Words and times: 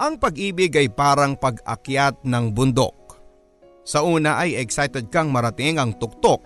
Ang 0.00 0.16
pag-ibig 0.16 0.72
ay 0.80 0.88
parang 0.88 1.36
pag-akyat 1.36 2.24
ng 2.24 2.56
bundok. 2.56 3.20
Sa 3.84 4.00
una 4.00 4.40
ay 4.40 4.56
excited 4.56 5.12
kang 5.12 5.28
marating 5.28 5.76
ang 5.76 5.92
tuktok. 5.92 6.40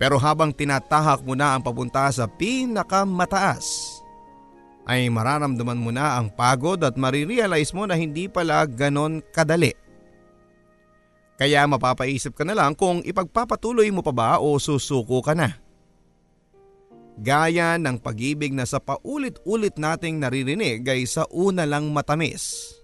Pero 0.00 0.16
habang 0.16 0.56
tinatahak 0.56 1.20
mo 1.20 1.36
na 1.36 1.52
ang 1.52 1.60
papunta 1.60 2.08
sa 2.08 2.24
pinakamataas, 2.24 4.00
ay 4.88 5.12
mararamdaman 5.12 5.76
mo 5.76 5.92
na 5.92 6.16
ang 6.16 6.32
pagod 6.32 6.80
at 6.80 6.96
marirealize 6.96 7.76
mo 7.76 7.84
na 7.84 7.92
hindi 7.92 8.24
pala 8.24 8.64
ganon 8.64 9.20
kadali. 9.36 9.76
Kaya 11.36 11.68
mapapaisip 11.68 12.32
ka 12.32 12.48
na 12.48 12.56
lang 12.56 12.72
kung 12.72 13.04
ipagpapatuloy 13.04 13.92
mo 13.92 14.00
pa 14.00 14.16
ba 14.16 14.30
o 14.40 14.56
susuko 14.56 15.20
ka 15.20 15.36
na. 15.36 15.60
Gaya 17.16 17.80
ng 17.80 17.96
pag-ibig 17.96 18.52
na 18.52 18.68
sa 18.68 18.76
paulit-ulit 18.76 19.80
nating 19.80 20.20
naririnig 20.20 20.84
ay 20.84 21.08
sa 21.08 21.24
una 21.32 21.64
lang 21.64 21.88
matamis. 21.88 22.76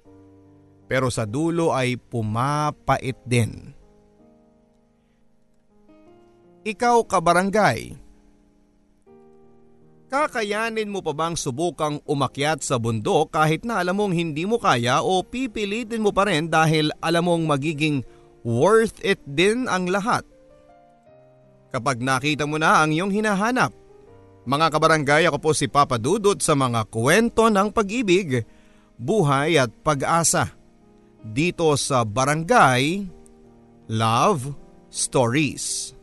Pero 0.89 1.13
sa 1.13 1.29
dulo 1.29 1.77
ay 1.77 2.01
pumapait 2.01 3.17
din. 3.29 3.77
Ikaw 6.65 6.97
kabarangay, 7.05 8.03
Kakayanin 10.13 10.93
mo 10.93 11.01
pa 11.01 11.17
bang 11.17 11.33
subukang 11.33 11.97
umakyat 12.05 12.61
sa 12.61 12.77
bundok 12.77 13.33
kahit 13.33 13.65
na 13.65 13.81
alam 13.81 13.97
mong 13.97 14.13
hindi 14.13 14.45
mo 14.45 14.61
kaya 14.61 15.01
o 15.01 15.25
pipilitin 15.25 16.05
mo 16.05 16.13
pa 16.13 16.29
rin 16.29 16.53
dahil 16.53 16.93
alam 17.01 17.25
mong 17.25 17.49
magiging 17.49 18.05
worth 18.45 19.01
it 19.01 19.17
din 19.25 19.65
ang 19.73 19.89
lahat? 19.89 20.21
Kapag 21.73 22.05
nakita 22.05 22.45
mo 22.45 22.61
na 22.61 22.85
ang 22.85 22.93
iyong 22.93 23.09
hinahanap, 23.09 23.73
mga 24.43 24.67
kabarangay 24.75 25.23
ako 25.31 25.39
po 25.39 25.51
si 25.55 25.71
Papa 25.71 25.99
Dudut 25.99 26.43
sa 26.43 26.59
mga 26.59 26.87
kwento 26.91 27.47
ng 27.47 27.71
pag-ibig, 27.71 28.43
buhay 28.99 29.59
at 29.59 29.71
pag-asa. 29.87 30.51
Dito 31.23 31.71
sa 31.79 32.03
Barangay 32.03 33.07
Love 33.87 34.51
Stories. 34.91 35.95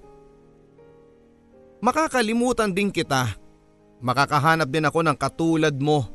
Makakalimutan 1.84 2.72
din 2.72 2.88
kita. 2.88 3.36
Makakahanap 4.00 4.72
din 4.72 4.88
ako 4.88 5.00
ng 5.04 5.18
katulad 5.20 5.76
mo. 5.76 6.08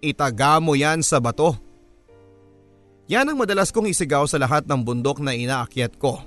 Itaga 0.00 0.56
mo 0.60 0.72
yan 0.72 1.04
sa 1.04 1.20
bato. 1.20 1.56
Yan 3.08 3.28
ang 3.28 3.36
madalas 3.36 3.68
kong 3.68 3.92
isigaw 3.92 4.24
sa 4.24 4.40
lahat 4.40 4.64
ng 4.64 4.80
bundok 4.80 5.20
na 5.20 5.36
inaakyat 5.36 6.00
ko. 6.00 6.24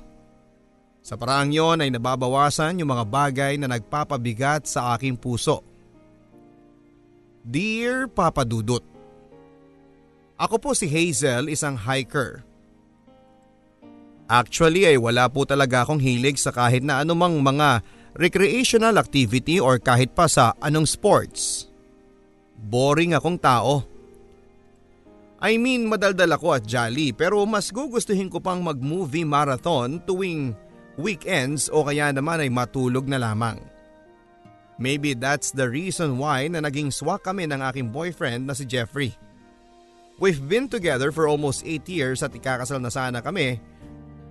Sa 1.08 1.16
paraang 1.16 1.56
yon 1.56 1.80
ay 1.80 1.88
nababawasan 1.88 2.84
yung 2.84 2.92
mga 2.92 3.08
bagay 3.08 3.54
na 3.56 3.72
nagpapabigat 3.72 4.68
sa 4.68 4.92
aking 4.92 5.16
puso. 5.16 5.64
Dear 7.48 8.12
Papa 8.12 8.44
Dudut, 8.44 8.84
Ako 10.36 10.60
po 10.60 10.76
si 10.76 10.84
Hazel, 10.92 11.48
isang 11.48 11.80
hiker. 11.80 12.44
Actually 14.28 14.84
ay 14.84 15.00
wala 15.00 15.32
po 15.32 15.48
talaga 15.48 15.88
akong 15.88 16.04
hilig 16.04 16.44
sa 16.44 16.52
kahit 16.52 16.84
na 16.84 17.00
anumang 17.00 17.40
mga 17.40 17.80
recreational 18.20 19.00
activity 19.00 19.64
or 19.64 19.80
kahit 19.80 20.12
pa 20.12 20.28
sa 20.28 20.60
anong 20.60 20.92
sports. 20.92 21.72
Boring 22.60 23.16
akong 23.16 23.40
tao. 23.40 23.88
I 25.40 25.56
mean 25.56 25.88
madaldal 25.88 26.36
ako 26.36 26.60
at 26.60 26.68
jolly 26.68 27.16
pero 27.16 27.40
mas 27.48 27.72
gugustuhin 27.72 28.28
ko 28.28 28.44
pang 28.44 28.60
mag-movie 28.60 29.24
marathon 29.24 30.04
tuwing 30.04 30.67
weekends 30.98 31.70
o 31.70 31.86
kaya 31.86 32.12
naman 32.12 32.44
ay 32.44 32.50
matulog 32.50 33.06
na 33.06 33.22
lamang. 33.22 33.62
Maybe 34.78 35.18
that's 35.18 35.50
the 35.50 35.66
reason 35.66 36.22
why 36.22 36.46
na 36.50 36.62
naging 36.62 36.94
swak 36.94 37.26
kami 37.26 37.50
ng 37.50 37.62
aking 37.66 37.90
boyfriend 37.90 38.46
na 38.46 38.54
si 38.54 38.66
Jeffrey. 38.66 39.14
We've 40.18 40.42
been 40.42 40.70
together 40.70 41.14
for 41.14 41.30
almost 41.30 41.66
8 41.66 41.86
years 41.90 42.22
at 42.26 42.34
ikakasal 42.34 42.82
na 42.82 42.90
sana 42.90 43.22
kami 43.22 43.62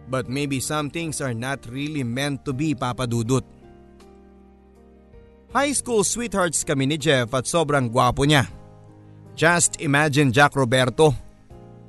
but 0.07 0.31
maybe 0.31 0.63
some 0.63 0.91
things 0.91 1.19
are 1.19 1.35
not 1.35 1.67
really 1.67 2.07
meant 2.07 2.47
to 2.47 2.55
be 2.55 2.75
papadudot. 2.75 3.43
High 5.51 5.75
school 5.75 6.07
sweethearts 6.07 6.63
kami 6.63 6.87
ni 6.87 6.99
Jeff 6.99 7.31
at 7.35 7.47
sobrang 7.47 7.91
gwapo 7.91 8.27
niya. 8.27 8.47
Just 9.37 9.83
imagine 9.83 10.33
Jack 10.33 10.55
Roberto. 10.55 11.13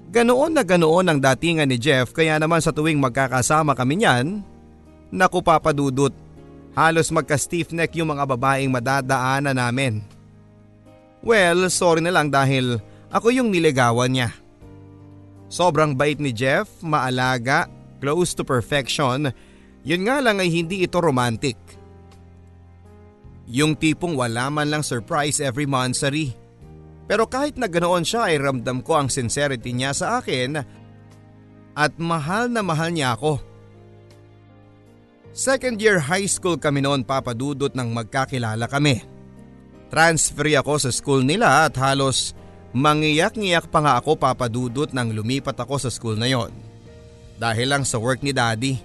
Ganoon 0.07 0.55
na 0.55 0.63
ganoon 0.63 1.07
ang 1.07 1.19
datingan 1.19 1.67
ni 1.67 1.77
Jeff 1.77 2.15
kaya 2.15 2.39
naman 2.39 2.63
sa 2.63 2.71
tuwing 2.71 2.99
magkakasama 2.99 3.75
kami 3.75 4.01
niyan, 4.01 4.39
Naku 5.07 5.39
papadudot, 5.39 6.11
halos 6.75 7.09
magka-stiff 7.09 7.71
neck 7.71 7.95
yung 7.95 8.11
mga 8.11 8.27
babaeng 8.27 8.71
madadaanan 8.71 9.55
namin. 9.55 10.03
Well, 11.23 11.71
sorry 11.71 12.03
na 12.03 12.13
lang 12.13 12.29
dahil 12.29 12.77
ako 13.09 13.31
yung 13.31 13.49
niligawan 13.49 14.11
niya. 14.11 14.29
Sobrang 15.47 15.95
bait 15.95 16.19
ni 16.19 16.35
Jeff, 16.35 16.67
maalaga, 16.83 17.71
close 18.03 18.35
to 18.35 18.43
perfection, 18.43 19.31
yun 19.87 20.03
nga 20.03 20.19
lang 20.19 20.43
ay 20.43 20.51
hindi 20.51 20.83
ito 20.83 20.99
romantic. 20.99 21.55
Yung 23.47 23.79
tipong 23.79 24.19
wala 24.19 24.51
man 24.51 24.67
lang 24.67 24.83
surprise 24.83 25.39
every 25.39 25.63
monthsary. 25.63 26.35
Pero 27.07 27.23
kahit 27.23 27.55
na 27.55 27.71
ganoon 27.71 28.03
siya 28.03 28.27
ay 28.27 28.43
ramdam 28.43 28.83
ko 28.83 28.99
ang 28.99 29.07
sincerity 29.07 29.71
niya 29.71 29.95
sa 29.95 30.19
akin 30.19 30.59
at 31.71 31.91
mahal 31.95 32.51
na 32.51 32.59
mahal 32.59 32.91
niya 32.91 33.15
ako. 33.15 33.39
Second 35.37 35.77
year 35.77 36.01
high 36.01 36.25
school 36.25 36.57
kami 36.57 36.81
noon 36.81 37.05
papadudot 37.05 37.69
nang 37.77 37.93
magkakilala 37.93 38.65
kami. 38.65 39.05
Transfer 39.93 40.49
ako 40.57 40.81
sa 40.81 40.89
school 40.89 41.21
nila 41.21 41.69
at 41.69 41.77
halos 41.77 42.33
mangiyak-ngiyak 42.73 43.69
pa 43.69 43.85
nga 43.85 43.93
ako 44.01 44.17
papadudot 44.17 44.89
nang 44.97 45.13
lumipat 45.13 45.53
ako 45.61 45.77
sa 45.77 45.93
school 45.93 46.17
na 46.17 46.25
yon. 46.25 46.49
Dahil 47.37 47.69
lang 47.69 47.85
sa 47.85 48.01
work 48.01 48.25
ni 48.25 48.33
daddy. 48.33 48.81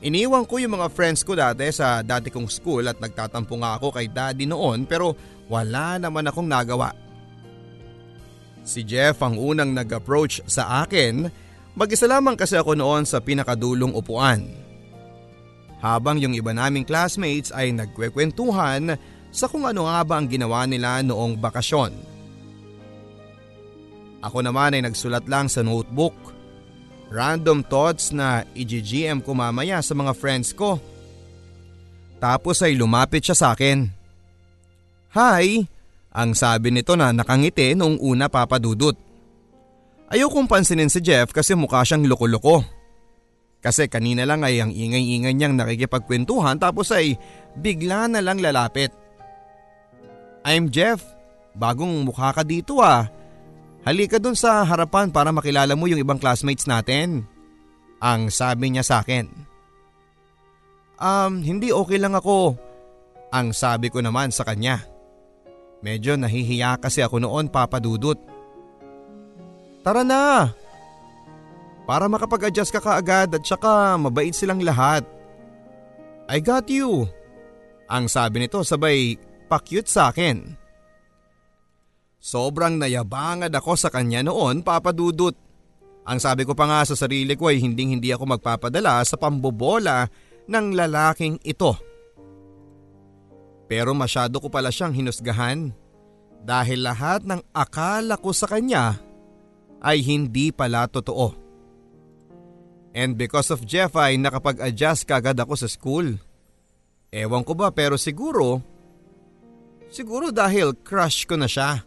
Iniwan 0.00 0.48
ko 0.48 0.64
yung 0.64 0.80
mga 0.80 0.88
friends 0.88 1.20
ko 1.20 1.36
dati 1.36 1.68
sa 1.76 2.00
dati 2.00 2.32
kong 2.32 2.48
school 2.48 2.88
at 2.88 2.96
nagtatampo 2.96 3.60
nga 3.60 3.76
ako 3.76 4.00
kay 4.00 4.08
daddy 4.08 4.48
noon 4.48 4.88
pero 4.88 5.12
wala 5.52 6.00
naman 6.00 6.24
akong 6.24 6.48
nagawa. 6.48 6.96
Si 8.64 8.80
Jeff 8.80 9.20
ang 9.20 9.36
unang 9.36 9.76
nag-approach 9.76 10.40
sa 10.48 10.88
akin, 10.88 11.28
mag-isa 11.76 12.08
lamang 12.08 12.32
kasi 12.32 12.56
ako 12.56 12.72
noon 12.72 13.04
sa 13.04 13.20
pinakadulong 13.20 13.92
upuan 13.92 14.63
habang 15.84 16.16
yung 16.16 16.32
iba 16.32 16.56
naming 16.56 16.88
classmates 16.88 17.52
ay 17.52 17.68
nagkwekwentuhan 17.76 18.96
sa 19.28 19.44
kung 19.44 19.68
ano 19.68 19.84
nga 19.84 20.00
ba 20.00 20.16
ang 20.16 20.24
ginawa 20.32 20.64
nila 20.64 21.04
noong 21.04 21.36
bakasyon. 21.36 21.92
Ako 24.24 24.40
naman 24.40 24.72
ay 24.72 24.80
nagsulat 24.88 25.28
lang 25.28 25.52
sa 25.52 25.60
notebook. 25.60 26.16
Random 27.12 27.60
thoughts 27.60 28.16
na 28.16 28.48
i-GM 28.56 29.20
ko 29.20 29.36
mamaya 29.36 29.84
sa 29.84 29.92
mga 29.92 30.16
friends 30.16 30.56
ko. 30.56 30.80
Tapos 32.16 32.64
ay 32.64 32.72
lumapit 32.72 33.28
siya 33.28 33.36
sa 33.36 33.46
akin. 33.52 33.84
Hi! 35.12 35.68
Ang 36.14 36.32
sabi 36.32 36.72
nito 36.72 36.96
na 36.96 37.12
nakangiti 37.12 37.76
noong 37.76 38.00
una 38.00 38.32
papadudot. 38.32 38.96
Ayaw 40.08 40.32
kong 40.32 40.48
pansinin 40.48 40.88
si 40.88 41.04
Jeff 41.04 41.34
kasi 41.34 41.52
mukha 41.52 41.84
siyang 41.84 42.08
loko-loko. 42.08 42.64
Kasi 43.64 43.88
kanina 43.88 44.28
lang 44.28 44.44
ay 44.44 44.60
ang 44.60 44.68
ingay-ingay 44.68 45.32
niyang 45.32 45.56
nakikipagkwentuhan 45.56 46.60
tapos 46.60 46.92
ay 46.92 47.16
bigla 47.56 48.12
na 48.12 48.20
lang 48.20 48.44
lalapit. 48.44 48.92
I'm 50.44 50.68
Jeff, 50.68 51.00
bagong 51.56 52.04
mukha 52.04 52.36
ka 52.36 52.44
dito 52.44 52.84
ah. 52.84 53.08
Halika 53.88 54.20
dun 54.20 54.36
sa 54.36 54.60
harapan 54.68 55.08
para 55.08 55.32
makilala 55.32 55.72
mo 55.72 55.88
yung 55.88 55.96
ibang 55.96 56.20
classmates 56.20 56.68
natin. 56.68 57.24
Ang 58.04 58.28
sabi 58.28 58.68
niya 58.68 58.84
sa 58.84 59.00
akin. 59.00 59.32
Um, 61.00 61.40
hindi 61.40 61.72
okay 61.72 61.96
lang 61.96 62.12
ako. 62.12 62.60
Ang 63.32 63.56
sabi 63.56 63.88
ko 63.88 64.04
naman 64.04 64.28
sa 64.28 64.44
kanya. 64.44 64.84
Medyo 65.80 66.20
nahihiya 66.20 66.80
kasi 66.80 67.00
ako 67.00 67.24
noon 67.24 67.48
papadudot. 67.48 68.16
Tara 69.84 70.04
na, 70.04 70.52
para 71.84 72.08
makapag-adjust 72.08 72.72
ka 72.72 72.80
kaagad 72.80 73.36
at 73.36 73.44
saka 73.44 73.96
mabait 74.00 74.32
silang 74.32 74.60
lahat. 74.64 75.04
I 76.28 76.40
got 76.40 76.68
you. 76.72 77.04
Ang 77.88 78.08
sabi 78.08 78.40
nito 78.40 78.64
sabay 78.64 79.20
pakyut 79.48 79.84
sa 79.84 80.08
akin. 80.08 80.56
Sobrang 82.16 82.80
nayabangan 82.80 83.52
ako 83.52 83.76
sa 83.76 83.92
kanya 83.92 84.24
noon 84.24 84.64
papadudot. 84.64 85.36
Ang 86.08 86.18
sabi 86.20 86.48
ko 86.48 86.56
pa 86.56 86.64
nga 86.64 86.80
sa 86.88 86.96
sarili 86.96 87.36
ko 87.36 87.52
ay 87.52 87.60
hinding 87.60 88.00
hindi 88.00 88.08
ako 88.12 88.36
magpapadala 88.36 89.04
sa 89.04 89.20
pambobola 89.20 90.08
ng 90.48 90.66
lalaking 90.72 91.36
ito. 91.44 91.76
Pero 93.68 93.92
masyado 93.92 94.40
ko 94.40 94.48
pala 94.48 94.72
siyang 94.72 94.96
hinusgahan 94.96 95.72
dahil 96.44 96.84
lahat 96.84 97.24
ng 97.24 97.40
akala 97.52 98.16
ko 98.20 98.32
sa 98.32 98.48
kanya 98.48 99.00
ay 99.84 100.00
hindi 100.00 100.48
pala 100.52 100.88
totoo. 100.88 101.43
And 102.94 103.18
because 103.18 103.50
of 103.50 103.66
Jeff 103.66 103.98
ay 103.98 104.14
nakapag-adjust 104.22 105.02
kagad 105.02 105.34
ako 105.34 105.58
sa 105.58 105.66
school. 105.66 106.14
Ewan 107.10 107.42
ko 107.42 107.58
ba 107.58 107.74
pero 107.74 107.98
siguro, 107.98 108.62
siguro 109.90 110.30
dahil 110.30 110.78
crush 110.78 111.26
ko 111.26 111.34
na 111.34 111.50
siya. 111.50 111.82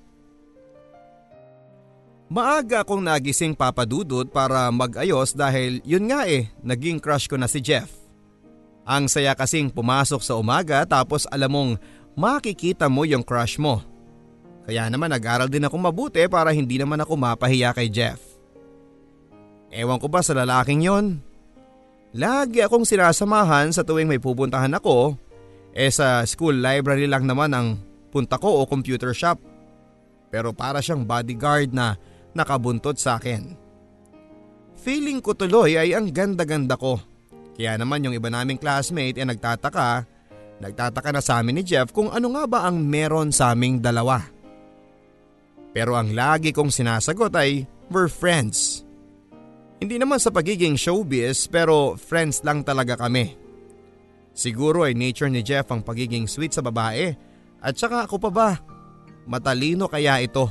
Maaga 2.27 2.83
akong 2.83 2.99
nagising 2.99 3.55
papadudot 3.55 4.27
para 4.27 4.67
mag-ayos 4.67 5.31
dahil 5.31 5.79
yun 5.87 6.11
nga 6.11 6.27
eh, 6.27 6.51
naging 6.59 6.99
crush 6.99 7.31
ko 7.31 7.39
na 7.39 7.47
si 7.47 7.63
Jeff. 7.63 7.87
Ang 8.83 9.07
saya 9.07 9.31
kasing 9.31 9.71
pumasok 9.71 10.19
sa 10.19 10.35
umaga 10.35 10.83
tapos 10.83 11.23
alam 11.31 11.51
mong 11.51 11.71
makikita 12.19 12.91
mo 12.91 13.07
yung 13.07 13.23
crush 13.23 13.55
mo. 13.55 13.79
Kaya 14.67 14.91
naman 14.91 15.07
nag-aral 15.07 15.47
din 15.47 15.63
ako 15.63 15.75
mabuti 15.79 16.27
para 16.27 16.51
hindi 16.51 16.75
naman 16.75 16.99
ako 16.99 17.15
mapahiya 17.15 17.71
kay 17.71 17.87
Jeff. 17.87 18.19
Ewan 19.71 19.99
ko 19.99 20.07
ba 20.07 20.23
sa 20.23 20.31
lalaking 20.31 20.87
yon? 20.87 21.19
Lagi 22.15 22.63
akong 22.63 22.87
sinasamahan 22.87 23.75
sa 23.75 23.83
tuwing 23.83 24.07
may 24.07 24.17
pupuntahan 24.17 24.71
ako, 24.71 25.19
eh 25.75 25.91
sa 25.91 26.23
school 26.23 26.55
library 26.57 27.05
lang 27.05 27.27
naman 27.27 27.51
ang 27.51 27.67
punta 28.09 28.39
ko 28.39 28.63
o 28.63 28.65
computer 28.65 29.11
shop. 29.11 29.37
Pero 30.31 30.55
para 30.55 30.79
siyang 30.79 31.03
bodyguard 31.03 31.75
na 31.75 31.99
nakabuntot 32.31 32.95
sa 32.95 33.19
akin. 33.19 33.53
Feeling 34.79 35.19
ko 35.19 35.35
tuloy 35.35 35.75
ay 35.75 35.91
ang 35.91 36.09
ganda-ganda 36.15 36.79
ko. 36.79 37.01
Kaya 37.59 37.75
naman 37.75 38.07
yung 38.07 38.15
iba 38.15 38.31
naming 38.31 38.61
classmate 38.61 39.19
ay 39.19 39.27
nagtataka, 39.27 40.07
nagtataka 40.63 41.09
na 41.11 41.21
sa 41.21 41.43
amin 41.43 41.59
ni 41.59 41.63
Jeff 41.67 41.91
kung 41.91 42.07
ano 42.07 42.31
nga 42.37 42.43
ba 42.47 42.59
ang 42.69 42.79
meron 42.79 43.35
sa 43.35 43.51
aming 43.51 43.83
dalawa. 43.83 44.23
Pero 45.75 45.99
ang 45.99 46.15
lagi 46.15 46.55
kong 46.55 46.71
sinasagot 46.71 47.35
ay 47.35 47.67
we're 47.91 48.07
friends. 48.07 48.86
Hindi 49.77 50.01
naman 50.01 50.17
sa 50.17 50.33
pagiging 50.33 50.73
showbiz 50.73 51.45
pero 51.45 51.93
friends 51.93 52.41
lang 52.41 52.65
talaga 52.65 52.97
kami. 52.97 53.37
Siguro 54.33 54.85
ay 54.85 54.97
nature 54.97 55.29
ni 55.29 55.45
Jeff 55.45 55.69
ang 55.69 55.85
pagiging 55.85 56.25
sweet 56.25 56.53
sa 56.53 56.65
babae 56.65 57.13
at 57.61 57.73
saka 57.77 58.09
ako 58.09 58.17
pa 58.17 58.31
ba? 58.33 58.49
Matalino 59.29 59.85
kaya 59.85 60.17
ito. 60.21 60.49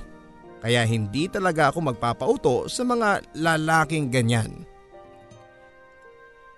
Kaya 0.62 0.82
hindi 0.86 1.26
talaga 1.26 1.70
ako 1.70 1.94
magpapauto 1.94 2.56
sa 2.70 2.82
mga 2.82 3.22
lalaking 3.38 4.10
ganyan. 4.10 4.66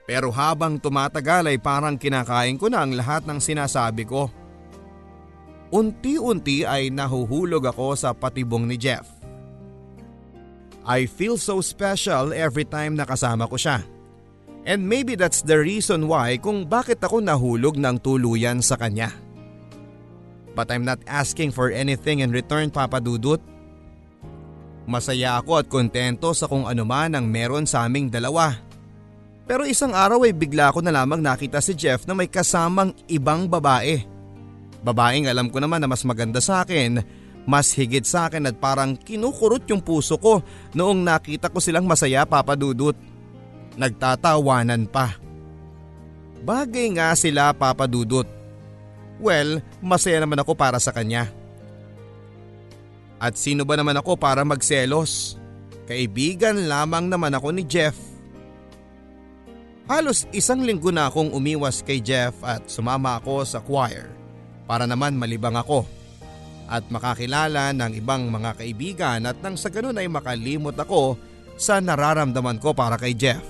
Pero 0.08 0.32
habang 0.32 0.80
tumatagal 0.80 1.52
ay 1.52 1.60
parang 1.60 2.00
kinakain 2.00 2.56
ko 2.56 2.72
na 2.72 2.80
ang 2.80 2.96
lahat 2.96 3.28
ng 3.28 3.36
sinasabi 3.36 4.08
ko. 4.08 4.32
Unti-unti 5.68 6.64
ay 6.64 6.88
nahuhulog 6.88 7.68
ako 7.68 7.92
sa 7.92 8.16
patibong 8.16 8.64
ni 8.64 8.80
Jeff. 8.80 9.17
I 10.88 11.04
feel 11.04 11.36
so 11.36 11.60
special 11.60 12.32
every 12.32 12.64
time 12.64 12.96
nakasama 12.96 13.44
ko 13.44 13.60
siya. 13.60 13.84
And 14.64 14.88
maybe 14.88 15.20
that's 15.20 15.44
the 15.44 15.60
reason 15.60 16.08
why 16.08 16.40
kung 16.40 16.64
bakit 16.64 17.04
ako 17.04 17.20
nahulog 17.20 17.76
ng 17.76 18.00
tuluyan 18.00 18.64
sa 18.64 18.80
kanya. 18.80 19.12
But 20.56 20.72
I'm 20.72 20.88
not 20.88 21.04
asking 21.04 21.52
for 21.52 21.68
anything 21.68 22.24
in 22.24 22.32
return 22.32 22.72
Papa 22.72 23.04
Dudut. 23.04 23.44
Masaya 24.88 25.36
ako 25.36 25.60
at 25.60 25.68
kontento 25.68 26.32
sa 26.32 26.48
kung 26.48 26.64
ano 26.64 26.88
man 26.88 27.12
ang 27.12 27.28
meron 27.28 27.68
sa 27.68 27.84
aming 27.84 28.08
dalawa. 28.08 28.56
Pero 29.44 29.68
isang 29.68 29.92
araw 29.92 30.24
ay 30.24 30.32
bigla 30.32 30.72
ko 30.72 30.80
na 30.80 30.92
lamang 30.92 31.20
nakita 31.20 31.60
si 31.60 31.76
Jeff 31.76 32.08
na 32.08 32.16
may 32.16 32.32
kasamang 32.32 32.96
ibang 33.12 33.44
babae. 33.44 34.04
Babaeng 34.80 35.28
alam 35.28 35.52
ko 35.52 35.60
naman 35.60 35.84
na 35.84 35.88
mas 35.88 36.04
maganda 36.04 36.40
sa 36.40 36.64
akin, 36.64 37.00
mas 37.48 37.72
higit 37.72 38.04
sa 38.04 38.28
akin 38.28 38.44
at 38.44 38.60
parang 38.60 38.92
kinukurot 38.92 39.64
yung 39.72 39.80
puso 39.80 40.20
ko 40.20 40.44
noong 40.76 41.00
nakita 41.00 41.48
ko 41.48 41.64
silang 41.64 41.88
masaya 41.88 42.28
papadudot. 42.28 42.92
Nagtatawanan 43.80 44.84
pa. 44.84 45.16
Bagay 46.44 46.92
nga 47.00 47.16
sila 47.16 47.56
papadudot. 47.56 48.28
Well, 49.16 49.64
masaya 49.80 50.20
naman 50.20 50.44
ako 50.44 50.52
para 50.52 50.76
sa 50.76 50.92
kanya. 50.92 51.32
At 53.16 53.40
sino 53.40 53.64
ba 53.64 53.80
naman 53.80 53.96
ako 53.96 54.20
para 54.20 54.44
magselos? 54.44 55.40
Kaibigan 55.88 56.68
lamang 56.68 57.08
naman 57.08 57.32
ako 57.32 57.48
ni 57.56 57.64
Jeff. 57.64 57.96
Halos 59.88 60.28
isang 60.36 60.60
linggo 60.60 60.92
na 60.92 61.08
akong 61.08 61.32
umiwas 61.32 61.80
kay 61.80 62.04
Jeff 62.04 62.36
at 62.44 62.68
sumama 62.68 63.16
ako 63.16 63.40
sa 63.48 63.64
choir 63.64 64.12
para 64.68 64.84
naman 64.84 65.16
malibang 65.16 65.56
ako 65.56 65.88
at 66.68 66.84
makakilala 66.92 67.72
ng 67.72 67.96
ibang 67.96 68.28
mga 68.28 68.60
kaibigan 68.60 69.24
at 69.24 69.40
nang 69.40 69.56
sa 69.56 69.72
ganun 69.72 69.96
ay 69.96 70.06
makalimot 70.06 70.76
ako 70.76 71.16
sa 71.56 71.80
nararamdaman 71.80 72.60
ko 72.60 72.76
para 72.76 73.00
kay 73.00 73.16
Jeff. 73.16 73.40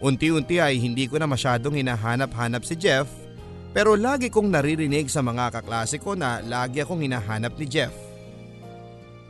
Unti-unti 0.00 0.58
ay 0.58 0.80
hindi 0.80 1.06
ko 1.06 1.20
na 1.20 1.28
masyadong 1.28 1.76
hinahanap-hanap 1.76 2.64
si 2.64 2.74
Jeff 2.74 3.06
pero 3.76 3.94
lagi 3.94 4.32
kong 4.32 4.48
naririnig 4.50 5.12
sa 5.12 5.20
mga 5.20 5.60
kaklase 5.60 6.00
ko 6.00 6.16
na 6.16 6.40
lagi 6.40 6.80
akong 6.80 7.04
hinahanap 7.04 7.54
ni 7.60 7.66
Jeff. 7.68 7.94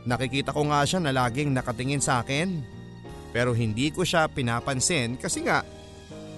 Nakikita 0.05 0.53
ko 0.53 0.69
nga 0.69 0.85
siya 0.85 1.01
na 1.01 1.11
laging 1.11 1.51
nakatingin 1.51 2.01
sa 2.01 2.23
akin 2.23 2.61
pero 3.35 3.51
hindi 3.51 3.91
ko 3.91 4.07
siya 4.07 4.31
pinapansin 4.31 5.19
kasi 5.19 5.43
nga 5.43 5.65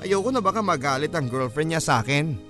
ayoko 0.02 0.34
na 0.34 0.42
baka 0.42 0.66
magalit 0.66 1.14
ang 1.14 1.30
girlfriend 1.30 1.76
niya 1.78 1.84
sa 1.84 2.02
akin. 2.02 2.47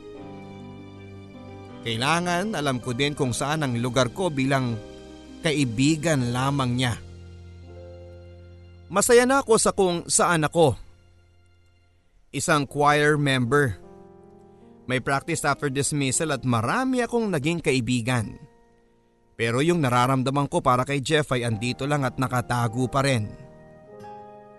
Kailangan 1.87 2.51
alam 2.51 2.83
ko 2.83 2.91
din 2.91 3.15
kung 3.15 3.31
saan 3.31 3.63
ang 3.63 3.79
lugar 3.79 4.11
ko 4.11 4.27
bilang 4.27 4.75
kaibigan 5.39 6.35
lamang 6.35 6.75
niya. 6.75 6.99
Masaya 8.91 9.23
na 9.23 9.39
ako 9.39 9.53
sa 9.55 9.71
kung 9.71 10.03
saan 10.03 10.43
ako. 10.43 10.75
Isang 12.35 12.67
choir 12.67 13.15
member. 13.15 13.79
May 14.83 14.99
practice 14.99 15.47
after 15.47 15.71
dismissal 15.71 16.35
at 16.35 16.43
marami 16.43 17.07
akong 17.07 17.31
naging 17.31 17.63
kaibigan. 17.63 18.35
Pero 19.39 19.63
yung 19.63 19.79
nararamdaman 19.79 20.51
ko 20.51 20.59
para 20.59 20.83
kay 20.83 20.99
Jeff 20.99 21.31
ay 21.31 21.47
andito 21.47 21.87
lang 21.87 22.03
at 22.03 22.19
nakatago 22.19 22.91
pa 22.91 22.99
rin. 22.99 23.31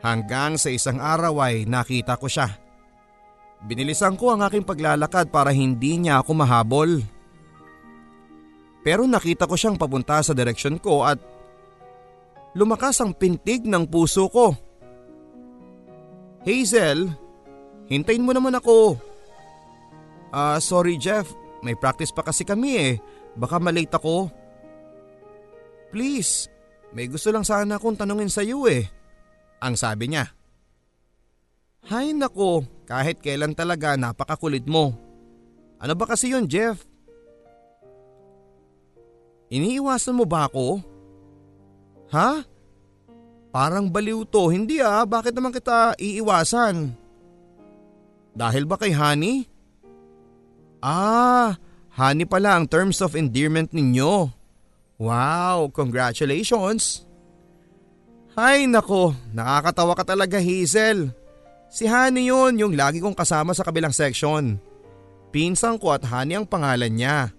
Hanggang 0.00 0.56
sa 0.56 0.72
isang 0.72 0.96
araw 0.96 1.44
ay 1.44 1.68
nakita 1.68 2.16
ko 2.16 2.24
siya. 2.24 2.56
Binilisan 3.68 4.16
ko 4.16 4.32
ang 4.32 4.48
aking 4.48 4.64
paglalakad 4.64 5.28
para 5.28 5.52
hindi 5.52 6.00
niya 6.00 6.24
ako 6.24 6.32
mahabol. 6.32 7.17
Pero 8.88 9.04
nakita 9.04 9.44
ko 9.44 9.52
siyang 9.52 9.76
papunta 9.76 10.16
sa 10.24 10.32
direksyon 10.32 10.80
ko 10.80 11.04
at 11.04 11.20
lumakas 12.56 13.04
ang 13.04 13.12
pintig 13.12 13.68
ng 13.68 13.84
puso 13.84 14.32
ko. 14.32 14.56
Hazel, 16.48 17.12
hintayin 17.92 18.24
mo 18.24 18.32
naman 18.32 18.56
ako. 18.56 18.96
Ah, 20.32 20.56
uh, 20.56 20.58
sorry 20.64 20.96
Jeff, 20.96 21.28
may 21.60 21.76
practice 21.76 22.08
pa 22.16 22.24
kasi 22.24 22.48
kami 22.48 22.80
eh. 22.80 22.92
Baka 23.36 23.60
malate 23.60 23.92
ako. 23.92 24.32
Please, 25.92 26.48
may 26.96 27.12
gusto 27.12 27.28
lang 27.28 27.44
sana 27.44 27.76
akong 27.76 28.00
tanungin 28.00 28.32
sa 28.32 28.40
iyo 28.40 28.64
eh. 28.64 28.88
Ang 29.60 29.76
sabi 29.76 30.16
niya. 30.16 30.32
Hay 31.92 32.16
nako, 32.16 32.64
kahit 32.88 33.20
kailan 33.20 33.52
talaga 33.52 34.00
napakakulit 34.00 34.64
mo. 34.64 34.96
Ano 35.76 35.92
ba 35.92 36.08
kasi 36.08 36.32
yun 36.32 36.48
Jeff? 36.48 36.87
Iniiwasan 39.48 40.16
mo 40.16 40.28
ba 40.28 40.48
ako? 40.48 40.84
Ha? 42.12 42.44
Parang 43.48 43.88
baliw 43.88 44.28
to. 44.28 44.52
Hindi 44.52 44.80
ah, 44.84 45.08
bakit 45.08 45.32
naman 45.32 45.52
kita 45.52 45.96
iiwasan? 45.96 46.92
Dahil 48.36 48.64
ba 48.68 48.76
kay 48.76 48.92
Honey? 48.92 49.48
Ah, 50.84 51.58
Honey 51.98 52.28
pala 52.28 52.54
ang 52.54 52.68
terms 52.68 53.02
of 53.02 53.18
endearment 53.18 53.74
ninyo. 53.74 54.30
Wow, 54.98 55.70
congratulations! 55.74 57.06
Ay 58.38 58.70
nako, 58.70 59.18
nakakatawa 59.34 59.98
ka 59.98 60.14
talaga 60.14 60.38
Hazel. 60.38 61.10
Si 61.66 61.90
Honey 61.90 62.30
yun, 62.30 62.54
yung 62.54 62.74
lagi 62.78 63.02
kong 63.02 63.18
kasama 63.18 63.50
sa 63.50 63.66
kabilang 63.66 63.90
section. 63.90 64.62
Pinsang 65.34 65.82
ko 65.82 65.90
at 65.90 66.06
Honey 66.06 66.38
ang 66.38 66.46
pangalan 66.46 66.94
niya. 66.94 67.34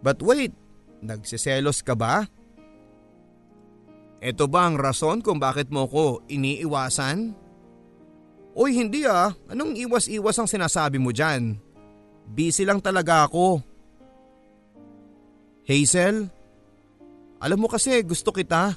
But 0.00 0.22
wait, 0.22 0.54
Nagsiselos 1.00 1.80
ka 1.80 1.96
ba? 1.96 2.28
Ito 4.20 4.44
ba 4.52 4.68
ang 4.68 4.76
rason 4.76 5.24
kung 5.24 5.40
bakit 5.40 5.72
mo 5.72 5.88
ko 5.88 6.20
iniiwasan? 6.28 7.32
Uy 8.52 8.76
hindi 8.76 9.08
ah, 9.08 9.32
anong 9.48 9.80
iwas-iwas 9.80 10.36
ang 10.36 10.48
sinasabi 10.50 11.00
mo 11.00 11.08
dyan? 11.08 11.56
Busy 12.28 12.68
lang 12.68 12.84
talaga 12.84 13.24
ako. 13.24 13.64
Hazel, 15.64 16.28
alam 17.40 17.58
mo 17.58 17.70
kasi 17.70 17.96
gusto 18.04 18.28
kita. 18.28 18.76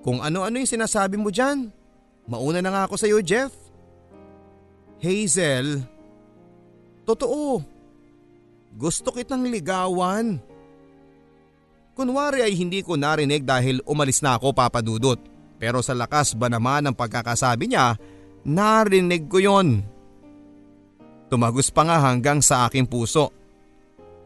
Kung 0.00 0.24
ano-ano 0.24 0.56
yung 0.56 0.70
sinasabi 0.70 1.20
mo 1.20 1.28
dyan, 1.28 1.68
mauna 2.24 2.64
na 2.64 2.72
nga 2.72 2.82
ako 2.88 2.94
sa 2.96 3.08
iyo 3.08 3.20
Jeff. 3.20 3.52
Hazel, 5.04 5.84
totoo. 7.04 7.73
Gusto 8.74 9.14
kitang 9.14 9.46
ligawan. 9.46 10.42
Kunwari 11.94 12.42
ay 12.42 12.58
hindi 12.58 12.82
ko 12.82 12.98
narinig 12.98 13.46
dahil 13.46 13.78
umalis 13.86 14.18
na 14.18 14.34
ako 14.34 14.50
papadudot. 14.50 15.18
Pero 15.62 15.78
sa 15.78 15.94
lakas 15.94 16.34
ba 16.34 16.50
naman 16.50 16.82
ng 16.90 16.94
pagkakasabi 16.98 17.70
niya, 17.70 17.94
narinig 18.42 19.30
ko 19.30 19.38
yon. 19.38 19.86
Tumagos 21.30 21.70
pa 21.70 21.86
nga 21.86 22.02
hanggang 22.02 22.42
sa 22.42 22.66
aking 22.66 22.90
puso. 22.90 23.30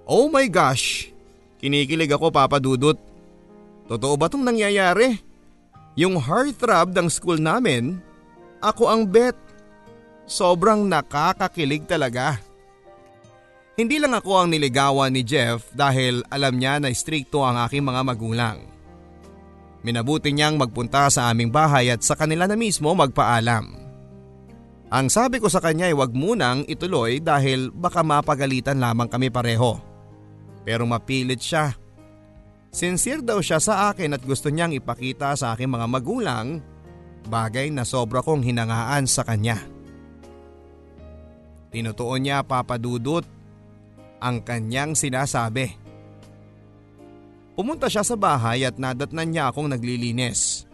Oh 0.08 0.32
my 0.32 0.48
gosh! 0.48 1.12
Kinikilig 1.60 2.08
ako 2.08 2.32
papadudot. 2.32 2.96
Totoo 3.84 4.16
ba 4.16 4.32
itong 4.32 4.48
nangyayari? 4.48 5.20
Yung 6.00 6.16
heartthrob 6.16 6.96
ng 6.96 7.12
school 7.12 7.36
namin, 7.36 8.00
ako 8.64 8.88
ang 8.88 9.04
bet. 9.04 9.36
Sobrang 10.24 10.88
nakakakilig 10.88 11.84
talaga. 11.84 12.47
Hindi 13.78 14.02
lang 14.02 14.10
ako 14.10 14.42
ang 14.42 14.48
niligawan 14.50 15.14
ni 15.14 15.22
Jeff 15.22 15.70
dahil 15.70 16.26
alam 16.34 16.58
niya 16.58 16.82
na 16.82 16.90
stricto 16.90 17.46
ang 17.46 17.62
aking 17.62 17.86
mga 17.86 18.02
magulang. 18.02 18.58
Minabuti 19.86 20.34
niyang 20.34 20.58
magpunta 20.58 21.06
sa 21.06 21.30
aming 21.30 21.54
bahay 21.54 21.94
at 21.94 22.02
sa 22.02 22.18
kanila 22.18 22.50
na 22.50 22.58
mismo 22.58 22.90
magpaalam. 22.90 23.70
Ang 24.90 25.06
sabi 25.06 25.38
ko 25.38 25.46
sa 25.46 25.62
kanya 25.62 25.86
ay 25.86 25.94
wag 25.94 26.10
munang 26.10 26.66
ituloy 26.66 27.22
dahil 27.22 27.70
baka 27.70 28.02
mapagalitan 28.02 28.82
lamang 28.82 29.06
kami 29.06 29.30
pareho. 29.30 29.78
Pero 30.66 30.82
mapilit 30.82 31.38
siya. 31.38 31.70
Sincere 32.74 33.22
daw 33.22 33.38
siya 33.38 33.62
sa 33.62 33.94
akin 33.94 34.18
at 34.18 34.26
gusto 34.26 34.50
niyang 34.50 34.74
ipakita 34.74 35.38
sa 35.38 35.54
aking 35.54 35.70
mga 35.70 35.86
magulang 35.86 36.58
bagay 37.30 37.70
na 37.70 37.86
sobra 37.86 38.26
kong 38.26 38.42
hinangaan 38.42 39.06
sa 39.06 39.22
kanya. 39.22 39.62
Tinutuon 41.70 42.26
niya 42.26 42.42
papadudot 42.42 43.37
ang 44.18 44.42
kanyang 44.42 44.94
sinasabi. 44.94 45.74
Pumunta 47.58 47.90
siya 47.90 48.06
sa 48.06 48.14
bahay 48.14 48.62
at 48.62 48.78
nadatnan 48.78 49.34
niya 49.34 49.50
akong 49.50 49.66
naglilinis. 49.66 50.68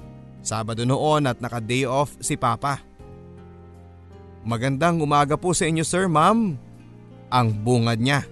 Sabado 0.44 0.84
noon 0.84 1.24
at 1.24 1.40
naka-day 1.40 1.88
off 1.88 2.12
si 2.20 2.36
Papa. 2.36 2.84
Magandang 4.44 5.00
umaga 5.00 5.40
po 5.40 5.56
sa 5.56 5.64
inyo 5.64 5.80
sir 5.80 6.04
ma'am. 6.04 6.60
Ang 7.32 7.48
bungad 7.64 7.96
niya. 7.96 8.28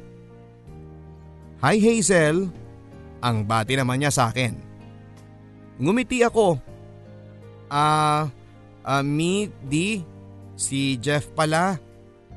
Hi 1.64 1.80
Hazel. 1.80 2.52
Ang 3.24 3.48
bati 3.48 3.72
naman 3.72 4.04
niya 4.04 4.12
sa 4.12 4.28
akin. 4.28 4.52
Ngumiti 5.80 6.20
ako. 6.20 6.60
Ah, 7.72 8.28
uh, 8.84 9.00
uh, 9.00 9.00
me, 9.00 9.48
di, 9.64 10.04
si 10.52 11.00
Jeff 11.00 11.32
pala. 11.32 11.80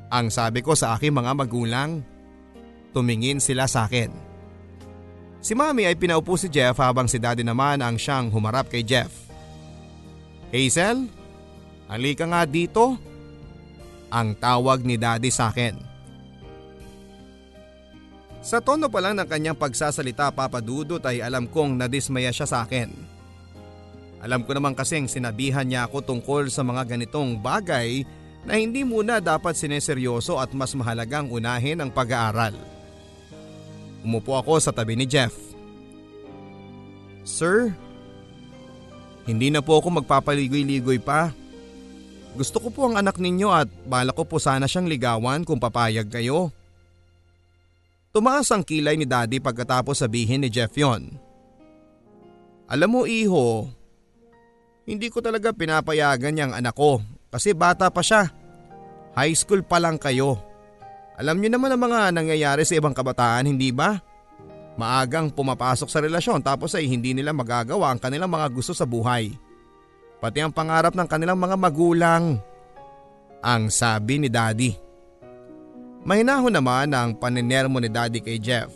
Ang 0.08 0.32
sabi 0.32 0.64
ko 0.64 0.72
sa 0.72 0.96
aking 0.96 1.12
mga 1.12 1.36
magulang. 1.36 2.00
Tumingin 2.96 3.44
sila 3.44 3.68
sa 3.68 3.84
akin. 3.84 4.08
Si 5.44 5.52
mami 5.52 5.84
ay 5.84 6.00
pinaupo 6.00 6.40
si 6.40 6.48
Jeff 6.48 6.80
habang 6.80 7.12
si 7.12 7.20
daddy 7.20 7.44
naman 7.44 7.84
ang 7.84 8.00
siyang 8.00 8.32
humarap 8.32 8.72
kay 8.72 8.88
Jeff. 8.88 9.12
Hazel, 10.50 11.12
halika 11.92 12.24
nga 12.24 12.48
dito. 12.48 12.96
Ang 14.08 14.32
tawag 14.40 14.88
ni 14.88 14.96
daddy 14.96 15.28
sa 15.28 15.52
akin. 15.52 15.76
Sa 18.40 18.64
tono 18.64 18.88
pa 18.88 19.04
lang 19.04 19.20
ng 19.20 19.28
kanyang 19.28 19.60
pagsasalita 19.60 20.32
papadudot 20.32 21.04
ay 21.04 21.20
alam 21.20 21.52
kong 21.52 21.76
nadismaya 21.76 22.32
siya 22.32 22.48
sa 22.48 22.64
akin. 22.64 22.94
Alam 24.24 24.48
ko 24.48 24.56
naman 24.56 24.72
kasing 24.72 25.12
sinabihan 25.12 25.68
niya 25.68 25.86
ako 25.86 26.02
tungkol 26.02 26.48
sa 26.48 26.64
mga 26.64 26.96
ganitong 26.96 27.38
bagay 27.38 28.08
na 28.46 28.56
hindi 28.56 28.86
muna 28.86 29.18
dapat 29.22 29.58
sineseryoso 29.58 30.38
at 30.38 30.54
mas 30.54 30.74
mahalagang 30.78 31.30
unahin 31.30 31.82
ang 31.82 31.90
pag-aaral. 31.90 32.75
Umupo 34.06 34.38
ako 34.38 34.62
sa 34.62 34.70
tabi 34.70 34.94
ni 34.94 35.10
Jeff. 35.10 35.34
Sir, 37.26 37.74
hindi 39.26 39.50
na 39.50 39.66
po 39.66 39.82
ako 39.82 40.06
magpapaligoy-ligoy 40.06 41.02
pa. 41.02 41.34
Gusto 42.38 42.62
ko 42.62 42.70
po 42.70 42.82
ang 42.86 43.02
anak 43.02 43.18
ninyo 43.18 43.50
at 43.50 43.66
bala 43.90 44.14
ko 44.14 44.22
po 44.30 44.38
sana 44.38 44.70
siyang 44.70 44.86
ligawan 44.86 45.42
kung 45.42 45.58
papayag 45.58 46.06
kayo. 46.14 46.54
Tumaas 48.14 48.48
ang 48.54 48.62
kilay 48.62 48.96
ni 48.96 49.10
daddy 49.10 49.42
pagkatapos 49.42 50.06
sabihin 50.06 50.46
ni 50.46 50.54
Jeff 50.54 50.72
yon. 50.78 51.10
Alam 52.70 52.90
mo 52.94 53.02
iho, 53.10 53.68
hindi 54.86 55.10
ko 55.10 55.20
talaga 55.20 55.50
pinapayagan 55.50 56.40
yung 56.40 56.54
anak 56.54 56.78
ko 56.78 57.02
kasi 57.34 57.58
bata 57.58 57.90
pa 57.90 58.06
siya. 58.06 58.30
High 59.18 59.34
school 59.34 59.66
pa 59.66 59.82
lang 59.82 59.98
kayo. 59.98 60.38
Alam 61.16 61.40
niyo 61.40 61.56
naman 61.56 61.72
ang 61.72 61.82
mga 61.82 62.00
nangyayari 62.12 62.68
sa 62.68 62.76
ibang 62.76 62.92
kabataan, 62.92 63.48
hindi 63.48 63.72
ba? 63.72 63.96
Maagang 64.76 65.32
pumapasok 65.32 65.88
sa 65.88 66.04
relasyon 66.04 66.44
tapos 66.44 66.76
ay 66.76 66.92
hindi 66.92 67.16
nila 67.16 67.32
magagawa 67.32 67.96
ang 67.96 68.00
kanilang 68.04 68.28
mga 68.28 68.52
gusto 68.52 68.76
sa 68.76 68.84
buhay. 68.84 69.32
Pati 70.20 70.44
ang 70.44 70.52
pangarap 70.52 70.92
ng 70.92 71.08
kanilang 71.08 71.40
mga 71.40 71.56
magulang. 71.56 72.24
Ang 73.40 73.64
sabi 73.72 74.20
ni 74.20 74.28
Daddy. 74.28 74.76
Mahinahon 76.04 76.52
naman 76.52 76.92
ang 76.92 77.16
paninermo 77.16 77.80
ni 77.80 77.88
Daddy 77.88 78.20
kay 78.20 78.36
Jeff. 78.38 78.68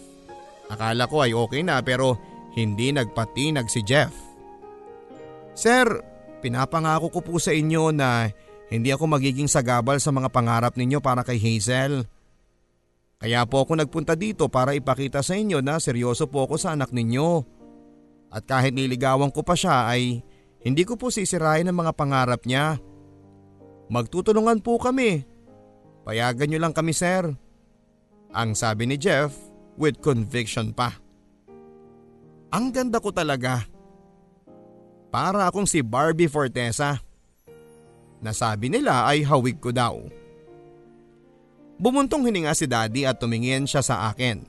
Akala 0.72 1.10
ko 1.10 1.25
ay 1.25 1.36
okay 1.36 1.60
na 1.65 1.84
pero 1.84 2.15
hindi 2.55 2.96
nagpatinag 2.96 3.67
si 3.67 3.84
Jeff. 3.84 4.13
Sir, 5.58 5.86
pinapangako 6.39 7.12
ko 7.12 7.19
po 7.19 7.36
sa 7.41 7.51
inyo 7.51 7.91
na 7.91 8.31
hindi 8.72 8.93
ako 8.93 9.19
magiging 9.19 9.51
sagabal 9.51 10.00
sa 10.00 10.13
mga 10.15 10.31
pangarap 10.31 10.74
ninyo 10.79 11.03
para 11.03 11.25
kay 11.27 11.36
Hazel. 11.36 12.08
Kaya 13.20 13.44
po 13.44 13.68
ako 13.68 13.76
nagpunta 13.76 14.16
dito 14.16 14.48
para 14.48 14.72
ipakita 14.72 15.20
sa 15.20 15.36
inyo 15.36 15.60
na 15.60 15.76
seryoso 15.76 16.32
po 16.32 16.48
ako 16.48 16.56
sa 16.56 16.72
anak 16.72 16.96
ninyo. 16.96 17.44
At 18.32 18.48
kahit 18.48 18.72
niligawan 18.72 19.28
ko 19.28 19.44
pa 19.44 19.60
siya 19.60 19.92
ay 19.92 20.24
hindi 20.64 20.88
ko 20.88 20.96
po 20.96 21.12
sisirain 21.12 21.68
ang 21.68 21.84
mga 21.84 22.00
pangarap 22.00 22.48
niya. 22.48 22.80
Magtutulungan 23.92 24.64
po 24.64 24.80
kami. 24.80 25.28
Payagan 26.08 26.48
niyo 26.48 26.60
lang 26.64 26.72
kami 26.72 26.96
sir. 26.96 27.28
Ang 28.32 28.56
sabi 28.56 28.88
ni 28.88 28.96
Jeff 28.96 29.36
with 29.76 30.00
conviction 30.00 30.72
pa. 30.72 30.96
Ang 32.56 32.72
ganda 32.72 33.04
ko 33.04 33.12
talaga. 33.12 33.68
Para 35.12 35.44
akong 35.50 35.68
si 35.68 35.84
Barbie 35.84 36.32
Fortesa. 36.32 37.04
Nasabi 38.24 38.72
nila 38.72 39.04
ay 39.12 39.28
hawig 39.28 39.60
ko 39.60 39.76
daw. 39.76 40.19
Bumuntong 41.80 42.28
hininga 42.28 42.52
si 42.52 42.68
daddy 42.68 43.08
at 43.08 43.24
tumingin 43.24 43.64
siya 43.64 43.80
sa 43.80 44.12
akin. 44.12 44.44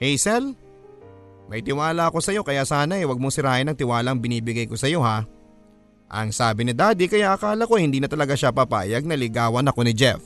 Hazel, 0.00 0.56
may 1.52 1.60
tiwala 1.60 2.08
ako 2.08 2.24
sa 2.24 2.32
iyo 2.32 2.40
kaya 2.40 2.64
sana 2.64 2.96
eh 2.96 3.04
wag 3.04 3.20
mong 3.20 3.36
sirain 3.36 3.68
ang 3.68 3.76
tiwalang 3.76 4.16
binibigay 4.16 4.64
ko 4.64 4.72
sa 4.72 4.88
iyo 4.88 5.04
ha. 5.04 5.28
Ang 6.08 6.32
sabi 6.32 6.64
ni 6.64 6.72
daddy 6.72 7.04
kaya 7.04 7.36
akala 7.36 7.68
ko 7.68 7.76
hindi 7.76 8.00
na 8.00 8.08
talaga 8.08 8.32
siya 8.32 8.48
papayag 8.48 9.04
na 9.04 9.12
ligawan 9.12 9.68
ako 9.68 9.84
ni 9.84 9.92
Jeff. 9.92 10.24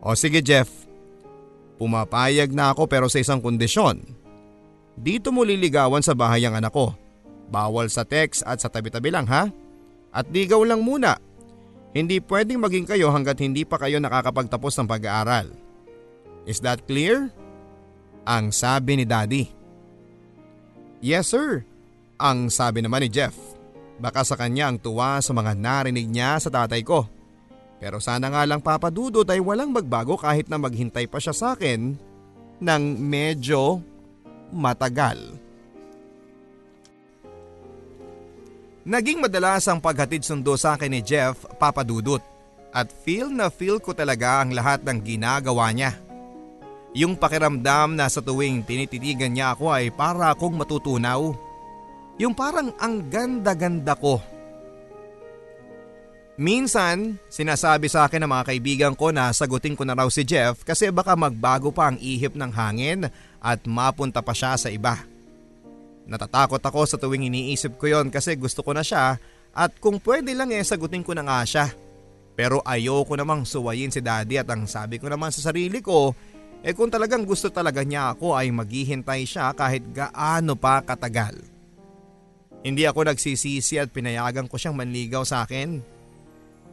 O 0.00 0.16
sige 0.16 0.40
Jeff, 0.40 0.72
pumapayag 1.76 2.48
na 2.56 2.72
ako 2.72 2.88
pero 2.88 3.12
sa 3.12 3.20
isang 3.20 3.44
kondisyon. 3.44 4.00
Dito 4.96 5.28
mo 5.28 5.44
liligawan 5.44 6.00
sa 6.00 6.16
bahay 6.16 6.48
ang 6.48 6.56
anak 6.56 6.72
ko. 6.72 6.96
Bawal 7.52 7.92
sa 7.92 8.08
text 8.08 8.40
at 8.48 8.64
sa 8.64 8.72
tabi-tabi 8.72 9.12
lang 9.12 9.28
ha. 9.28 9.52
At 10.16 10.32
ligaw 10.32 10.64
lang 10.64 10.80
muna 10.80 11.20
hindi 11.96 12.20
pwedeng 12.20 12.60
maging 12.60 12.84
kayo 12.84 13.08
hanggat 13.08 13.40
hindi 13.40 13.64
pa 13.64 13.80
kayo 13.80 13.96
nakakapagtapos 13.96 14.76
ng 14.76 14.88
pag-aaral. 14.92 15.48
Is 16.44 16.60
that 16.60 16.84
clear? 16.84 17.32
Ang 18.28 18.52
sabi 18.52 19.00
ni 19.00 19.08
Daddy. 19.08 19.48
Yes 21.00 21.32
sir, 21.32 21.64
ang 22.20 22.52
sabi 22.52 22.84
naman 22.84 23.00
ni 23.00 23.08
Jeff. 23.08 23.32
Baka 23.96 24.28
sa 24.28 24.36
kanya 24.36 24.68
ang 24.68 24.76
tuwa 24.76 25.24
sa 25.24 25.32
mga 25.32 25.56
narinig 25.56 26.04
niya 26.04 26.36
sa 26.36 26.52
tatay 26.52 26.84
ko. 26.84 27.08
Pero 27.80 27.96
sana 27.96 28.28
nga 28.28 28.44
lang 28.44 28.60
papadudod 28.60 29.24
ay 29.24 29.40
walang 29.40 29.72
magbago 29.72 30.20
kahit 30.20 30.52
na 30.52 30.60
maghintay 30.60 31.08
pa 31.08 31.16
siya 31.16 31.32
sa 31.32 31.56
akin 31.56 31.96
ng 32.60 32.82
medyo 33.00 33.80
matagal. 34.52 35.45
Naging 38.86 39.18
madalas 39.18 39.66
ang 39.66 39.82
paghatid 39.82 40.22
sundo 40.22 40.54
sa 40.54 40.78
akin 40.78 40.94
ni 40.94 41.02
Jeff 41.02 41.42
papadudot 41.58 42.22
at 42.70 42.86
feel 42.86 43.26
na 43.34 43.50
feel 43.50 43.82
ko 43.82 43.90
talaga 43.90 44.46
ang 44.46 44.54
lahat 44.54 44.86
ng 44.86 45.02
ginagawa 45.02 45.74
niya. 45.74 45.98
Yung 46.94 47.18
pakiramdam 47.18 47.98
na 47.98 48.06
sa 48.06 48.22
tuwing 48.22 48.62
tinititigan 48.62 49.34
niya 49.34 49.58
ako 49.58 49.74
ay 49.74 49.90
para 49.90 50.30
akong 50.30 50.54
matutunaw. 50.54 51.34
Yung 52.22 52.30
parang 52.30 52.70
ang 52.78 53.02
ganda-ganda 53.10 53.98
ko. 53.98 54.22
Minsan, 56.38 57.18
sinasabi 57.26 57.90
sa 57.90 58.06
akin 58.06 58.22
ng 58.22 58.30
mga 58.30 58.44
kaibigan 58.54 58.94
ko 58.94 59.10
na 59.10 59.34
sagutin 59.34 59.74
ko 59.74 59.82
na 59.82 59.98
raw 59.98 60.06
si 60.06 60.22
Jeff 60.22 60.62
kasi 60.62 60.94
baka 60.94 61.18
magbago 61.18 61.74
pa 61.74 61.90
ang 61.90 61.98
ihip 61.98 62.38
ng 62.38 62.52
hangin 62.54 63.10
at 63.42 63.60
mapunta 63.66 64.22
pa 64.22 64.30
siya 64.30 64.54
sa 64.54 64.70
iba. 64.70 65.15
Natatakot 66.06 66.62
ako 66.62 66.86
sa 66.86 66.96
tuwing 66.96 67.26
iniisip 67.26 67.74
ko 67.74 67.90
yon 67.90 68.14
kasi 68.14 68.38
gusto 68.38 68.62
ko 68.62 68.70
na 68.70 68.86
siya 68.86 69.18
at 69.50 69.70
kung 69.82 69.98
pwede 69.98 70.30
lang 70.38 70.54
eh 70.54 70.62
sagutin 70.62 71.02
ko 71.02 71.18
na 71.18 71.26
nga 71.26 71.42
siya. 71.42 71.66
Pero 72.38 72.62
ayoko 72.62 73.16
namang 73.18 73.42
suwayin 73.42 73.90
si 73.90 73.98
daddy 73.98 74.38
at 74.38 74.46
ang 74.46 74.70
sabi 74.70 75.02
ko 75.02 75.10
naman 75.10 75.34
sa 75.34 75.50
sarili 75.50 75.82
ko, 75.82 76.14
eh 76.62 76.76
kung 76.76 76.92
talagang 76.92 77.26
gusto 77.26 77.50
talaga 77.50 77.82
niya 77.82 78.14
ako 78.14 78.38
ay 78.38 78.52
maghihintay 78.54 79.26
siya 79.26 79.50
kahit 79.56 79.82
gaano 79.90 80.54
pa 80.54 80.84
katagal. 80.84 81.42
Hindi 82.62 82.86
ako 82.86 83.10
nagsisisi 83.10 83.80
at 83.80 83.90
pinayagan 83.90 84.46
ko 84.46 84.60
siyang 84.60 84.78
manligaw 84.78 85.26
sa 85.26 85.42
akin. 85.42 85.80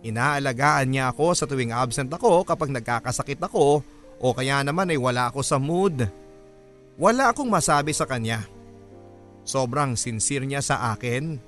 Inaalagaan 0.03 0.91
niya 0.91 1.15
ako 1.15 1.31
sa 1.31 1.47
tuwing 1.47 1.71
absent 1.71 2.11
ako 2.11 2.43
kapag 2.43 2.69
nagkakasakit 2.75 3.39
ako 3.39 3.81
o 4.19 4.25
kaya 4.35 4.61
naman 4.61 4.91
ay 4.91 4.99
wala 4.99 5.31
ako 5.31 5.39
sa 5.41 5.55
mood. 5.55 6.05
Wala 6.99 7.31
akong 7.31 7.47
masabi 7.47 7.95
sa 7.95 8.03
kanya. 8.03 8.52
Sobrang 9.43 9.99
sincere 9.99 10.47
niya 10.47 10.63
sa 10.63 10.95
akin. 10.95 11.39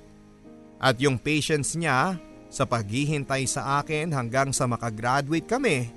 At 0.76 1.00
yung 1.00 1.16
patience 1.16 1.76
niya 1.76 2.20
sa 2.52 2.64
paghihintay 2.68 3.48
sa 3.48 3.80
akin 3.82 4.12
hanggang 4.12 4.52
sa 4.52 4.68
makagraduate 4.68 5.48
kami 5.48 5.88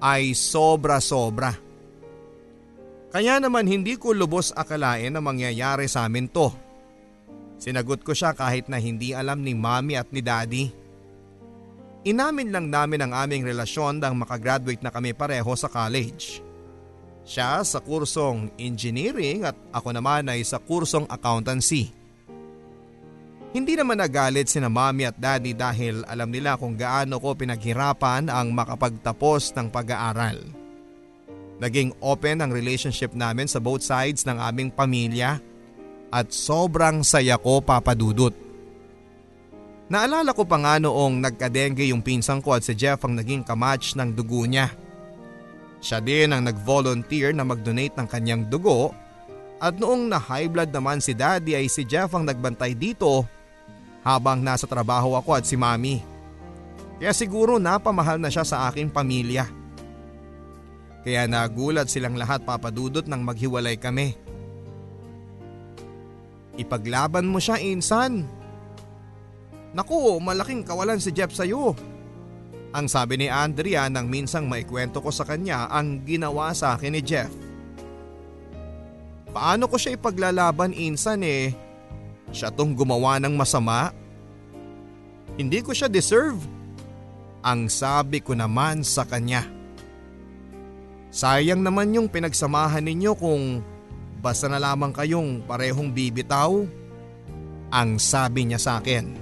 ay 0.00 0.36
sobra-sobra. 0.36 1.56
Kaya 3.12 3.36
naman 3.36 3.68
hindi 3.68 4.00
ko 4.00 4.16
lubos 4.16 4.52
akalain 4.56 5.12
na 5.12 5.20
mangyayari 5.20 5.84
sa 5.84 6.08
amin 6.08 6.28
to. 6.32 6.48
Sinagot 7.60 8.00
ko 8.02 8.16
siya 8.16 8.32
kahit 8.32 8.66
na 8.66 8.80
hindi 8.80 9.12
alam 9.12 9.44
ni 9.44 9.52
mami 9.52 9.94
at 9.94 10.08
ni 10.10 10.24
daddy. 10.24 10.64
Inamin 12.02 12.50
lang 12.50 12.66
namin 12.66 13.06
ang 13.06 13.12
aming 13.14 13.46
relasyon 13.46 14.02
nang 14.02 14.18
makagraduate 14.18 14.82
na 14.82 14.90
kami 14.90 15.14
pareho 15.14 15.54
sa 15.54 15.70
college. 15.70 16.42
Siya 17.22 17.62
sa 17.62 17.78
kursong 17.78 18.50
engineering 18.58 19.46
at 19.46 19.54
ako 19.70 19.94
naman 19.94 20.26
ay 20.26 20.42
sa 20.42 20.58
kursong 20.58 21.06
accountancy. 21.06 21.94
Hindi 23.52 23.76
naman 23.76 24.00
nagalit 24.00 24.48
sina 24.48 24.72
mami 24.72 25.04
at 25.04 25.20
daddy 25.20 25.52
dahil 25.52 26.02
alam 26.08 26.32
nila 26.32 26.56
kung 26.56 26.72
gaano 26.72 27.20
ko 27.20 27.36
pinaghirapan 27.36 28.32
ang 28.32 28.48
makapagtapos 28.56 29.52
ng 29.52 29.68
pag-aaral. 29.68 30.40
Naging 31.60 31.94
open 32.00 32.42
ang 32.42 32.50
relationship 32.50 33.12
namin 33.12 33.46
sa 33.46 33.62
both 33.62 33.84
sides 33.84 34.26
ng 34.26 34.40
aming 34.40 34.72
pamilya 34.72 35.38
at 36.10 36.32
sobrang 36.32 37.06
saya 37.06 37.38
ko 37.38 37.62
papadudot. 37.62 38.34
Naalala 39.92 40.32
ko 40.32 40.48
pa 40.48 40.56
nga 40.56 40.80
noong 40.80 41.20
nagkadengge 41.20 41.84
yung 41.92 42.00
pinsang 42.00 42.40
ko 42.40 42.56
at 42.56 42.64
si 42.64 42.72
Jeff 42.72 43.04
ang 43.04 43.14
naging 43.20 43.44
kamatch 43.44 43.92
ng 44.00 44.16
dugo 44.16 44.48
niya. 44.48 44.72
Siya 45.82 45.98
din 45.98 46.30
ang 46.30 46.46
nag-volunteer 46.46 47.34
na 47.34 47.42
mag-donate 47.42 47.98
ng 47.98 48.06
kanyang 48.06 48.46
dugo 48.46 48.94
at 49.58 49.74
noong 49.74 50.06
na 50.06 50.22
high 50.22 50.46
blood 50.46 50.70
naman 50.70 51.02
si 51.02 51.10
daddy 51.10 51.58
ay 51.58 51.66
si 51.66 51.82
Jeff 51.82 52.14
ang 52.14 52.22
nagbantay 52.22 52.78
dito 52.78 53.26
habang 54.06 54.38
nasa 54.38 54.70
trabaho 54.70 55.18
ako 55.18 55.30
at 55.34 55.44
si 55.46 55.58
mami. 55.58 55.98
Kaya 57.02 57.10
siguro 57.10 57.58
napamahal 57.58 58.22
na 58.22 58.30
siya 58.30 58.46
sa 58.46 58.70
aking 58.70 58.94
pamilya. 58.94 59.50
Kaya 61.02 61.26
nagulat 61.26 61.90
silang 61.90 62.14
lahat 62.14 62.46
papadudot 62.46 63.02
nang 63.10 63.26
maghiwalay 63.26 63.74
kami. 63.74 64.14
Ipaglaban 66.54 67.26
mo 67.26 67.42
siya 67.42 67.58
insan. 67.58 68.22
Naku, 69.74 70.22
malaking 70.22 70.62
kawalan 70.62 71.02
si 71.02 71.10
Jeff 71.10 71.34
sa'yo. 71.34 71.74
Ang 72.72 72.88
sabi 72.88 73.20
ni 73.20 73.28
Andrea 73.28 73.92
nang 73.92 74.08
minsang 74.08 74.48
maikwento 74.48 75.04
ko 75.04 75.12
sa 75.12 75.28
kanya 75.28 75.68
ang 75.68 76.00
ginawa 76.08 76.56
sa 76.56 76.72
akin 76.72 76.96
ni 76.96 77.04
Jeff. 77.04 77.28
Paano 79.32 79.68
ko 79.68 79.76
siya 79.76 79.96
ipaglalaban 79.96 80.72
insan 80.72 81.20
eh? 81.20 81.52
Siya 82.32 82.48
tong 82.48 82.72
gumawa 82.72 83.20
ng 83.20 83.36
masama. 83.36 83.92
Hindi 85.36 85.60
ko 85.60 85.76
siya 85.76 85.88
deserve. 85.88 86.40
Ang 87.44 87.68
sabi 87.68 88.24
ko 88.24 88.32
naman 88.32 88.80
sa 88.80 89.04
kanya. 89.04 89.44
Sayang 91.12 91.60
naman 91.60 91.92
yung 91.92 92.08
pinagsamahan 92.08 92.88
ninyo 92.88 93.12
kung 93.20 93.60
basta 94.24 94.48
na 94.48 94.56
lamang 94.56 94.96
kayong 94.96 95.44
parehong 95.44 95.92
bibitaw. 95.92 96.64
Ang 97.68 97.90
sabi 98.00 98.48
niya 98.48 98.60
sa 98.60 98.80
akin. 98.80 99.21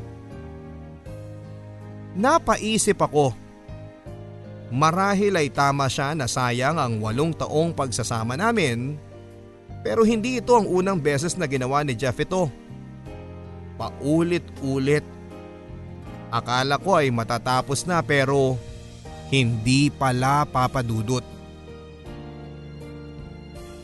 Napaisip 2.14 2.99
ako. 2.99 3.33
Marahil 4.71 5.35
ay 5.35 5.50
tama 5.50 5.90
siya 5.90 6.14
na 6.14 6.31
sayang 6.31 6.79
ang 6.79 7.02
walong 7.02 7.35
taong 7.35 7.75
pagsasama 7.75 8.38
namin 8.38 8.95
pero 9.81 10.05
hindi 10.05 10.38
ito 10.38 10.52
ang 10.55 10.69
unang 10.69 11.00
beses 11.00 11.35
na 11.35 11.49
ginawa 11.49 11.81
ni 11.83 11.97
Jeff 11.97 12.17
ito. 12.21 12.52
Paulit-ulit. 13.81 15.02
Akala 16.31 16.79
ko 16.79 17.01
ay 17.01 17.11
matatapos 17.11 17.88
na 17.88 17.99
pero 18.05 18.55
hindi 19.33 19.90
pala 19.90 20.44
papadudot. 20.46 21.25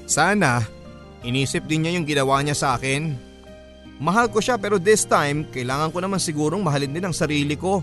Sana, 0.06 0.62
inisip 1.26 1.66
din 1.66 1.82
niya 1.82 1.98
yung 1.98 2.06
ginawa 2.06 2.38
niya 2.44 2.54
sa 2.54 2.68
akin. 2.78 3.18
Mahal 3.98 4.30
ko 4.30 4.38
siya 4.38 4.60
pero 4.60 4.78
this 4.78 5.08
time, 5.08 5.48
kailangan 5.50 5.90
ko 5.90 5.98
naman 5.98 6.22
sigurong 6.22 6.62
mahalin 6.62 6.92
din 6.92 7.06
ang 7.08 7.16
sarili 7.16 7.58
ko. 7.58 7.82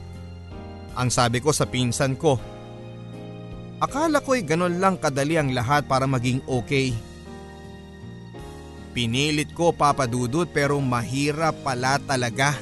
Ang 0.93 1.09
sabi 1.09 1.41
ko 1.41 1.49
sa 1.49 1.65
pinsan 1.65 2.17
ko. 2.17 2.37
Akala 3.81 4.21
ko'y 4.21 4.45
ganon 4.45 4.79
lang 4.79 4.95
kadali 5.01 5.35
ang 5.35 5.51
lahat 5.51 5.89
para 5.89 6.07
maging 6.07 6.39
okay. 6.45 6.93
Pinilit 8.93 9.51
ko 9.57 9.73
papadudot 9.73 10.45
pero 10.53 10.77
mahirap 10.77 11.57
pala 11.65 11.97
talaga. 11.97 12.53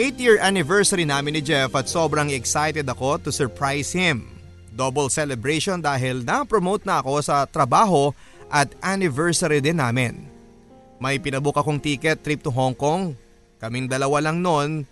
8 0.00 0.16
year 0.16 0.40
anniversary 0.40 1.04
namin 1.04 1.36
ni 1.36 1.42
Jeff 1.44 1.76
at 1.76 1.84
sobrang 1.84 2.32
excited 2.32 2.88
ako 2.88 3.20
to 3.20 3.28
surprise 3.28 3.92
him. 3.92 4.32
Double 4.72 5.12
celebration 5.12 5.76
dahil 5.84 6.24
na-promote 6.24 6.88
na 6.88 7.04
ako 7.04 7.20
sa 7.20 7.44
trabaho 7.44 8.08
at 8.48 8.72
anniversary 8.80 9.60
din 9.60 9.76
namin. 9.76 10.29
May 11.00 11.16
pinabook 11.16 11.56
akong 11.56 11.80
ticket 11.80 12.20
trip 12.20 12.44
to 12.44 12.52
Hong 12.52 12.76
Kong. 12.76 13.16
Kaming 13.56 13.88
dalawa 13.88 14.20
lang 14.20 14.44
noon, 14.44 14.84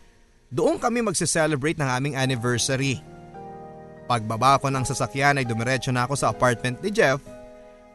doon 0.49 0.81
kami 0.81 1.05
magse-celebrate 1.05 1.77
ng 1.77 1.85
aming 1.89 2.15
anniversary. 2.17 3.05
Pagbaba 4.09 4.57
ko 4.57 4.73
ng 4.73 4.89
sasakyan 4.89 5.37
ay 5.37 5.45
dumiretso 5.45 5.93
na 5.93 6.09
ako 6.09 6.17
sa 6.17 6.33
apartment 6.33 6.81
ni 6.81 6.89
Jeff. 6.89 7.21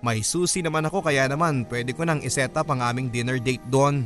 May 0.06 0.22
susi 0.22 0.62
naman 0.62 0.86
ako 0.86 1.02
kaya 1.02 1.26
naman 1.26 1.66
pwede 1.66 1.98
ko 1.98 2.06
nang 2.06 2.22
iset 2.22 2.54
up 2.54 2.70
ang 2.70 2.86
aming 2.86 3.10
dinner 3.10 3.42
date 3.42 3.66
doon. 3.74 4.06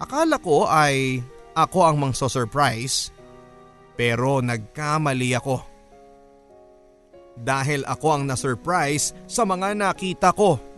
Akala 0.00 0.40
ko 0.40 0.64
ay 0.64 1.20
ako 1.52 1.78
ang 1.84 2.00
mang 2.00 2.16
surprise 2.16 3.12
pero 3.92 4.40
nagkamali 4.40 5.36
ako. 5.36 5.60
Dahil 7.36 7.84
ako 7.84 8.06
ang 8.08 8.22
na-surprise 8.28 9.12
sa 9.28 9.44
mga 9.44 9.76
nakita 9.76 10.32
ko. 10.32 10.71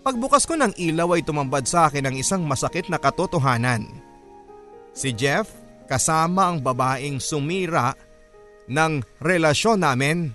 Pagbukas 0.00 0.48
ko 0.48 0.56
ng 0.56 0.72
ilaw 0.80 1.12
ay 1.12 1.20
tumambad 1.20 1.68
sa 1.68 1.92
akin 1.92 2.08
ang 2.08 2.16
isang 2.16 2.40
masakit 2.48 2.88
na 2.88 2.96
katotohanan. 2.96 3.84
Si 4.96 5.12
Jeff 5.12 5.52
kasama 5.84 6.48
ang 6.48 6.58
babaeng 6.64 7.20
sumira 7.20 7.92
ng 8.64 9.04
relasyon 9.20 9.84
namin. 9.84 10.32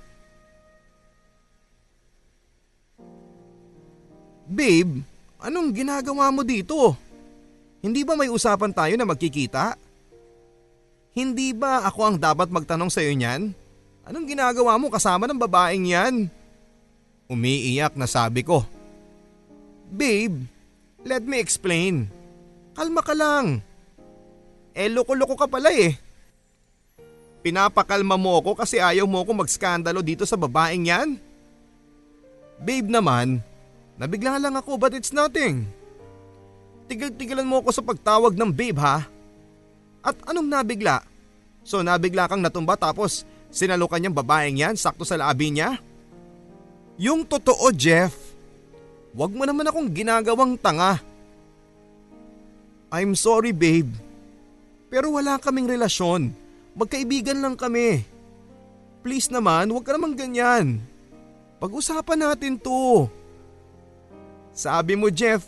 Babe, 4.46 5.02
anong 5.42 5.74
ginagawa 5.74 6.30
mo 6.30 6.46
dito? 6.46 6.94
Hindi 7.82 8.06
ba 8.06 8.14
may 8.14 8.30
usapan 8.30 8.70
tayo 8.70 8.94
na 8.94 9.10
magkikita? 9.10 9.74
Hindi 11.18 11.56
ba 11.58 11.82
ako 11.90 12.00
ang 12.06 12.18
dapat 12.22 12.54
magtanong 12.54 12.94
sa 12.94 13.02
iyo 13.02 13.18
niyan? 13.18 13.50
Anong 14.06 14.30
ginagawa 14.30 14.78
mo 14.78 14.94
kasama 14.94 15.26
ng 15.26 15.42
babaeng 15.42 15.90
yan? 15.90 16.30
Umiiyak 17.26 17.98
na 17.98 18.06
sabi 18.06 18.46
ko. 18.46 18.62
Babe, 19.92 20.50
let 21.06 21.22
me 21.22 21.38
explain. 21.38 22.10
Kalma 22.74 23.06
ka 23.06 23.14
lang. 23.14 23.62
Eh 24.76 24.92
loko-loko 24.92 25.40
ka 25.40 25.48
pala 25.48 25.72
eh. 25.72 25.96
Pinapakalma 27.46 28.18
mo 28.18 28.42
ako 28.42 28.58
kasi 28.58 28.82
ayaw 28.82 29.06
mo 29.06 29.22
ako 29.22 29.46
magskandalo 29.46 30.02
dito 30.02 30.26
sa 30.26 30.34
babaeng 30.34 30.90
yan? 30.90 31.10
Babe 32.58 32.90
naman, 32.90 33.38
nabigla 34.02 34.42
lang 34.42 34.58
ako 34.58 34.82
but 34.82 34.98
it's 34.98 35.14
nothing. 35.14 35.70
Tigil-tigilan 36.90 37.46
mo 37.46 37.62
ako 37.62 37.70
sa 37.70 37.86
pagtawag 37.86 38.34
ng 38.34 38.50
babe 38.50 38.82
ha? 38.82 39.06
At 40.02 40.18
anong 40.26 40.50
nabigla? 40.50 41.06
So 41.62 41.86
nabigla 41.86 42.26
kang 42.26 42.42
natumba 42.42 42.74
tapos 42.82 43.30
sinalukan 43.54 44.02
niyang 44.02 44.18
babaeng 44.18 44.58
yan 44.58 44.74
sakto 44.74 45.06
sa 45.06 45.14
labi 45.22 45.54
niya? 45.54 45.78
Yung 46.98 47.30
totoo 47.30 47.70
Jeff, 47.78 48.25
wag 49.16 49.32
mo 49.32 49.48
naman 49.48 49.66
akong 49.66 49.88
ginagawang 49.88 50.60
tanga. 50.60 51.00
I'm 52.92 53.16
sorry 53.16 53.56
babe, 53.56 53.90
pero 54.92 55.16
wala 55.16 55.40
kaming 55.40 55.72
relasyon. 55.72 56.36
Magkaibigan 56.76 57.40
lang 57.40 57.56
kami. 57.56 58.04
Please 59.00 59.32
naman, 59.32 59.72
wag 59.72 59.88
ka 59.88 59.96
naman 59.96 60.14
ganyan. 60.14 60.84
Pag-usapan 61.64 62.20
natin 62.20 62.60
to. 62.60 63.08
Sabi 64.52 65.00
mo 65.00 65.08
Jeff, 65.08 65.48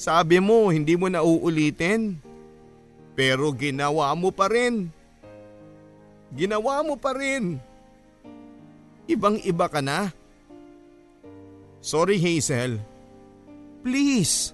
sabi 0.00 0.40
mo 0.40 0.72
hindi 0.72 0.96
mo 0.96 1.12
na 1.12 1.20
uulitin. 1.20 2.16
Pero 3.12 3.52
ginawa 3.52 4.16
mo 4.16 4.32
pa 4.32 4.48
rin. 4.48 4.88
Ginawa 6.32 6.80
mo 6.80 6.96
pa 6.96 7.12
rin. 7.12 7.60
Ibang 9.04 9.44
iba 9.44 9.68
ka 9.68 9.84
na. 9.84 10.08
Sorry 11.80 12.20
Hazel. 12.20 12.76
Please, 13.80 14.52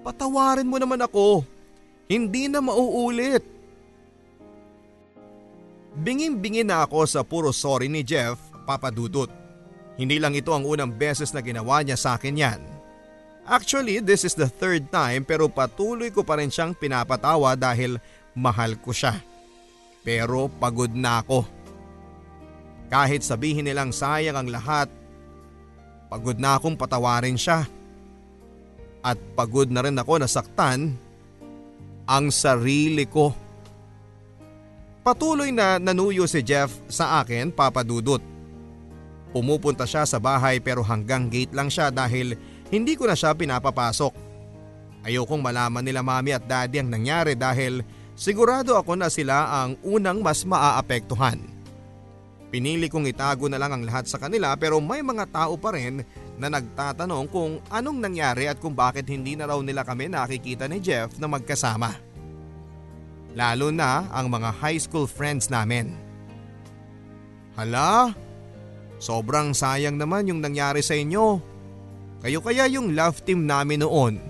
patawarin 0.00 0.68
mo 0.68 0.80
naman 0.80 1.04
ako. 1.04 1.44
Hindi 2.08 2.48
na 2.48 2.64
mauulit. 2.64 3.44
Bingin-bingin 5.92 6.72
na 6.72 6.88
ako 6.88 7.04
sa 7.04 7.20
puro 7.20 7.52
sorry 7.52 7.92
ni 7.92 8.00
Jeff, 8.00 8.40
papadudot. 8.64 9.28
Hindi 10.00 10.16
lang 10.16 10.32
ito 10.32 10.56
ang 10.56 10.64
unang 10.64 10.88
beses 10.88 11.36
na 11.36 11.44
ginawa 11.44 11.84
niya 11.84 12.00
sa 12.00 12.16
akin 12.16 12.40
yan. 12.40 12.60
Actually, 13.44 14.00
this 14.00 14.24
is 14.24 14.32
the 14.32 14.48
third 14.48 14.88
time 14.88 15.28
pero 15.28 15.52
patuloy 15.52 16.08
ko 16.08 16.24
pa 16.24 16.40
rin 16.40 16.48
siyang 16.48 16.72
pinapatawa 16.72 17.52
dahil 17.52 18.00
mahal 18.32 18.80
ko 18.80 18.96
siya. 18.96 19.20
Pero 20.00 20.48
pagod 20.48 20.90
na 20.96 21.20
ako. 21.20 21.44
Kahit 22.88 23.20
sabihin 23.20 23.68
nilang 23.68 23.92
sayang 23.92 24.40
ang 24.40 24.48
lahat, 24.48 24.88
pagod 26.12 26.36
na 26.36 26.60
akong 26.60 26.76
patawarin 26.76 27.40
siya. 27.40 27.64
At 29.00 29.16
pagod 29.32 29.72
na 29.72 29.80
rin 29.80 29.96
ako 29.96 30.20
nasaktan 30.20 30.92
ang 32.04 32.28
sarili 32.28 33.08
ko. 33.08 33.32
Patuloy 35.00 35.48
na 35.50 35.80
nanuyo 35.80 36.28
si 36.28 36.44
Jeff 36.44 36.68
sa 36.86 37.24
akin 37.24 37.48
papadudot. 37.48 38.20
Pumupunta 39.32 39.88
siya 39.88 40.04
sa 40.04 40.20
bahay 40.20 40.60
pero 40.60 40.84
hanggang 40.84 41.32
gate 41.32 41.56
lang 41.56 41.72
siya 41.72 41.88
dahil 41.88 42.36
hindi 42.68 42.92
ko 42.92 43.08
na 43.08 43.16
siya 43.16 43.32
pinapapasok. 43.32 44.12
Ayokong 45.08 45.40
malaman 45.40 45.82
nila 45.82 46.04
mami 46.04 46.36
at 46.36 46.44
daddy 46.44 46.78
ang 46.78 46.92
nangyari 46.92 47.32
dahil 47.34 47.80
sigurado 48.14 48.76
ako 48.76 49.00
na 49.00 49.08
sila 49.08 49.64
ang 49.64 49.80
unang 49.82 50.20
mas 50.20 50.44
maaapektuhan. 50.44 51.51
Pinili 52.52 52.92
kong 52.92 53.08
itago 53.08 53.48
na 53.48 53.56
lang 53.56 53.72
ang 53.72 53.88
lahat 53.88 54.04
sa 54.04 54.20
kanila 54.20 54.52
pero 54.60 54.76
may 54.76 55.00
mga 55.00 55.24
tao 55.32 55.56
pa 55.56 55.72
rin 55.72 56.04
na 56.36 56.52
nagtatanong 56.52 57.24
kung 57.32 57.56
anong 57.72 57.96
nangyari 57.96 58.44
at 58.44 58.60
kung 58.60 58.76
bakit 58.76 59.08
hindi 59.08 59.32
na 59.32 59.48
raw 59.48 59.56
nila 59.64 59.88
kami 59.88 60.12
nakikita 60.12 60.68
ni 60.68 60.76
Jeff 60.76 61.16
na 61.16 61.32
magkasama. 61.32 61.96
Lalo 63.32 63.72
na 63.72 64.04
ang 64.12 64.28
mga 64.28 64.52
high 64.60 64.76
school 64.76 65.08
friends 65.08 65.48
namin. 65.48 65.96
Hala, 67.56 68.12
sobrang 69.00 69.56
sayang 69.56 69.96
naman 69.96 70.28
yung 70.28 70.44
nangyari 70.44 70.84
sa 70.84 70.92
inyo. 70.92 71.40
Kayo 72.20 72.44
kaya 72.44 72.68
yung 72.68 72.92
love 72.92 73.24
team 73.24 73.48
namin 73.48 73.80
noon. 73.80 74.20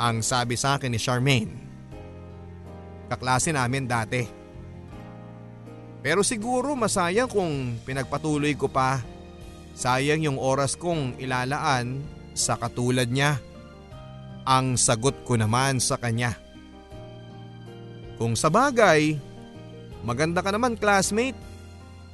Ang 0.00 0.24
sabi 0.24 0.56
sa 0.56 0.80
akin 0.80 0.96
ni 0.96 0.96
Charmaine. 0.96 1.52
Kaklase 3.12 3.52
namin 3.52 3.84
dati. 3.84 4.37
Pero 6.00 6.22
siguro 6.22 6.78
masayang 6.78 7.26
kung 7.26 7.76
pinagpatuloy 7.82 8.54
ko 8.54 8.70
pa 8.70 9.02
Sayang 9.78 10.26
yung 10.26 10.42
oras 10.42 10.74
kong 10.74 11.22
ilalaan 11.22 12.02
sa 12.34 12.58
katulad 12.58 13.06
niya. 13.06 13.38
Ang 14.42 14.74
sagot 14.74 15.14
ko 15.22 15.38
naman 15.38 15.78
sa 15.78 15.94
kanya. 15.94 16.34
Kung 18.18 18.34
sa 18.34 18.50
bagay, 18.50 19.14
maganda 20.02 20.42
ka 20.42 20.50
naman 20.50 20.74
classmate. 20.74 21.38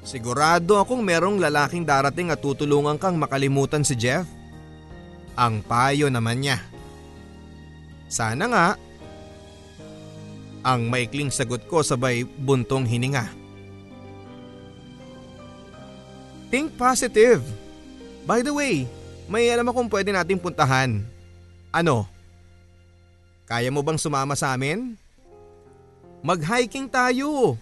Sigurado 0.05 0.77
akong 0.77 1.01
merong 1.01 1.40
lalaking 1.40 1.88
darating 1.88 2.29
at 2.29 2.44
tutulungan 2.44 3.01
kang 3.01 3.16
makalimutan 3.16 3.81
si 3.81 3.97
Jeff. 3.97 4.29
Ang 5.33 5.64
payo 5.64 6.12
naman 6.12 6.44
niya. 6.44 6.61
Sana 8.12 8.44
nga. 8.44 8.68
Ang 10.68 10.92
maikling 10.92 11.33
sagot 11.33 11.64
ko 11.64 11.81
sabay 11.81 12.29
buntong 12.29 12.85
hininga. 12.85 13.43
Think 16.55 16.79
positive. 16.79 17.43
By 18.31 18.47
the 18.47 18.55
way, 18.55 18.87
may 19.27 19.51
alam 19.51 19.67
akong 19.67 19.90
pwede 19.90 20.14
nating 20.14 20.38
puntahan. 20.38 21.03
Ano? 21.75 22.07
Kaya 23.43 23.75
mo 23.75 23.83
bang 23.83 23.99
sumama 23.99 24.38
sa 24.38 24.55
amin? 24.55 24.95
Mag-hiking 26.23 26.87
tayo. 26.87 27.59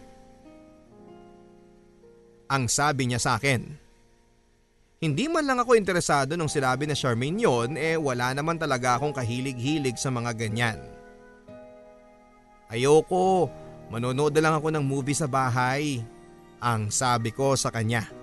Ang 2.53 2.69
sabi 2.69 3.09
niya 3.09 3.17
sa 3.17 3.41
akin. 3.41 3.65
Hindi 5.01 5.25
man 5.25 5.49
lang 5.49 5.57
ako 5.65 5.73
interesado 5.73 6.37
nung 6.37 6.53
sinabi 6.53 6.85
na 6.85 6.93
Charmaine 6.93 7.41
yon 7.49 7.81
eh 7.81 7.97
wala 7.97 8.37
naman 8.37 8.61
talaga 8.61 9.01
akong 9.01 9.17
kahilig-hilig 9.17 9.97
sa 9.97 10.13
mga 10.13 10.37
ganyan. 10.37 10.77
Ayoko, 12.69 13.49
manonood 13.89 14.37
lang 14.37 14.61
ako 14.61 14.69
ng 14.69 14.85
movie 14.85 15.17
sa 15.17 15.25
bahay. 15.25 16.05
Ang 16.61 16.93
sabi 16.93 17.33
ko 17.33 17.57
sa 17.57 17.73
kanya. 17.73 18.21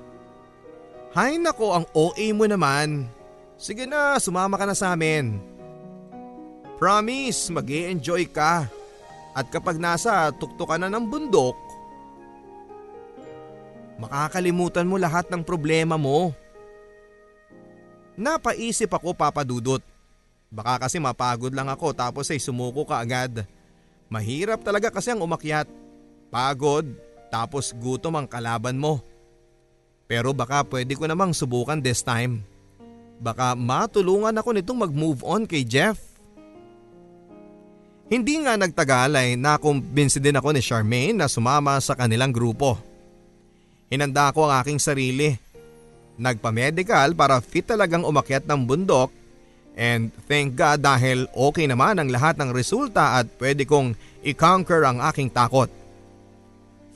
Hay 1.09 1.41
nako 1.41 1.73
ang 1.73 1.85
OA 1.97 2.29
mo 2.37 2.45
naman. 2.45 3.09
Sige 3.57 3.89
na, 3.89 4.21
sumama 4.21 4.61
ka 4.61 4.65
na 4.69 4.77
sa 4.77 4.93
amin. 4.93 5.41
Promise, 6.77 7.49
mag 7.49 7.65
enjoy 7.65 8.29
ka. 8.29 8.69
At 9.33 9.49
kapag 9.49 9.81
nasa 9.81 10.29
tuktok 10.37 10.77
na 10.77 10.85
ng 10.85 11.05
bundok, 11.09 11.57
makakalimutan 13.97 14.85
mo 14.85 15.01
lahat 15.01 15.27
ng 15.33 15.41
problema 15.41 15.97
mo. 15.97 16.31
Napaisip 18.13 18.93
ako 18.93 19.17
papadudot. 19.17 19.81
Baka 20.49 20.85
kasi 20.87 20.97
mapagod 20.97 21.53
lang 21.53 21.69
ako 21.69 21.93
tapos 21.93 22.29
ay 22.29 22.41
sumuko 22.41 22.85
ka 22.85 23.01
agad. 23.01 23.45
Mahirap 24.09 24.61
talaga 24.61 24.93
kasi 24.93 25.13
ang 25.13 25.21
umakyat. 25.21 25.69
Pagod, 26.29 26.85
tapos 27.33 27.73
gutom 27.73 28.17
ang 28.17 28.27
kalaban 28.29 28.77
mo. 28.77 29.01
Pero 30.09 30.33
baka 30.33 30.65
pwede 30.65 30.97
ko 30.97 31.05
namang 31.05 31.37
subukan 31.37 31.77
this 31.77 32.01
time. 32.01 32.41
Baka 33.21 33.53
matulungan 33.53 34.33
ako 34.33 34.57
nitong 34.57 34.89
mag-move 34.89 35.21
on 35.21 35.45
kay 35.45 35.61
Jeff. 35.61 36.01
Hindi 38.09 38.41
nga 38.41 38.57
nagtagal 38.57 39.13
ay 39.13 39.37
nakumbinsi 39.37 40.17
din 40.17 40.33
ako 40.33 40.49
ni 40.49 40.65
Charmaine 40.65 41.13
na 41.13 41.29
sumama 41.29 41.77
sa 41.77 41.93
kanilang 41.93 42.33
grupo. 42.33 42.81
Hinanda 43.93 44.33
ko 44.33 44.49
ang 44.49 44.65
aking 44.65 44.81
sarili. 44.81 45.37
Nagpa-medical 46.17 47.13
para 47.13 47.37
fit 47.37 47.69
talagang 47.69 48.01
umakyat 48.01 48.49
ng 48.49 48.65
bundok 48.65 49.13
and 49.77 50.09
thank 50.25 50.57
God 50.57 50.81
dahil 50.81 51.29
okay 51.37 51.69
naman 51.69 52.01
ang 52.01 52.09
lahat 52.09 52.33
ng 52.41 52.49
resulta 52.49 53.21
at 53.21 53.29
pwede 53.37 53.69
kong 53.69 53.93
i-conquer 54.25 54.89
ang 54.89 55.05
aking 55.05 55.29
takot. 55.29 55.69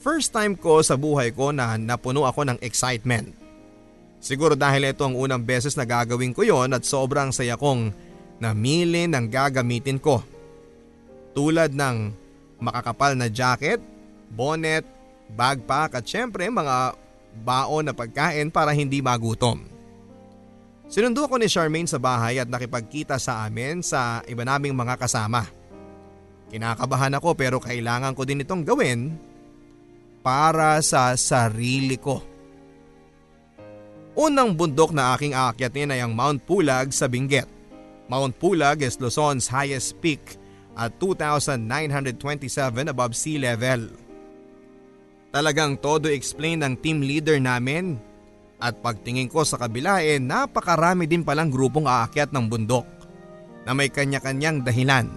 First 0.03 0.35
time 0.35 0.59
ko 0.59 0.83
sa 0.83 0.99
buhay 0.99 1.31
ko 1.31 1.55
na 1.55 1.79
napuno 1.79 2.27
ako 2.27 2.43
ng 2.43 2.59
excitement. 2.59 3.31
Siguro 4.19 4.51
dahil 4.51 4.91
ito 4.91 5.07
ang 5.07 5.15
unang 5.15 5.39
beses 5.39 5.79
na 5.79 5.87
gagawin 5.87 6.35
ko 6.35 6.43
yon 6.43 6.75
at 6.75 6.83
sobrang 6.83 7.31
saya 7.31 7.55
kong 7.55 7.95
namili 8.35 9.07
ng 9.07 9.31
gagamitin 9.31 10.03
ko. 10.03 10.19
Tulad 11.31 11.71
ng 11.71 12.11
makakapal 12.59 13.15
na 13.15 13.31
jacket, 13.31 13.79
bonnet, 14.27 14.83
backpack 15.31 15.95
at 15.95 16.03
syempre 16.03 16.51
mga 16.51 16.99
baon 17.39 17.87
na 17.87 17.95
pagkain 17.95 18.51
para 18.51 18.75
hindi 18.75 18.99
magutom. 18.99 19.63
Sinundo 20.91 21.31
ko 21.31 21.39
ni 21.39 21.47
Charmaine 21.47 21.87
sa 21.87 21.95
bahay 21.95 22.43
at 22.43 22.51
nakipagkita 22.51 23.15
sa 23.15 23.47
amin 23.47 23.79
sa 23.79 24.19
iba 24.27 24.43
naming 24.43 24.75
mga 24.75 24.99
kasama. 24.99 25.47
Kinakabahan 26.51 27.15
ako 27.15 27.39
pero 27.39 27.63
kailangan 27.63 28.11
ko 28.11 28.27
din 28.27 28.43
itong 28.43 28.67
gawin 28.67 29.31
para 30.23 30.79
sa 30.79 31.11
sarili 31.19 31.99
ko. 31.99 32.23
Unang 34.15 34.55
bundok 34.55 34.95
na 34.95 35.13
aking 35.13 35.35
aakyatin 35.35 35.91
ay 35.91 35.99
ang 35.99 36.15
Mount 36.15 36.41
Pulag 36.47 36.95
sa 36.95 37.11
Benguet. 37.11 37.49
Mount 38.07 38.31
Pulag 38.39 38.79
is 38.85 38.95
Luzon's 39.01 39.51
highest 39.51 39.99
peak 39.99 40.39
at 40.79 40.95
2,927 40.97 42.15
above 42.89 43.13
sea 43.13 43.37
level. 43.37 43.89
Talagang 45.33 45.81
todo 45.81 46.13
explain 46.13 46.61
ng 46.61 46.77
team 46.77 47.01
leader 47.01 47.41
namin 47.41 47.97
at 48.61 48.77
pagtingin 48.79 49.27
ko 49.27 49.41
sa 49.41 49.57
kabila 49.57 49.99
eh 50.05 50.21
napakarami 50.21 51.09
din 51.09 51.25
palang 51.25 51.49
grupong 51.49 51.89
aakyat 51.89 52.29
ng 52.29 52.45
bundok 52.47 52.85
na 53.65 53.73
may 53.73 53.89
kanya-kanyang 53.89 54.61
dahilan. 54.61 55.09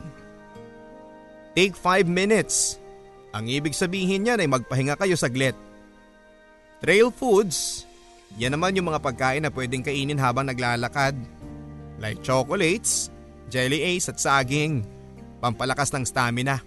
Take 1.52 1.76
5 1.76 2.08
minutes 2.08 2.80
ang 3.36 3.44
ibig 3.52 3.76
sabihin 3.76 4.24
niyan 4.24 4.40
ay 4.40 4.48
magpahinga 4.48 4.96
kayo 4.96 5.12
saglit. 5.12 5.52
Trail 6.80 7.12
foods, 7.12 7.84
yan 8.40 8.56
naman 8.56 8.72
yung 8.72 8.88
mga 8.88 9.04
pagkain 9.04 9.44
na 9.44 9.52
pwedeng 9.52 9.84
kainin 9.84 10.16
habang 10.16 10.48
naglalakad. 10.48 11.12
Like 12.00 12.24
chocolates, 12.24 13.12
jelly 13.52 13.84
ace 13.84 14.08
at 14.08 14.16
saging, 14.16 14.88
pampalakas 15.44 15.92
ng 15.92 16.08
stamina. 16.08 16.64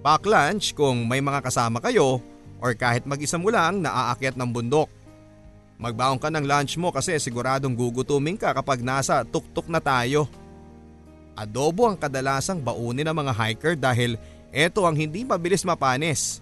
Pack 0.00 0.24
lunch 0.24 0.72
kung 0.72 1.04
may 1.04 1.20
mga 1.20 1.44
kasama 1.44 1.76
kayo 1.84 2.24
or 2.56 2.72
kahit 2.72 3.04
mag-isa 3.04 3.36
mo 3.36 3.52
lang 3.52 3.84
naaakyat 3.84 4.32
ng 4.40 4.48
bundok. 4.48 4.88
Magbaon 5.76 6.16
ka 6.16 6.32
ng 6.32 6.48
lunch 6.48 6.80
mo 6.80 6.88
kasi 6.88 7.20
siguradong 7.20 7.76
gugutumin 7.76 8.40
ka 8.40 8.56
kapag 8.56 8.80
nasa 8.80 9.20
tuktok 9.28 9.68
na 9.68 9.76
tayo. 9.76 10.24
Adobo 11.36 11.84
ang 11.84 12.00
kadalasang 12.00 12.64
baunin 12.64 13.04
ng 13.04 13.12
mga 13.12 13.32
hiker 13.36 13.76
dahil 13.76 14.16
ito 14.54 14.82
ang 14.86 14.96
hindi 14.96 15.22
mabilis 15.26 15.66
mapanis. 15.66 16.40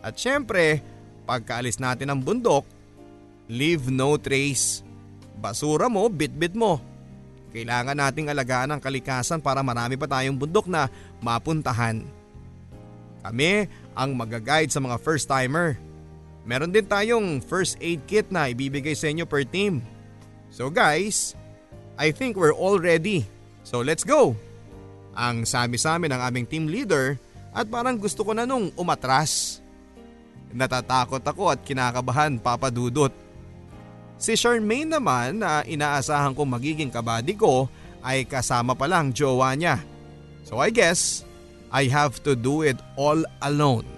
At 0.00 0.16
syempre, 0.16 0.80
pagkaalis 1.26 1.82
natin 1.82 2.14
ng 2.14 2.20
bundok, 2.22 2.64
leave 3.50 3.90
no 3.90 4.14
trace. 4.16 4.86
Basura 5.36 5.90
mo, 5.90 6.08
bitbit 6.08 6.56
mo. 6.56 6.80
Kailangan 7.56 7.96
nating 7.96 8.28
alagaan 8.28 8.76
ang 8.76 8.80
kalikasan 8.82 9.40
para 9.40 9.64
marami 9.64 9.96
pa 9.96 10.04
tayong 10.04 10.36
bundok 10.36 10.68
na 10.68 10.92
mapuntahan. 11.24 12.04
Kami 13.24 13.66
ang 13.96 14.10
magaguide 14.12 14.70
sa 14.70 14.78
mga 14.78 15.00
first 15.00 15.26
timer. 15.26 15.80
Meron 16.46 16.70
din 16.70 16.86
tayong 16.86 17.42
first 17.42 17.74
aid 17.82 18.06
kit 18.06 18.30
na 18.30 18.46
ibibigay 18.52 18.94
sa 18.94 19.10
inyo 19.10 19.26
per 19.26 19.42
team. 19.42 19.82
So 20.52 20.70
guys, 20.70 21.34
I 21.98 22.14
think 22.14 22.38
we're 22.38 22.54
all 22.54 22.78
ready. 22.78 23.26
So 23.66 23.82
let's 23.82 24.06
go! 24.06 24.38
Ang 25.16 25.48
sabi 25.48 25.74
sa 25.80 25.98
amin 25.98 26.12
ng 26.14 26.22
aming 26.22 26.46
team 26.46 26.64
leader 26.70 27.18
at 27.56 27.64
parang 27.72 27.96
gusto 27.96 28.20
ko 28.20 28.36
na 28.36 28.44
nung 28.44 28.68
umatras. 28.76 29.64
Natatakot 30.52 31.24
ako 31.24 31.48
at 31.48 31.64
kinakabahan 31.64 32.36
papadudot. 32.36 33.10
Si 34.20 34.36
Charmaine 34.36 34.92
naman 34.92 35.40
na 35.40 35.64
inaasahan 35.64 36.36
kong 36.36 36.52
magiging 36.52 36.92
kabady 36.92 37.32
ko 37.32 37.72
ay 38.04 38.28
kasama 38.28 38.76
pa 38.76 38.84
lang 38.84 39.08
jowa 39.08 39.56
niya. 39.56 39.80
So 40.44 40.60
I 40.60 40.68
guess 40.68 41.24
I 41.72 41.88
have 41.88 42.20
to 42.28 42.36
do 42.36 42.60
it 42.60 42.76
all 43.00 43.24
alone. 43.40 43.88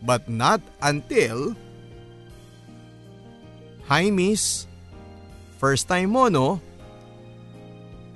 But 0.00 0.28
not 0.32 0.64
until… 0.80 1.52
Hi 3.84 4.08
miss, 4.08 4.64
first 5.60 5.84
time 5.84 6.16
mo 6.16 6.32
no? 6.32 6.56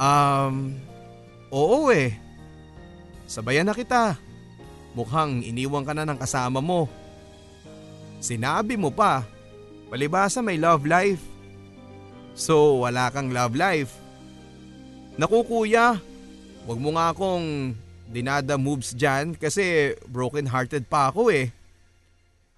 Um, 0.01 0.81
oo 1.53 1.93
eh. 1.93 2.17
Sabayan 3.29 3.69
na 3.69 3.77
kita. 3.77 4.17
Mukhang 4.99 5.47
iniwan 5.47 5.87
ka 5.87 5.95
na 5.95 6.03
ng 6.03 6.19
kasama 6.19 6.59
mo. 6.59 6.91
Sinabi 8.19 8.75
mo 8.75 8.91
pa, 8.91 9.23
palibasa 9.87 10.43
may 10.43 10.59
love 10.59 10.83
life. 10.83 11.23
So 12.35 12.83
wala 12.83 13.07
kang 13.15 13.31
love 13.31 13.55
life. 13.55 13.95
Naku 15.15 15.47
kuya, 15.47 16.03
wag 16.67 16.79
mo 16.83 16.99
nga 16.99 17.15
akong 17.15 17.79
dinada 18.11 18.59
moves 18.59 18.91
dyan 18.91 19.39
kasi 19.39 19.95
broken 20.11 20.51
hearted 20.51 20.91
pa 20.91 21.15
ako 21.15 21.31
eh. 21.31 21.55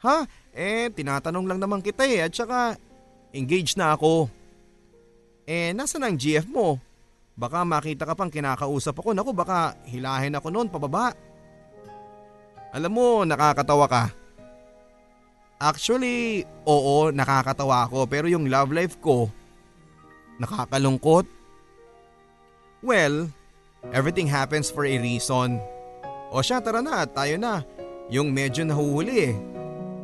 Ha? 0.01 0.25
Eh, 0.57 0.89
tinatanong 0.97 1.45
lang 1.45 1.61
naman 1.61 1.85
kita 1.85 2.09
eh 2.09 2.25
at 2.25 2.33
saka 2.33 2.81
engaged 3.37 3.77
na 3.77 3.93
ako. 3.93 4.33
Eh, 5.45 5.77
nasa 5.77 6.01
ang 6.01 6.17
GF 6.17 6.49
mo? 6.49 6.81
Baka 7.37 7.65
makita 7.69 8.09
ka 8.09 8.17
pang 8.17 8.33
kinakausap 8.33 8.97
ako. 8.97 9.13
Naku, 9.13 9.33
baka 9.33 9.77
hilahin 9.89 10.37
ako 10.37 10.49
noon 10.49 10.69
pababa. 10.69 11.13
Alam 12.71 12.93
mo, 12.95 13.09
nakakatawa 13.27 13.87
ka. 13.91 14.05
Actually, 15.61 16.47
oo, 16.65 17.11
nakakatawa 17.13 17.85
ako 17.85 18.09
pero 18.09 18.31
yung 18.31 18.49
love 18.49 18.73
life 18.73 18.97
ko, 19.03 19.29
nakakalungkot. 20.41 21.29
Well, 22.81 23.29
everything 23.93 24.25
happens 24.25 24.73
for 24.73 24.89
a 24.89 24.97
reason. 24.97 25.61
O 26.33 26.41
siya, 26.41 26.65
tara 26.65 26.81
na, 26.81 27.05
tayo 27.05 27.37
na. 27.37 27.61
Yung 28.09 28.33
medyo 28.33 28.65
nahuhuli 28.65 29.15
eh. 29.31 29.35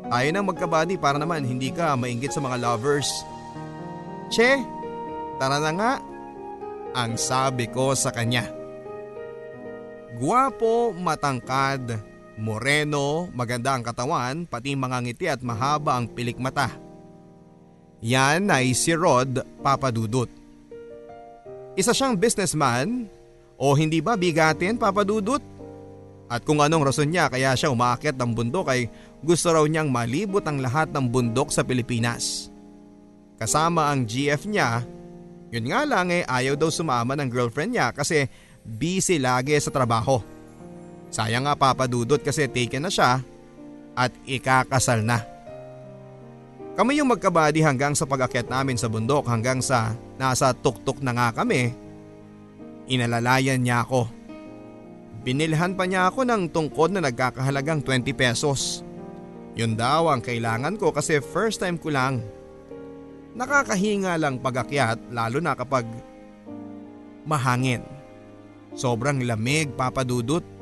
Tayo 0.07 0.29
na 0.31 0.42
magkabady 0.44 1.00
para 1.00 1.16
naman 1.16 1.46
hindi 1.46 1.72
ka 1.72 1.96
mainggit 1.96 2.35
sa 2.35 2.42
mga 2.42 2.61
lovers. 2.61 3.09
Che, 4.29 4.61
tara 5.38 5.62
na 5.62 5.72
nga. 5.72 5.92
Ang 6.98 7.14
sabi 7.16 7.70
ko 7.70 7.94
sa 7.94 8.11
kanya. 8.11 8.44
Guwapo, 10.18 10.92
matangkad, 10.96 11.96
moreno, 12.37 13.33
maganda 13.33 13.72
ang 13.72 13.83
katawan, 13.83 14.44
pati 14.44 14.77
mga 14.77 14.99
ngiti 15.03 15.27
at 15.27 15.40
mahaba 15.40 15.96
ang 15.96 16.09
pilik 16.09 16.37
mata. 16.37 16.68
Yan 18.05 18.53
ay 18.53 18.77
si 18.77 18.92
Rod 18.92 19.40
Papadudut. 19.64 20.29
Isa 21.77 21.96
siyang 21.96 22.16
businessman 22.16 23.09
o 23.57 23.72
hindi 23.72 24.05
ba 24.05 24.16
bigatin 24.16 24.77
Papadudut? 24.77 25.40
At 26.27 26.42
kung 26.42 26.59
anong 26.59 26.90
rason 26.90 27.09
niya 27.09 27.31
kaya 27.31 27.55
siya 27.55 27.70
umaakit 27.70 28.18
ng 28.18 28.33
bundok 28.35 28.66
ay 28.68 28.90
gusto 29.22 29.49
raw 29.55 29.62
niyang 29.62 29.88
malibot 29.88 30.42
ang 30.44 30.59
lahat 30.59 30.90
ng 30.90 31.07
bundok 31.09 31.55
sa 31.55 31.62
Pilipinas. 31.62 32.51
Kasama 33.38 33.92
ang 33.92 34.05
GF 34.05 34.49
niya, 34.49 34.83
yun 35.55 35.70
nga 35.70 35.87
lang 35.87 36.11
eh 36.11 36.27
ayaw 36.27 36.59
daw 36.59 36.72
sumama 36.72 37.14
ng 37.14 37.31
girlfriend 37.31 37.79
niya 37.79 37.94
kasi 37.94 38.27
busy 38.66 39.22
lagi 39.22 39.55
sa 39.62 39.70
trabaho. 39.70 40.36
Sayang 41.16 41.48
nga 41.48 41.57
papadudot 41.57 42.20
kasi 42.20 42.44
taken 42.44 42.85
na 42.85 42.92
siya 42.92 43.24
at 43.96 44.12
ikakasal 44.29 45.00
na. 45.00 45.24
Kami 46.76 47.00
yung 47.00 47.09
magkabadi 47.09 47.64
hanggang 47.64 47.96
sa 47.96 48.05
pag-akyat 48.05 48.52
namin 48.52 48.76
sa 48.76 48.92
bundok 48.92 49.24
hanggang 49.24 49.64
sa 49.64 49.96
nasa 50.20 50.52
tuktok 50.52 51.00
na 51.00 51.16
nga 51.16 51.33
kami. 51.33 51.72
Inalalayan 52.92 53.64
niya 53.64 53.88
ako. 53.88 54.12
Binilhan 55.24 55.72
pa 55.72 55.88
niya 55.88 56.12
ako 56.12 56.29
ng 56.29 56.52
tungkod 56.52 56.92
na 56.92 57.00
nagkakahalagang 57.00 57.81
20 57.81 58.12
pesos. 58.12 58.85
Yun 59.57 59.72
daw 59.72 60.12
ang 60.12 60.20
kailangan 60.20 60.76
ko 60.76 60.92
kasi 60.92 61.24
first 61.24 61.64
time 61.64 61.81
ko 61.81 61.96
lang. 61.96 62.20
Nakakahinga 63.33 64.20
lang 64.20 64.37
pagakyat 64.37 65.00
lalo 65.09 65.40
na 65.40 65.57
kapag 65.57 65.88
mahangin. 67.24 67.81
Sobrang 68.76 69.16
lamig 69.24 69.72
papadudot. 69.72 70.55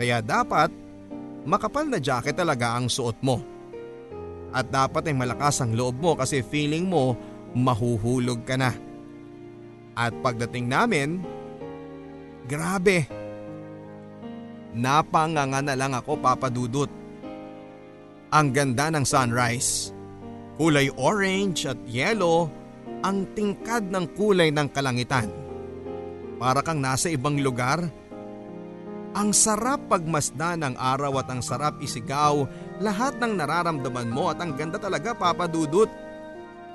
Kaya 0.00 0.24
dapat 0.24 0.72
makapal 1.44 1.84
na 1.84 2.00
jacket 2.00 2.32
talaga 2.32 2.72
ang 2.72 2.88
suot 2.88 3.20
mo. 3.20 3.44
At 4.48 4.72
dapat 4.72 5.12
ay 5.12 5.14
malakas 5.14 5.60
ang 5.60 5.76
loob 5.76 6.00
mo 6.00 6.16
kasi 6.16 6.40
feeling 6.40 6.88
mo 6.88 7.20
mahuhulog 7.52 8.40
ka 8.48 8.56
na. 8.56 8.72
At 9.92 10.16
pagdating 10.24 10.72
namin, 10.72 11.20
grabe. 12.48 13.04
Napanganga 14.72 15.60
na 15.60 15.76
lang 15.76 15.92
ako 15.92 16.16
papadudot. 16.16 16.88
Ang 18.32 18.56
ganda 18.56 18.88
ng 18.88 19.04
sunrise. 19.04 19.92
Kulay 20.56 20.88
orange 20.96 21.68
at 21.68 21.76
yellow 21.84 22.48
ang 23.04 23.28
tingkad 23.36 23.92
ng 23.92 24.16
kulay 24.16 24.48
ng 24.48 24.68
kalangitan. 24.72 25.28
Para 26.40 26.64
kang 26.64 26.80
nasa 26.80 27.12
ibang 27.12 27.36
lugar. 27.36 27.99
Ang 29.10 29.34
sarap 29.34 29.90
pagmasdan 29.90 30.62
ng 30.62 30.74
araw 30.78 31.18
at 31.18 31.26
ang 31.34 31.42
sarap 31.42 31.82
isigaw 31.82 32.46
lahat 32.78 33.18
ng 33.18 33.42
nararamdaman 33.42 34.06
mo 34.06 34.30
at 34.30 34.38
ang 34.38 34.54
ganda 34.54 34.78
talaga 34.78 35.18
papadudot. 35.18 35.90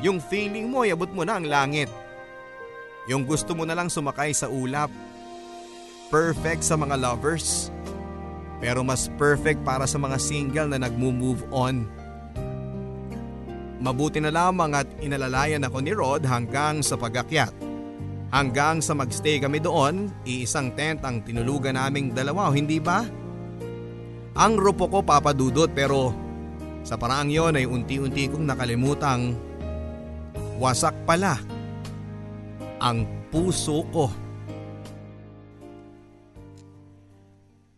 Yung 0.03 0.19
feeling 0.19 0.67
mo 0.67 0.83
yabot 0.83 1.07
mo 1.15 1.23
na 1.23 1.39
ang 1.39 1.47
langit. 1.47 1.87
Yung 3.07 3.23
gusto 3.23 3.55
mo 3.55 3.63
na 3.63 3.71
lang 3.71 3.87
sumakay 3.87 4.35
sa 4.35 4.51
ulap. 4.51 4.91
Perfect 6.11 6.67
sa 6.67 6.75
mga 6.75 6.99
lovers. 6.99 7.71
Pero 8.59 8.83
mas 8.83 9.07
perfect 9.15 9.63
para 9.63 9.87
sa 9.87 9.95
mga 9.95 10.19
single 10.19 10.75
na 10.75 10.83
nagmo-move 10.83 11.47
on. 11.55 11.87
Mabuti 13.79 14.19
na 14.19 14.31
lamang 14.31 14.75
at 14.75 14.87
inalalayan 14.99 15.63
ako 15.63 15.77
ni 15.79 15.95
Rod 15.95 16.27
hanggang 16.27 16.83
sa 16.83 16.99
pagakyat. 16.99 17.64
Hanggang 18.35 18.83
sa 18.83 18.91
magstay 18.91 19.39
kami 19.39 19.63
doon, 19.63 20.11
iisang 20.27 20.75
tent 20.75 21.07
ang 21.07 21.23
tinulugan 21.23 21.79
naming 21.79 22.11
dalawa, 22.11 22.51
hindi 22.51 22.83
ba? 22.83 23.07
Ang 24.35 24.59
rupo 24.59 24.91
ko 24.91 24.99
papadudot 24.99 25.71
pero 25.71 26.11
sa 26.83 26.99
paraang 26.99 27.31
yon 27.31 27.55
ay 27.55 27.63
unti-unti 27.63 28.27
kong 28.27 28.43
nakalimutang 28.43 29.39
wasak 30.59 30.91
pala 31.07 31.39
ang 32.83 33.07
puso 33.31 33.87
ko. 33.95 34.11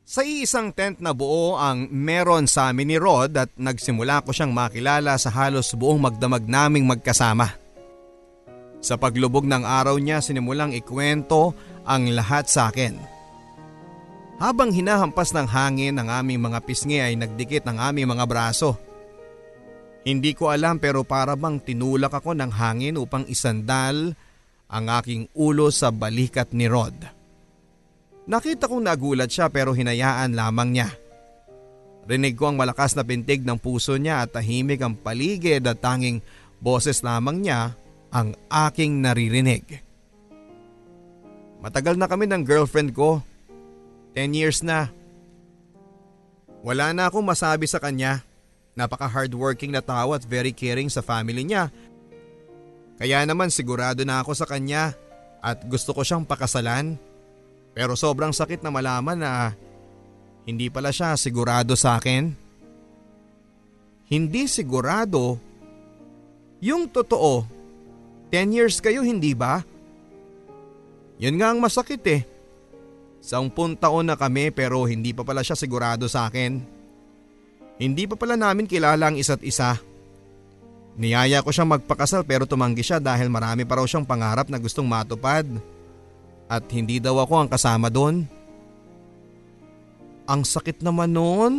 Sa 0.09 0.25
iisang 0.25 0.73
tent 0.73 0.97
na 1.05 1.13
buo 1.13 1.53
ang 1.61 1.85
meron 1.93 2.49
sa 2.49 2.73
amin 2.73 2.89
ni 2.89 2.97
Rod 2.97 3.37
at 3.37 3.53
nagsimula 3.53 4.25
ko 4.25 4.33
siyang 4.33 4.49
makilala 4.49 5.21
sa 5.21 5.29
halos 5.29 5.69
buong 5.77 6.01
magdamag 6.01 6.49
naming 6.49 6.89
magkasama. 6.89 7.66
Sa 8.87 8.95
paglubog 8.95 9.43
ng 9.43 9.67
araw 9.67 9.99
niya 9.99 10.23
sinimulang 10.23 10.71
ikwento 10.71 11.51
ang 11.83 12.07
lahat 12.07 12.47
sa 12.47 12.71
akin. 12.71 12.95
Habang 14.39 14.71
hinahampas 14.71 15.35
ng 15.35 15.43
hangin 15.43 15.99
ang 15.99 16.07
aming 16.07 16.39
mga 16.39 16.63
pisngi 16.63 17.03
ay 17.03 17.19
nagdikit 17.19 17.67
ang 17.67 17.83
aming 17.83 18.15
mga 18.15 18.23
braso. 18.23 18.79
Hindi 20.07 20.31
ko 20.31 20.55
alam 20.55 20.79
pero 20.79 21.03
para 21.03 21.35
bang 21.35 21.59
tinulak 21.59 22.15
ako 22.15 22.31
ng 22.31 22.47
hangin 22.47 22.95
upang 22.95 23.27
isandal 23.27 24.15
ang 24.71 24.85
aking 25.03 25.27
ulo 25.35 25.67
sa 25.67 25.91
balikat 25.91 26.55
ni 26.55 26.71
Rod. 26.71 26.95
Nakita 28.23 28.71
kong 28.71 28.87
nagulat 28.87 29.27
siya 29.27 29.51
pero 29.51 29.75
hinayaan 29.75 30.31
lamang 30.31 30.79
niya. 30.79 30.87
Rinig 32.07 32.39
ko 32.39 32.55
ang 32.55 32.55
malakas 32.55 32.95
na 32.95 33.03
pintig 33.03 33.43
ng 33.43 33.59
puso 33.59 33.99
niya 33.99 34.23
at 34.23 34.31
tahimik 34.31 34.79
ang 34.79 34.95
paligid 34.95 35.67
at 35.67 35.75
tanging 35.83 36.23
boses 36.63 37.03
lamang 37.03 37.43
niya 37.43 37.75
ang 38.13 38.33
aking 38.47 39.03
naririnig. 39.03 39.83
Matagal 41.59 41.97
na 41.97 42.07
kami 42.07 42.29
ng 42.29 42.45
girlfriend 42.45 42.93
ko. 42.93 43.19
Ten 44.13 44.33
years 44.33 44.61
na. 44.61 44.89
Wala 46.61 46.93
na 46.93 47.09
akong 47.09 47.25
masabi 47.25 47.65
sa 47.65 47.77
kanya. 47.81 48.21
Napaka 48.77 49.09
hardworking 49.09 49.73
na 49.73 49.81
tao 49.81 50.13
at 50.13 50.21
very 50.25 50.53
caring 50.53 50.89
sa 50.89 51.01
family 51.01 51.41
niya. 51.41 51.73
Kaya 52.97 53.25
naman 53.25 53.49
sigurado 53.53 54.05
na 54.05 54.21
ako 54.21 54.33
sa 54.37 54.45
kanya 54.49 54.93
at 55.41 55.65
gusto 55.65 55.93
ko 55.93 56.01
siyang 56.01 56.25
pakasalan. 56.25 56.97
Pero 57.77 57.93
sobrang 57.93 58.33
sakit 58.33 58.61
na 58.65 58.73
malaman 58.73 59.17
na 59.17 59.53
hindi 60.49 60.69
pala 60.69 60.89
siya 60.89 61.13
sigurado 61.17 61.77
sa 61.77 61.97
akin. 62.01 62.33
hindi 64.07 64.47
sigurado. 64.47 65.35
Yung 66.63 66.87
totoo, 66.87 67.43
10 68.31 68.55
years 68.55 68.83
kayo 68.83 69.03
hindi 69.03 69.31
ba? 69.31 69.63
Yun 71.17 71.39
nga 71.39 71.53
ang 71.53 71.59
masakit 71.63 72.03
eh. 72.07 72.21
Sampung 73.23 73.73
taon 73.73 74.07
na 74.07 74.15
kami 74.15 74.53
pero 74.53 74.85
hindi 74.85 75.11
pa 75.11 75.25
pala 75.25 75.41
siya 75.41 75.57
sigurado 75.57 76.05
sa 76.05 76.29
akin. 76.29 76.61
Hindi 77.77 78.03
pa 78.09 78.17
pala 78.17 78.37
namin 78.37 78.69
kilala 78.69 79.09
ang 79.09 79.17
isa't 79.17 79.41
isa. 79.41 79.77
Niyaya 80.97 81.45
ko 81.45 81.53
siyang 81.53 81.77
magpakasal 81.77 82.25
pero 82.25 82.49
tumanggi 82.49 82.81
siya 82.81 82.97
dahil 82.97 83.29
marami 83.29 83.69
pa 83.69 83.77
raw 83.77 83.85
siyang 83.85 84.05
pangarap 84.05 84.49
na 84.49 84.57
gustong 84.57 84.89
matupad. 84.89 85.45
At 86.49 86.65
hindi 86.73 86.97
daw 86.97 87.21
ako 87.21 87.45
ang 87.45 87.49
kasama 87.51 87.91
doon. 87.91 88.25
Ang 90.25 90.41
sakit 90.41 90.81
naman 90.81 91.13
noon. 91.13 91.53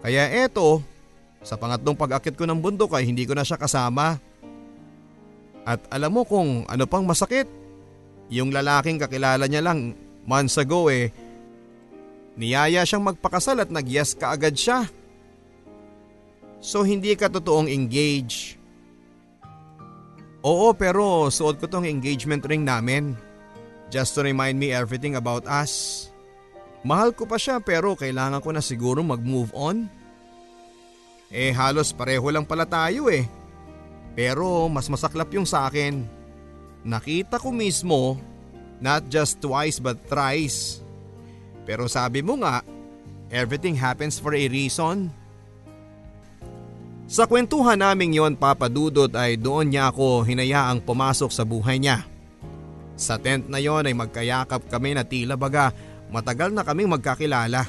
Kaya 0.00 0.30
eto, 0.46 0.80
sa 1.42 1.58
pangatlong 1.58 1.98
pag-akit 1.98 2.36
ko 2.38 2.46
ng 2.46 2.60
bundok 2.62 2.94
ay 2.96 3.04
hindi 3.04 3.26
ko 3.26 3.34
na 3.34 3.44
siya 3.44 3.58
kasama. 3.58 4.22
At 5.64 5.84
alam 5.92 6.16
mo 6.16 6.22
kung 6.24 6.64
ano 6.66 6.84
pang 6.88 7.04
masakit? 7.04 7.46
Yung 8.30 8.54
lalaking 8.54 9.02
kakilala 9.02 9.44
niya 9.50 9.60
lang 9.60 9.92
months 10.24 10.56
ago 10.60 10.86
eh, 10.86 11.10
niyaya 12.38 12.86
siyang 12.86 13.04
magpakasal 13.04 13.58
at 13.60 13.70
nagyas 13.74 14.14
kaagad 14.14 14.54
siya. 14.54 14.86
So 16.60 16.84
hindi 16.84 17.16
ka 17.16 17.32
totoong 17.32 17.66
engage. 17.66 18.60
Oo 20.40 20.72
pero 20.72 21.28
suot 21.28 21.60
ko 21.60 21.66
tong 21.68 21.84
engagement 21.84 22.44
ring 22.46 22.64
namin. 22.64 23.16
Just 23.90 24.14
to 24.14 24.22
remind 24.22 24.56
me 24.56 24.70
everything 24.70 25.18
about 25.18 25.44
us. 25.50 26.06
Mahal 26.86 27.12
ko 27.12 27.28
pa 27.28 27.36
siya 27.36 27.60
pero 27.60 27.92
kailangan 27.98 28.40
ko 28.40 28.54
na 28.54 28.62
siguro 28.64 29.02
mag-move 29.04 29.52
on. 29.52 29.90
Eh 31.28 31.52
halos 31.52 31.92
pareho 31.92 32.24
lang 32.30 32.46
pala 32.46 32.64
tayo 32.64 33.10
eh. 33.10 33.28
Pero 34.14 34.66
mas 34.66 34.90
masaklap 34.90 35.30
yung 35.34 35.46
sa 35.46 35.70
akin. 35.70 36.02
Nakita 36.82 37.36
ko 37.38 37.52
mismo, 37.52 38.16
not 38.80 39.06
just 39.12 39.38
twice 39.38 39.76
but 39.78 40.00
thrice. 40.08 40.80
Pero 41.68 41.86
sabi 41.86 42.24
mo 42.24 42.40
nga, 42.40 42.64
everything 43.30 43.76
happens 43.76 44.18
for 44.18 44.34
a 44.34 44.44
reason. 44.48 45.12
Sa 47.10 47.26
kwentuhan 47.26 47.78
naming 47.78 48.14
yon 48.14 48.38
papadudot 48.38 49.10
ay 49.18 49.34
doon 49.34 49.74
niya 49.74 49.90
ako 49.90 50.22
hinayaang 50.22 50.78
pumasok 50.78 51.30
sa 51.34 51.42
buhay 51.42 51.82
niya. 51.82 52.06
Sa 52.94 53.18
tent 53.18 53.50
na 53.50 53.58
yon 53.58 53.82
ay 53.82 53.94
magkayakap 53.98 54.70
kami 54.70 54.94
na 54.94 55.02
tila 55.02 55.34
baga 55.34 55.74
matagal 56.10 56.54
na 56.54 56.62
kaming 56.62 56.90
magkakilala. 56.90 57.66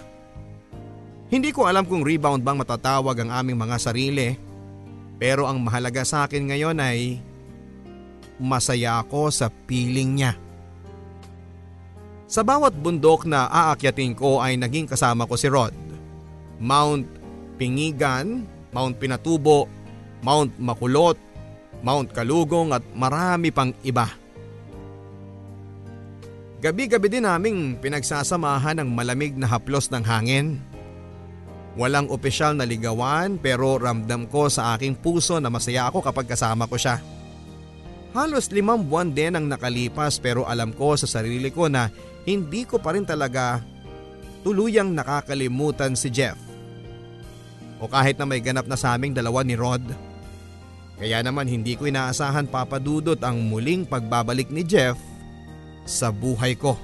Hindi 1.31 1.49
ko 1.55 1.65
alam 1.65 1.87
kung 1.87 2.03
rebound 2.03 2.43
bang 2.43 2.59
matatawag 2.59 3.15
ang 3.23 3.31
aming 3.31 3.57
mga 3.57 3.77
sarili. 3.79 4.35
Pero 5.21 5.45
ang 5.45 5.61
mahalaga 5.61 6.01
sa 6.01 6.25
akin 6.25 6.49
ngayon 6.49 6.81
ay 6.81 7.21
masaya 8.41 8.97
ako 9.05 9.29
sa 9.29 9.53
piling 9.53 10.17
niya. 10.17 10.33
Sa 12.25 12.41
bawat 12.41 12.73
bundok 12.73 13.29
na 13.29 13.45
aakyatin 13.45 14.17
ko 14.17 14.41
ay 14.41 14.57
naging 14.57 14.89
kasama 14.89 15.29
ko 15.29 15.37
si 15.37 15.45
Rod. 15.45 15.77
Mount 16.57 17.05
Pingigan, 17.61 18.49
Mount 18.73 18.97
Pinatubo, 18.97 19.69
Mount 20.25 20.57
Makulot, 20.57 21.21
Mount 21.85 22.09
Kalugong 22.09 22.73
at 22.73 22.81
marami 22.97 23.53
pang 23.53 23.77
iba. 23.85 24.09
Gabi-gabi 26.61 27.09
din 27.09 27.29
naming 27.29 27.77
pinagsasamahan 27.77 28.81
ng 28.81 28.89
malamig 28.89 29.37
na 29.37 29.45
haplos 29.45 29.89
ng 29.93 30.01
hangin. 30.01 30.57
Walang 31.79 32.11
opisyal 32.11 32.59
na 32.59 32.67
ligawan 32.67 33.39
pero 33.39 33.79
ramdam 33.79 34.27
ko 34.27 34.51
sa 34.51 34.75
aking 34.75 34.99
puso 34.99 35.39
na 35.39 35.47
masaya 35.47 35.87
ako 35.87 36.03
kapag 36.03 36.27
kasama 36.27 36.67
ko 36.67 36.75
siya. 36.75 36.99
Halos 38.11 38.51
limang 38.51 38.83
buwan 38.83 39.15
din 39.15 39.39
ang 39.39 39.47
nakalipas 39.47 40.19
pero 40.19 40.43
alam 40.43 40.75
ko 40.75 40.99
sa 40.99 41.07
sarili 41.07 41.47
ko 41.47 41.71
na 41.71 41.87
hindi 42.27 42.67
ko 42.67 42.75
pa 42.75 42.91
rin 42.91 43.07
talaga 43.07 43.63
tuluyang 44.43 44.91
nakakalimutan 44.91 45.95
si 45.95 46.11
Jeff 46.11 46.35
o 47.81 47.87
kahit 47.87 48.19
na 48.19 48.27
may 48.27 48.43
ganap 48.43 48.67
na 48.67 48.75
sa 48.75 48.93
aming 48.93 49.15
dalawa 49.15 49.41
ni 49.41 49.55
Rod. 49.55 49.81
Kaya 51.01 51.25
naman 51.25 51.49
hindi 51.49 51.73
ko 51.73 51.89
inaasahan 51.89 52.45
papadudot 52.45 53.17
ang 53.25 53.41
muling 53.41 53.89
pagbabalik 53.89 54.53
ni 54.53 54.61
Jeff 54.61 54.99
sa 55.81 56.13
buhay 56.13 56.53
ko. 56.53 56.77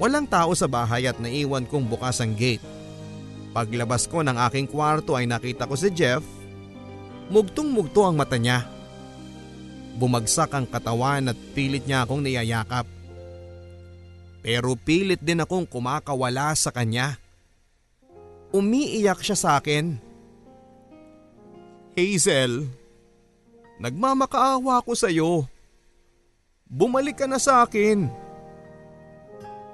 Walang 0.00 0.26
tao 0.26 0.50
sa 0.58 0.66
bahay 0.66 1.06
at 1.06 1.20
naiwan 1.22 1.68
kong 1.68 1.86
bukas 1.86 2.18
ang 2.18 2.34
gate. 2.34 2.64
Paglabas 3.50 4.06
ko 4.06 4.22
ng 4.22 4.38
aking 4.46 4.70
kwarto 4.70 5.18
ay 5.18 5.26
nakita 5.26 5.66
ko 5.66 5.74
si 5.74 5.90
Jeff. 5.90 6.22
Mugtong-mugto 7.30 8.06
ang 8.06 8.14
mata 8.14 8.38
niya. 8.38 8.66
Bumagsak 9.98 10.54
ang 10.54 10.66
katawan 10.70 11.34
at 11.34 11.38
pilit 11.54 11.82
niya 11.82 12.06
akong 12.06 12.22
niyayakap. 12.22 12.86
Pero 14.40 14.78
pilit 14.78 15.18
din 15.20 15.42
akong 15.42 15.66
kumakawala 15.66 16.54
sa 16.54 16.70
kanya. 16.70 17.18
Umiiyak 18.54 19.20
siya 19.22 19.36
sa 19.36 19.50
akin. 19.58 19.98
Hazel, 21.98 22.70
nagmamakaawa 23.82 24.80
ko 24.86 24.94
sa 24.94 25.10
iyo. 25.10 25.44
Bumalik 26.70 27.18
ka 27.18 27.26
na 27.26 27.42
sa 27.42 27.66
akin. 27.66 28.06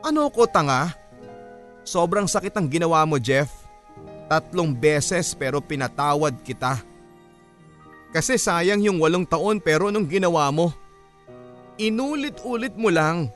Ano 0.00 0.32
ko 0.32 0.48
tanga? 0.48 0.96
Sobrang 1.84 2.24
sakit 2.24 2.56
ang 2.56 2.66
ginawa 2.72 3.04
mo 3.04 3.20
Jeff. 3.20 3.65
Tatlong 4.26 4.74
beses 4.74 5.34
pero 5.38 5.62
pinatawad 5.62 6.34
kita. 6.42 6.82
Kasi 8.10 8.38
sayang 8.40 8.82
yung 8.82 8.98
walong 8.98 9.26
taon 9.26 9.62
pero 9.62 9.92
nung 9.92 10.08
ginawa 10.08 10.50
mo, 10.50 10.74
inulit-ulit 11.78 12.74
mo 12.74 12.90
lang. 12.90 13.30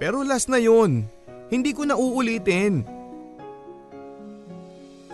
Pero 0.00 0.24
last 0.24 0.48
na 0.48 0.56
yun, 0.56 1.04
hindi 1.52 1.76
ko 1.76 1.84
na 1.84 1.98
uulitin. 1.98 2.86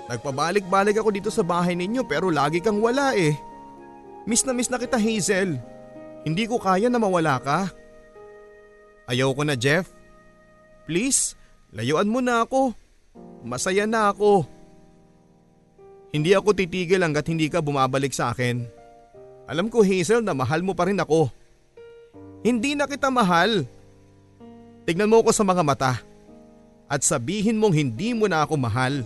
Nagpabalik-balik 0.06 1.02
ako 1.02 1.11
dito 1.11 1.30
sa 1.35 1.42
bahay 1.42 1.74
ninyo 1.74 2.06
pero 2.06 2.30
lagi 2.30 2.62
kang 2.62 2.78
wala 2.78 3.18
eh. 3.18 3.35
Miss 4.22 4.46
na 4.46 4.54
miss 4.54 4.70
na 4.70 4.78
kita 4.78 4.94
Hazel. 4.94 5.59
Hindi 6.22 6.46
ko 6.46 6.62
kaya 6.62 6.87
na 6.87 7.02
mawala 7.02 7.42
ka. 7.42 7.70
Ayaw 9.11 9.35
ko 9.35 9.42
na 9.42 9.59
Jeff. 9.59 9.90
Please, 10.87 11.35
layuan 11.74 12.11
mo 12.11 12.22
na 12.22 12.46
ako. 12.46 12.74
Masaya 13.46 13.87
na 13.87 14.11
ako. 14.11 14.42
Hindi 16.11 16.33
ako 16.33 16.57
titigil 16.57 17.02
hanggat 17.02 17.29
hindi 17.29 17.46
ka 17.46 17.62
bumabalik 17.62 18.11
sa 18.11 18.33
akin. 18.33 18.66
Alam 19.46 19.70
ko 19.70 19.85
Hazel 19.85 20.24
na 20.24 20.35
mahal 20.35 20.64
mo 20.64 20.74
pa 20.74 20.90
rin 20.90 20.98
ako. 20.98 21.31
Hindi 22.42 22.74
na 22.74 22.90
kita 22.90 23.12
mahal. 23.12 23.62
Tignan 24.87 25.11
mo 25.11 25.22
ako 25.22 25.31
sa 25.35 25.42
mga 25.46 25.62
mata 25.66 25.92
at 26.87 27.02
sabihin 27.02 27.59
mong 27.59 27.74
hindi 27.74 28.14
mo 28.14 28.31
na 28.31 28.46
ako 28.46 28.55
mahal. 28.55 29.02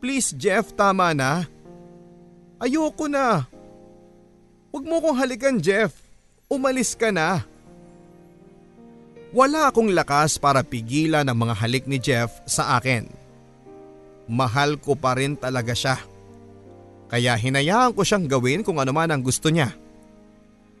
Please 0.00 0.32
Jeff, 0.36 0.72
tama 0.76 1.12
na. 1.16 1.48
Ayoko 2.60 3.08
na. 3.08 3.44
Huwag 4.72 4.84
mo 4.84 5.00
kong 5.00 5.16
halikan 5.16 5.56
Jeff. 5.60 5.96
Umalis 6.48 6.92
ka 6.92 7.08
na. 7.08 7.44
Wala 9.34 9.74
akong 9.74 9.90
lakas 9.90 10.38
para 10.38 10.62
pigilan 10.62 11.26
ang 11.26 11.34
mga 11.34 11.58
halik 11.58 11.90
ni 11.90 11.98
Jeff 11.98 12.30
sa 12.46 12.78
akin. 12.78 13.10
Mahal 14.30 14.78
ko 14.78 14.94
pa 14.94 15.18
rin 15.18 15.34
talaga 15.34 15.74
siya. 15.74 15.98
Kaya 17.10 17.34
hinayaan 17.34 17.98
ko 17.98 18.06
siyang 18.06 18.30
gawin 18.30 18.62
kung 18.62 18.78
ano 18.78 18.94
man 18.94 19.10
ang 19.10 19.26
gusto 19.26 19.50
niya. 19.50 19.74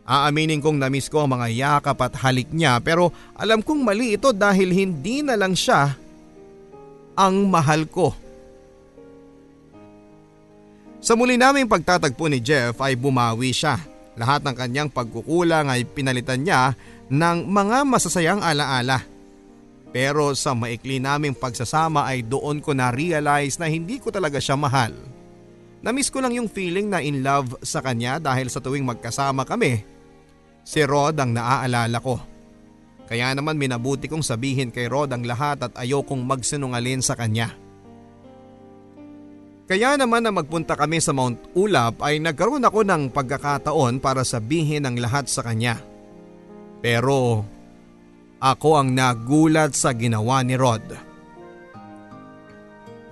Aaminin 0.06 0.62
kong 0.62 0.78
namiss 0.78 1.10
ko 1.10 1.26
ang 1.26 1.34
mga 1.34 1.50
yakap 1.50 1.98
at 1.98 2.14
halik 2.22 2.54
niya 2.54 2.78
pero 2.78 3.10
alam 3.34 3.58
kong 3.58 3.82
mali 3.82 4.14
ito 4.14 4.30
dahil 4.30 4.70
hindi 4.70 5.26
na 5.26 5.34
lang 5.34 5.58
siya 5.58 5.90
ang 7.18 7.50
mahal 7.50 7.90
ko. 7.90 8.14
Sa 11.02 11.18
muli 11.18 11.34
naming 11.34 11.66
pagtatagpo 11.66 12.30
ni 12.30 12.38
Jeff 12.38 12.78
ay 12.78 12.94
bumawi 12.94 13.50
siya. 13.50 13.82
Lahat 14.14 14.46
ng 14.46 14.54
kanyang 14.54 14.94
pagkukulang 14.94 15.66
ay 15.66 15.82
pinalitan 15.90 16.46
niya 16.46 16.78
ng 17.10 17.38
mga 17.48 17.84
masasayang 17.84 18.40
alaala. 18.40 19.04
Pero 19.94 20.34
sa 20.34 20.58
maikli 20.58 20.98
naming 20.98 21.38
pagsasama 21.38 22.02
ay 22.10 22.26
doon 22.26 22.58
ko 22.58 22.74
na-realize 22.74 23.62
na 23.62 23.70
hindi 23.70 24.02
ko 24.02 24.10
talaga 24.10 24.42
siya 24.42 24.58
mahal. 24.58 24.90
Namiss 25.84 26.10
ko 26.10 26.18
lang 26.18 26.34
yung 26.34 26.48
feeling 26.50 26.88
na 26.90 26.98
in 26.98 27.20
love 27.20 27.60
sa 27.60 27.84
kanya 27.84 28.16
dahil 28.18 28.48
sa 28.48 28.58
tuwing 28.58 28.88
magkasama 28.88 29.44
kami, 29.44 29.84
si 30.64 30.80
Rod 30.82 31.14
ang 31.20 31.30
naaalala 31.36 32.00
ko. 32.00 32.16
Kaya 33.04 33.36
naman 33.36 33.60
minabuti 33.60 34.08
kong 34.08 34.24
sabihin 34.24 34.72
kay 34.72 34.88
Rod 34.88 35.12
ang 35.12 35.22
lahat 35.28 35.60
at 35.60 35.72
ayokong 35.76 36.24
magsinungalin 36.24 37.04
sa 37.04 37.14
kanya. 37.14 37.52
Kaya 39.64 39.96
naman 39.96 40.24
na 40.24 40.32
magpunta 40.32 40.76
kami 40.76 41.00
sa 41.00 41.16
Mount 41.16 41.40
Ulap 41.56 42.00
ay 42.04 42.20
nagkaroon 42.20 42.64
ako 42.64 42.84
ng 42.84 43.02
pagkakataon 43.12 43.96
para 44.00 44.20
sabihin 44.20 44.84
ang 44.84 44.96
lahat 44.96 45.28
sa 45.28 45.40
kanya. 45.40 45.93
Pero 46.84 47.40
ako 48.44 48.76
ang 48.76 48.92
nagulat 48.92 49.72
sa 49.72 49.96
ginawa 49.96 50.44
ni 50.44 50.52
Rod. 50.52 50.84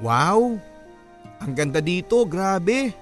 Wow, 0.04 0.60
Ang 1.42 1.58
ganda 1.58 1.82
dito, 1.82 2.22
grabe. 2.22 2.94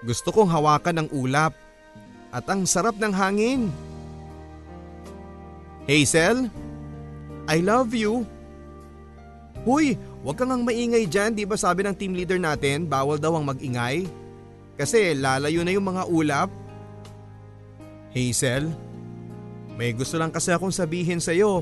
Gusto 0.00 0.32
kong 0.32 0.48
hawakan 0.48 1.04
ang 1.04 1.08
ulap 1.12 1.52
at 2.32 2.48
ang 2.48 2.64
sarap 2.64 2.96
ng 2.96 3.12
hangin. 3.12 3.68
Hazel, 5.84 6.48
I 7.44 7.60
love 7.60 7.92
you. 7.92 8.24
Huy, 9.68 10.00
wag 10.24 10.40
kang 10.40 10.48
ang 10.48 10.64
maingay 10.64 11.04
dyan, 11.04 11.36
di 11.36 11.44
ba 11.44 11.60
sabi 11.60 11.84
ng 11.84 11.92
team 11.92 12.16
leader 12.16 12.40
natin, 12.40 12.88
bawal 12.88 13.20
daw 13.20 13.36
ang 13.36 13.44
magingay? 13.44 14.08
Kasi 14.80 15.12
lalayo 15.12 15.60
na 15.60 15.76
yung 15.76 15.92
mga 15.92 16.08
ulap. 16.08 16.48
Hazel, 18.16 18.72
may 19.76 19.92
gusto 19.92 20.16
lang 20.16 20.32
kasi 20.32 20.56
akong 20.56 20.72
sabihin 20.72 21.20
sa'yo. 21.20 21.60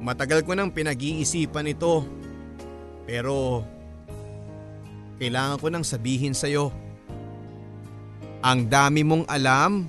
Matagal 0.00 0.46
ko 0.46 0.54
nang 0.54 0.70
pinag-iisipan 0.70 1.74
ito. 1.74 2.06
Pero 3.04 3.66
kailangan 5.18 5.58
ko 5.58 5.66
nang 5.68 5.82
sabihin 5.82 6.32
sa'yo. 6.32 6.70
Ang 8.40 8.70
dami 8.70 9.02
mong 9.02 9.26
alam. 9.26 9.84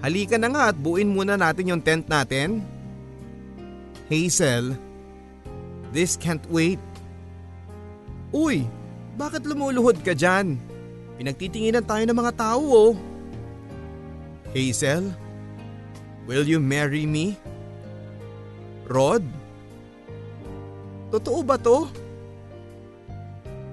Halika 0.00 0.38
na 0.38 0.48
nga 0.48 0.62
at 0.70 0.78
buuin 0.78 1.10
muna 1.10 1.34
natin 1.34 1.74
yung 1.74 1.82
tent 1.82 2.06
natin. 2.06 2.62
Hazel, 4.06 4.78
this 5.90 6.14
can't 6.14 6.46
wait. 6.46 6.78
Uy, 8.30 8.62
bakit 9.18 9.42
lumuluhod 9.42 9.98
ka 10.06 10.14
dyan? 10.14 10.62
Pinagtitinginan 11.18 11.82
tayo 11.82 12.06
ng 12.06 12.14
mga 12.14 12.32
tao 12.38 12.62
oh. 12.62 12.92
Hazel, 14.54 15.10
will 16.26 16.44
you 16.46 16.58
marry 16.58 17.06
me? 17.06 17.38
Rod? 18.86 19.22
Totoo 21.10 21.46
ba 21.46 21.58
to? 21.58 21.86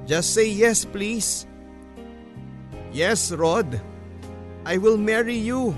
Just 0.06 0.38
say 0.38 0.50
yes 0.50 0.86
please. 0.86 1.50
Yes, 2.94 3.34
Rod. 3.34 3.82
I 4.64 4.78
will 4.78 5.02
marry 5.02 5.36
you. 5.36 5.74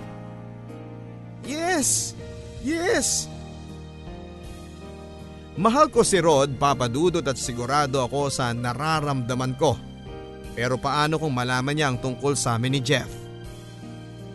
Yes! 1.47 2.11
Yes! 2.59 3.31
Mahal 5.55 5.87
ko 5.87 6.03
si 6.03 6.19
Rod, 6.19 6.59
Papa 6.59 6.91
Dudot 6.91 7.23
at 7.23 7.39
sigurado 7.39 8.03
ako 8.03 8.27
sa 8.27 8.51
nararamdaman 8.51 9.55
ko. 9.55 9.79
Pero 10.51 10.75
paano 10.75 11.15
kung 11.15 11.31
malaman 11.31 11.71
niya 11.71 11.87
ang 11.87 11.97
tungkol 12.03 12.35
sa 12.35 12.59
amin 12.59 12.75
ni 12.75 12.81
Jeff? 12.83 13.24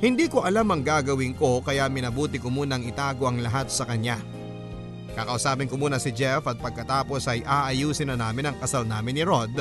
Hindi 0.01 0.33
ko 0.33 0.41
alam 0.41 0.65
ang 0.73 0.81
gagawin 0.81 1.37
ko 1.37 1.61
kaya 1.61 1.85
minabuti 1.93 2.41
ko 2.41 2.49
munang 2.49 2.89
itago 2.89 3.29
ang 3.29 3.37
lahat 3.45 3.69
sa 3.69 3.85
kanya. 3.85 4.17
Kakausapin 5.13 5.69
ko 5.69 5.77
muna 5.77 6.01
si 6.01 6.09
Jeff 6.09 6.41
at 6.49 6.57
pagkatapos 6.57 7.29
ay 7.29 7.45
aayusin 7.45 8.09
na 8.09 8.17
namin 8.17 8.49
ang 8.49 8.57
kasal 8.57 8.89
namin 8.89 9.21
ni 9.21 9.25
Rod. 9.29 9.53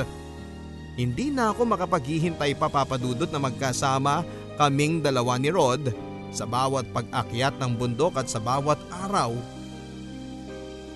Hindi 0.96 1.28
na 1.28 1.52
ako 1.52 1.76
makapaghihintay 1.76 2.56
pa 2.56 2.72
papadudot 2.72 3.28
na 3.28 3.36
magkasama 3.36 4.24
kaming 4.56 5.04
dalawa 5.04 5.36
ni 5.36 5.52
Rod 5.52 5.92
sa 6.32 6.48
bawat 6.48 6.88
pag-akyat 6.88 7.60
ng 7.60 7.76
bundok 7.76 8.16
at 8.16 8.32
sa 8.32 8.40
bawat 8.40 8.80
araw 9.04 9.36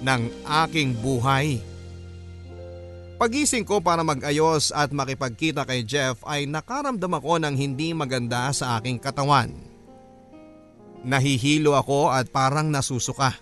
ng 0.01 0.22
aking 0.64 0.97
buhay. 1.05 1.61
Pagising 3.24 3.64
ko 3.64 3.80
para 3.80 4.04
mag-ayos 4.04 4.68
at 4.68 4.92
makipagkita 4.92 5.64
kay 5.64 5.80
Jeff 5.80 6.20
ay 6.28 6.44
nakaramdam 6.44 7.08
ako 7.08 7.40
ng 7.40 7.56
hindi 7.56 7.96
maganda 7.96 8.52
sa 8.52 8.76
aking 8.76 9.00
katawan. 9.00 9.48
Nahihilo 11.08 11.72
ako 11.72 12.12
at 12.12 12.28
parang 12.28 12.68
nasusuka. 12.68 13.32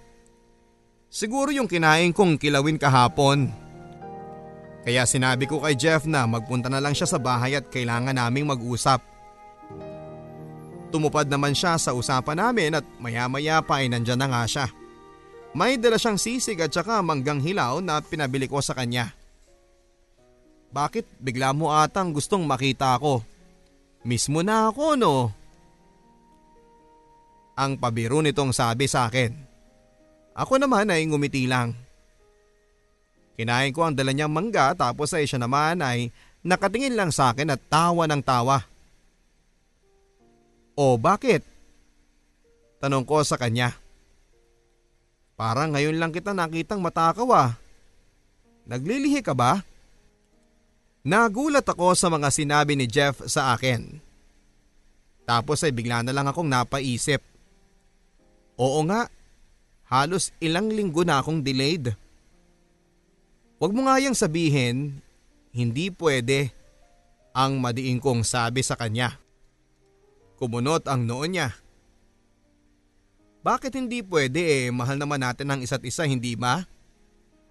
Siguro 1.11 1.51
yung 1.51 1.67
kinain 1.67 2.15
kong 2.15 2.39
kilawin 2.39 2.79
kahapon. 2.79 3.51
Kaya 4.87 5.03
sinabi 5.03 5.51
ko 5.51 5.59
kay 5.59 5.75
Jeff 5.75 6.07
na 6.07 6.31
magpunta 6.31 6.71
na 6.71 6.79
lang 6.79 6.95
siya 6.95 7.11
sa 7.11 7.19
bahay 7.19 7.59
at 7.59 7.67
kailangan 7.67 8.15
naming 8.15 8.47
mag-usap. 8.47 9.03
Tumupad 10.95 11.27
naman 11.27 11.59
siya 11.59 11.75
sa 11.75 11.91
usapan 11.91 12.39
namin 12.39 12.79
at 12.79 12.87
maya 13.03 13.27
maya 13.27 13.59
pa 13.59 13.83
ay 13.83 13.91
nandyan 13.91 14.23
na 14.23 14.31
nga 14.31 14.47
siya. 14.47 14.71
May 15.59 15.75
dala 15.75 15.99
siyang 15.99 16.23
sisig 16.23 16.63
at 16.63 16.71
saka 16.71 17.03
manggang 17.03 17.43
hilaw 17.43 17.83
na 17.83 17.99
pinabili 17.99 18.47
ko 18.47 18.63
sa 18.63 18.79
kanya. 18.79 19.19
Bakit 20.73 21.21
bigla 21.21 21.53
mo 21.53 21.69
atang 21.69 22.17
gustong 22.17 22.49
makita 22.49 22.97
ako? 22.97 23.21
Mismo 24.09 24.41
na 24.41 24.73
ako 24.73 24.97
no? 24.97 25.29
Ang 27.53 27.77
pabiro 27.77 28.25
nitong 28.25 28.57
sabi 28.57 28.89
sa 28.89 29.07
akin. 29.07 29.37
Ako 30.33 30.57
naman 30.57 30.89
ay 30.89 31.05
ngumiti 31.05 31.45
lang. 31.45 31.77
Kinain 33.37 33.69
ko 33.77 33.85
ang 33.85 33.93
dala 33.93 34.17
niyang 34.17 34.33
mangga 34.33 34.73
tapos 34.73 35.13
ay 35.13 35.29
siya 35.29 35.45
naman 35.45 35.85
ay 35.85 36.09
nakatingin 36.41 36.97
lang 36.97 37.13
sa 37.13 37.37
akin 37.37 37.53
at 37.53 37.61
tawa 37.69 38.09
ng 38.09 38.25
tawa. 38.25 38.65
O 40.73 40.97
bakit? 40.97 41.45
Tanong 42.81 43.05
ko 43.05 43.21
sa 43.21 43.37
kanya. 43.37 43.77
Parang 45.37 45.77
ngayon 45.77 46.01
lang 46.01 46.17
kita 46.17 46.33
nakitang 46.33 46.81
matakaw 46.81 47.29
ah. 47.37 47.51
Naglilihi 48.65 49.21
ka 49.21 49.37
ba? 49.37 49.61
Nagulat 51.03 51.67
ako 51.67 51.99
sa 51.99 52.07
mga 52.07 52.31
sinabi 52.31 52.79
ni 52.79 52.87
Jeff 52.87 53.19
sa 53.27 53.55
akin. 53.55 53.99
Tapos 55.27 55.63
ay 55.67 55.75
bigla 55.75 56.07
na 56.07 56.15
lang 56.15 56.27
akong 56.31 56.47
napaisip. 56.47 57.23
Oo 58.59 58.81
nga, 58.87 59.11
Halos 59.93 60.33
ilang 60.41 60.73
linggo 60.73 61.05
na 61.05 61.21
akong 61.21 61.45
delayed. 61.45 61.93
Huwag 63.61 63.77
mo 63.77 63.85
nga 63.85 64.01
yang 64.01 64.17
sabihin, 64.17 65.05
hindi 65.53 65.93
pwede 65.93 66.49
ang 67.37 67.61
madiin 67.61 68.01
kong 68.01 68.25
sabi 68.25 68.65
sa 68.65 68.73
kanya. 68.73 69.21
Kumunot 70.41 70.89
ang 70.89 71.05
noon 71.05 71.37
niya. 71.37 71.53
Bakit 73.45 73.77
hindi 73.77 74.01
pwede 74.01 74.41
eh 74.41 74.73
mahal 74.73 74.97
naman 74.97 75.21
natin 75.21 75.53
ang 75.53 75.61
isa't 75.61 75.85
isa 75.85 76.09
hindi 76.09 76.41
ba? 76.41 76.65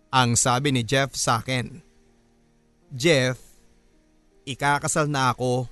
Ang 0.10 0.34
sabi 0.34 0.74
ni 0.74 0.82
Jeff 0.82 1.14
sa 1.14 1.46
akin. 1.46 1.91
Jeff, 2.92 3.40
ikakasal 4.44 5.08
na 5.08 5.32
ako. 5.32 5.64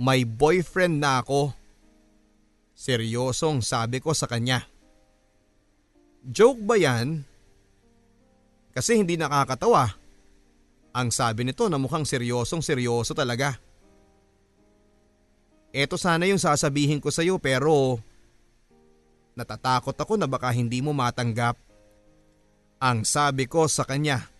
May 0.00 0.24
boyfriend 0.24 0.96
na 0.96 1.20
ako. 1.20 1.52
Seryosong 2.72 3.60
sabi 3.60 4.00
ko 4.00 4.16
sa 4.16 4.24
kanya. 4.24 4.64
Joke 6.24 6.64
ba 6.64 6.80
yan? 6.80 7.20
Kasi 8.72 8.96
hindi 8.96 9.20
nakakatawa. 9.20 9.92
Ang 10.96 11.12
sabi 11.12 11.44
nito 11.44 11.68
na 11.68 11.76
mukhang 11.76 12.08
seryosong 12.08 12.64
seryoso 12.64 13.12
talaga. 13.12 13.60
Eto 15.76 16.00
sana 16.00 16.24
yung 16.24 16.40
sasabihin 16.40 17.04
ko 17.04 17.12
sa 17.12 17.20
iyo 17.20 17.36
pero 17.36 18.00
natatakot 19.36 19.96
ako 19.96 20.16
na 20.16 20.24
baka 20.24 20.48
hindi 20.56 20.80
mo 20.80 20.96
matanggap. 20.96 21.60
Ang 22.80 23.04
sabi 23.04 23.44
ko 23.44 23.68
sa 23.68 23.84
kanya. 23.84 24.31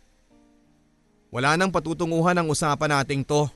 Wala 1.33 1.57
nang 1.57 1.73
patutunguhan 1.73 2.37
ang 2.37 2.53
usapan 2.53 3.01
nating 3.01 3.25
to. 3.25 3.49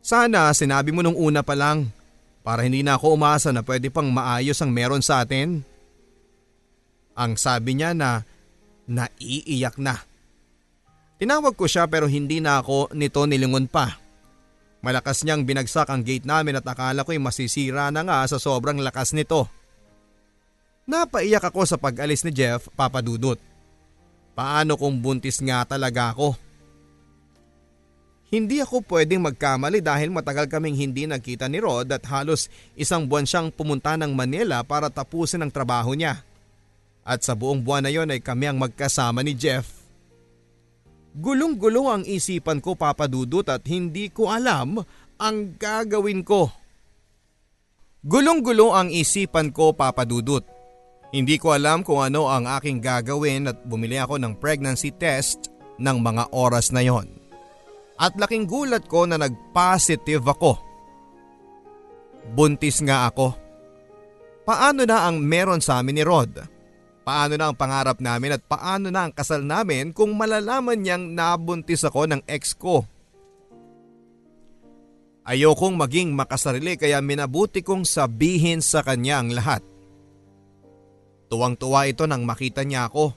Sana 0.00 0.48
sinabi 0.56 0.88
mo 0.88 1.04
nung 1.04 1.20
una 1.20 1.44
pa 1.44 1.52
lang 1.52 1.92
para 2.40 2.64
hindi 2.64 2.80
na 2.80 2.96
ako 2.96 3.12
umasa 3.12 3.52
na 3.52 3.60
pwede 3.60 3.92
pang 3.92 4.08
maayos 4.08 4.56
ang 4.64 4.72
meron 4.72 5.04
sa 5.04 5.20
atin. 5.20 5.60
Ang 7.12 7.36
sabi 7.36 7.76
niya 7.76 7.92
na 7.92 8.24
naiiyak 8.88 9.76
na. 9.76 10.00
Tinawag 11.20 11.52
ko 11.60 11.68
siya 11.68 11.84
pero 11.84 12.08
hindi 12.08 12.40
na 12.40 12.56
ako 12.64 12.96
nito 12.96 13.20
nilingon 13.28 13.68
pa. 13.68 14.00
Malakas 14.80 15.26
niyang 15.26 15.44
binagsak 15.44 15.92
ang 15.92 16.00
gate 16.00 16.24
namin 16.24 16.56
at 16.56 16.64
akala 16.64 17.04
ko'y 17.04 17.20
masisira 17.20 17.92
na 17.92 18.00
nga 18.00 18.24
sa 18.24 18.40
sobrang 18.40 18.80
lakas 18.80 19.12
nito. 19.12 19.44
Napaiyak 20.88 21.52
ako 21.52 21.68
sa 21.68 21.76
pag-alis 21.76 22.24
ni 22.24 22.32
Jeff, 22.32 22.72
Papa 22.72 23.04
Dudut. 23.04 23.36
Paano 24.32 24.78
kung 24.80 25.02
buntis 25.04 25.42
nga 25.44 25.68
talaga 25.68 26.16
ako? 26.16 26.47
Hindi 28.28 28.60
ako 28.60 28.84
pwedeng 28.92 29.24
magkamali 29.24 29.80
dahil 29.80 30.12
matagal 30.12 30.52
kaming 30.52 30.76
hindi 30.76 31.08
nagkita 31.08 31.48
ni 31.48 31.64
Rod 31.64 31.88
at 31.88 32.04
halos 32.12 32.52
isang 32.76 33.08
buwan 33.08 33.24
siyang 33.24 33.48
pumunta 33.48 33.96
ng 33.96 34.12
Manila 34.12 34.60
para 34.60 34.92
tapusin 34.92 35.40
ang 35.40 35.48
trabaho 35.48 35.96
niya. 35.96 36.20
At 37.08 37.24
sa 37.24 37.32
buong 37.32 37.64
buwan 37.64 37.88
na 37.88 37.90
yon 37.92 38.12
ay 38.12 38.20
kami 38.20 38.52
ang 38.52 38.60
magkasama 38.60 39.24
ni 39.24 39.32
Jeff. 39.32 39.80
Gulong-gulong 41.16 41.88
ang 41.88 42.04
isipan 42.04 42.60
ko 42.60 42.76
papadudot 42.76 43.48
at 43.48 43.64
hindi 43.64 44.12
ko 44.12 44.28
alam 44.28 44.76
ang 45.16 45.36
gagawin 45.56 46.20
ko. 46.20 46.52
Gulong-gulo 48.04 48.76
ang 48.76 48.92
isipan 48.92 49.56
ko 49.56 49.72
papadudot. 49.72 50.44
Hindi 51.16 51.40
ko 51.40 51.56
alam 51.56 51.80
kung 51.80 52.04
ano 52.04 52.28
ang 52.28 52.44
aking 52.44 52.84
gagawin 52.84 53.48
at 53.48 53.56
bumili 53.64 53.96
ako 53.96 54.20
ng 54.20 54.36
pregnancy 54.36 54.92
test 54.92 55.48
ng 55.80 55.96
mga 55.96 56.28
oras 56.36 56.68
na 56.76 56.84
yon. 56.84 57.08
At 57.98 58.14
laking 58.14 58.46
gulat 58.46 58.86
ko 58.86 59.04
na 59.10 59.18
nag-positive 59.18 60.22
ako. 60.22 60.52
Buntis 62.30 62.78
nga 62.86 63.10
ako. 63.10 63.34
Paano 64.46 64.86
na 64.86 65.10
ang 65.10 65.18
meron 65.18 65.58
sa 65.58 65.82
amin 65.82 65.98
ni 65.98 66.04
Rod? 66.06 66.30
Paano 67.02 67.34
na 67.34 67.50
ang 67.50 67.56
pangarap 67.56 67.98
namin 67.98 68.36
at 68.38 68.42
paano 68.44 68.92
na 68.92 69.08
ang 69.08 69.12
kasal 69.12 69.42
namin 69.42 69.90
kung 69.90 70.14
malalaman 70.14 70.78
niyang 70.78 71.10
nabuntis 71.12 71.82
ako 71.82 72.06
ng 72.06 72.22
ex 72.28 72.54
ko? 72.54 72.84
Ayokong 75.28 75.76
maging 75.76 76.16
makasarili 76.16 76.80
kaya 76.80 77.04
minabuti 77.04 77.60
kong 77.60 77.84
sabihin 77.84 78.64
sa 78.64 78.80
kanya 78.80 79.20
ang 79.20 79.32
lahat. 79.36 79.60
Tuwang-tuwa 81.28 81.84
ito 81.84 82.08
nang 82.08 82.24
makita 82.24 82.64
niya 82.64 82.88
ako. 82.88 83.12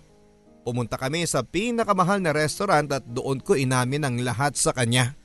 Pumunta 0.61 0.93
kami 0.93 1.25
sa 1.25 1.41
pinakamahal 1.41 2.21
na 2.21 2.37
restaurant 2.37 2.85
at 2.93 3.01
doon 3.01 3.41
ko 3.41 3.57
inamin 3.57 4.05
ang 4.05 4.15
lahat 4.21 4.53
sa 4.53 4.69
kanya. 4.69 5.17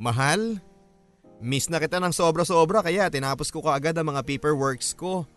Mahal, 0.00 0.56
miss 1.44 1.68
na 1.68 1.76
kita 1.76 2.00
ng 2.00 2.16
sobra-sobra 2.16 2.80
kaya 2.80 3.12
tinapos 3.12 3.52
ko 3.52 3.60
kaagad 3.60 3.92
ang 4.00 4.08
mga 4.08 4.24
paperworks 4.24 4.96
ko. 4.96 5.28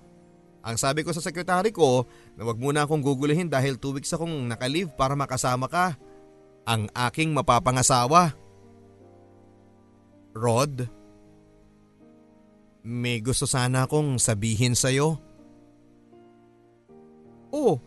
Ang 0.66 0.80
sabi 0.82 1.06
ko 1.06 1.14
sa 1.14 1.22
sekretary 1.22 1.70
ko 1.70 2.10
na 2.34 2.48
wag 2.48 2.58
muna 2.58 2.88
akong 2.88 3.04
gugulihin 3.04 3.52
dahil 3.52 3.78
2 3.78 4.02
weeks 4.02 4.16
akong 4.16 4.50
nakalive 4.50 4.90
para 4.96 5.14
makasama 5.14 5.70
ka. 5.70 5.94
Ang 6.66 6.90
aking 6.96 7.30
mapapangasawa. 7.36 8.34
Rod, 10.34 10.90
may 12.82 13.22
gusto 13.22 13.46
sana 13.46 13.86
akong 13.86 14.18
sabihin 14.18 14.74
sa'yo. 14.74 15.22
Oh, 17.54 17.78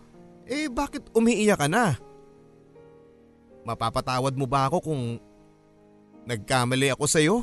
eh 0.48 0.66
bakit 0.72 1.04
umiiyak 1.12 1.60
ka 1.60 1.68
na? 1.68 1.94
Mapapatawad 3.68 4.32
mo 4.32 4.48
ba 4.48 4.64
ako 4.66 4.80
kung 4.80 5.02
nagkamali 6.24 6.88
ako 6.96 7.04
sa'yo? 7.04 7.36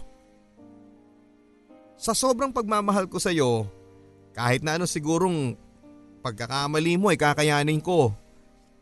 Sa 1.96 2.18
sobrang 2.18 2.50
pagmamahal 2.50 3.06
ko 3.06 3.22
sa'yo, 3.22 3.70
kahit 4.34 4.66
na 4.66 4.76
ano 4.76 4.90
sigurong 4.90 5.54
pagkakamali 6.26 6.98
mo 6.98 7.14
ay 7.14 7.22
kakayanin 7.22 7.80
ko. 7.80 8.10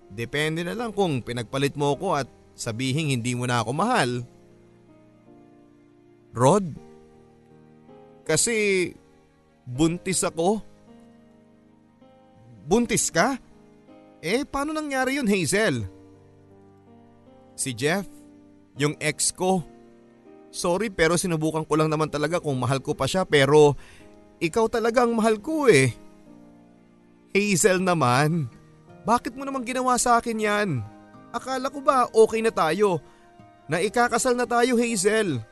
Depende 0.07 0.63
na 0.63 0.71
lang 0.71 0.95
kung 0.95 1.19
pinagpalit 1.19 1.75
mo 1.75 1.91
ko 1.99 2.15
at 2.15 2.31
sabihin 2.55 3.11
hindi 3.11 3.35
mo 3.35 3.43
na 3.43 3.59
ako 3.59 3.71
mahal. 3.75 4.09
Rod, 6.33 6.65
kasi 8.23 8.89
buntis 9.67 10.23
ako. 10.23 10.63
Buntis 12.63 13.11
ka? 13.11 13.35
Eh 14.23 14.47
paano 14.47 14.71
nangyari 14.71 15.19
yun 15.19 15.27
Hazel? 15.27 15.83
Si 17.59 17.75
Jeff, 17.75 18.07
yung 18.79 18.95
ex 19.03 19.35
ko. 19.35 19.59
Sorry 20.47 20.87
pero 20.87 21.19
sinubukan 21.19 21.67
ko 21.67 21.75
lang 21.75 21.91
naman 21.91 22.07
talaga 22.07 22.39
kung 22.39 22.55
mahal 22.55 22.79
ko 22.79 22.95
pa 22.95 23.03
siya 23.03 23.27
pero 23.27 23.75
ikaw 24.39 24.71
talaga 24.71 25.03
ang 25.03 25.11
mahal 25.11 25.43
ko 25.43 25.67
eh. 25.67 25.91
Hazel 27.35 27.83
naman, 27.83 28.47
bakit 29.03 29.35
mo 29.35 29.43
naman 29.43 29.67
ginawa 29.67 29.99
sa 29.99 30.23
akin 30.23 30.39
yan? 30.39 30.69
Akala 31.35 31.67
ko 31.67 31.83
ba 31.83 32.07
okay 32.15 32.39
na 32.39 32.53
tayo? 32.55 33.03
Na 33.67 33.83
ikakasal 33.83 34.39
na 34.39 34.47
tayo 34.47 34.79
Hazel. 34.79 35.43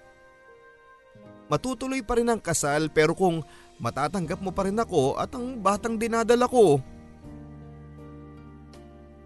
Matutuloy 1.52 2.00
pa 2.00 2.16
rin 2.16 2.32
ang 2.32 2.40
kasal 2.40 2.88
pero 2.88 3.12
kung 3.12 3.44
matatanggap 3.84 4.40
mo 4.40 4.56
pa 4.56 4.64
rin 4.64 4.80
ako 4.80 5.20
at 5.20 5.36
ang 5.36 5.60
batang 5.60 6.00
dinadala 6.00 6.48
ko. 6.48 6.80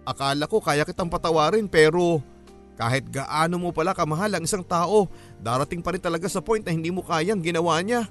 Akala 0.06 0.46
ko 0.46 0.62
kaya 0.62 0.86
kitang 0.86 1.10
patawarin 1.10 1.66
pero 1.66 2.22
kahit 2.78 3.10
gaano 3.10 3.58
mo 3.58 3.70
pala 3.74 3.98
kamahal 3.98 4.38
ang 4.38 4.44
isang 4.46 4.62
tao, 4.62 5.10
darating 5.42 5.82
pa 5.82 5.96
rin 5.96 6.04
talaga 6.04 6.30
sa 6.30 6.44
point 6.44 6.62
na 6.62 6.70
hindi 6.70 6.94
mo 6.94 7.02
kayang 7.02 7.42
ginawa 7.42 7.82
niya. 7.82 8.06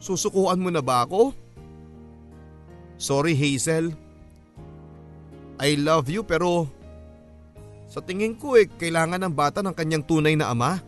Susukuan 0.00 0.60
mo 0.60 0.72
na 0.72 0.80
ba 0.80 1.04
ako? 1.04 1.36
Sorry 2.96 3.36
Hazel. 3.36 3.92
I 5.58 5.76
love 5.76 6.08
you 6.08 6.22
pero 6.24 6.70
sa 7.90 8.00
tingin 8.00 8.38
ko 8.38 8.56
eh 8.56 8.70
kailangan 8.70 9.22
ng 9.26 9.34
bata 9.34 9.60
ng 9.60 9.74
kanyang 9.74 10.06
tunay 10.06 10.38
na 10.38 10.54
ama. 10.54 10.80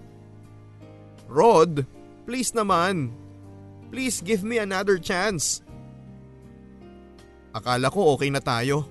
Rod, 1.26 1.82
please 2.22 2.54
naman. 2.54 3.10
Please 3.90 4.22
give 4.22 4.46
me 4.46 4.62
another 4.62 4.98
chance. 4.98 5.65
Akala 7.56 7.88
ko 7.88 8.12
okay 8.12 8.28
na 8.28 8.44
tayo. 8.44 8.84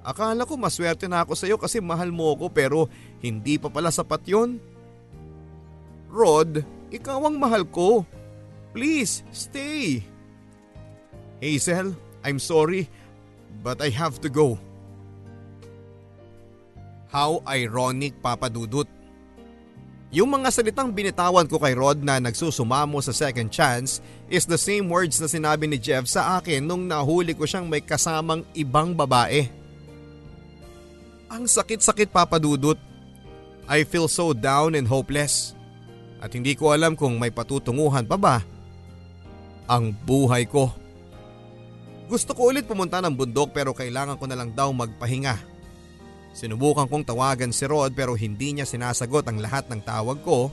Akala 0.00 0.48
ko 0.48 0.56
maswerte 0.56 1.04
na 1.04 1.20
ako 1.20 1.36
sa 1.36 1.44
iyo 1.44 1.60
kasi 1.60 1.84
mahal 1.84 2.08
mo 2.08 2.32
ako 2.32 2.48
pero 2.48 2.88
hindi 3.20 3.60
pa 3.60 3.68
pala 3.68 3.92
sapat 3.92 4.24
yon. 4.24 4.56
Rod, 6.08 6.64
ikaw 6.88 7.28
ang 7.28 7.36
mahal 7.36 7.68
ko. 7.68 8.08
Please, 8.72 9.20
stay. 9.28 10.00
Hazel, 11.44 11.92
I'm 12.24 12.40
sorry, 12.40 12.88
but 13.60 13.84
I 13.84 13.92
have 13.92 14.16
to 14.24 14.32
go. 14.32 14.56
How 17.12 17.44
ironic, 17.44 18.16
Papa 18.24 18.48
Dudut. 18.48 18.88
Yung 20.10 20.26
mga 20.26 20.50
salitang 20.50 20.90
binitawan 20.90 21.46
ko 21.46 21.62
kay 21.62 21.70
Rod 21.78 22.02
na 22.02 22.18
nagsusumamo 22.18 22.98
sa 22.98 23.14
second 23.14 23.46
chance 23.46 24.02
is 24.26 24.42
the 24.42 24.58
same 24.58 24.90
words 24.90 25.22
na 25.22 25.30
sinabi 25.30 25.70
ni 25.70 25.78
Jeff 25.78 26.10
sa 26.10 26.42
akin 26.42 26.66
nung 26.66 26.90
nahuli 26.90 27.30
ko 27.30 27.46
siyang 27.46 27.70
may 27.70 27.78
kasamang 27.78 28.42
ibang 28.58 28.90
babae. 28.90 29.46
Ang 31.30 31.46
sakit-sakit 31.46 32.10
Papa 32.10 32.42
Dudut. 32.42 32.74
I 33.70 33.86
feel 33.86 34.10
so 34.10 34.34
down 34.34 34.74
and 34.74 34.90
hopeless. 34.90 35.54
At 36.18 36.34
hindi 36.34 36.58
ko 36.58 36.74
alam 36.74 36.98
kung 36.98 37.14
may 37.14 37.30
patutunguhan 37.30 38.02
pa 38.02 38.18
ba 38.18 38.36
ang 39.70 39.94
buhay 39.94 40.50
ko. 40.50 40.74
Gusto 42.10 42.34
ko 42.34 42.50
ulit 42.50 42.66
pumunta 42.66 42.98
ng 42.98 43.14
bundok 43.14 43.54
pero 43.54 43.70
kailangan 43.70 44.18
ko 44.18 44.26
na 44.26 44.34
lang 44.34 44.50
daw 44.50 44.74
magpahinga. 44.74 45.38
Sinubukan 46.30 46.86
kong 46.86 47.02
tawagan 47.02 47.50
si 47.50 47.66
Rod 47.66 47.92
pero 47.92 48.14
hindi 48.14 48.54
niya 48.54 48.66
sinasagot 48.66 49.26
ang 49.26 49.42
lahat 49.42 49.66
ng 49.66 49.82
tawag 49.82 50.22
ko. 50.22 50.48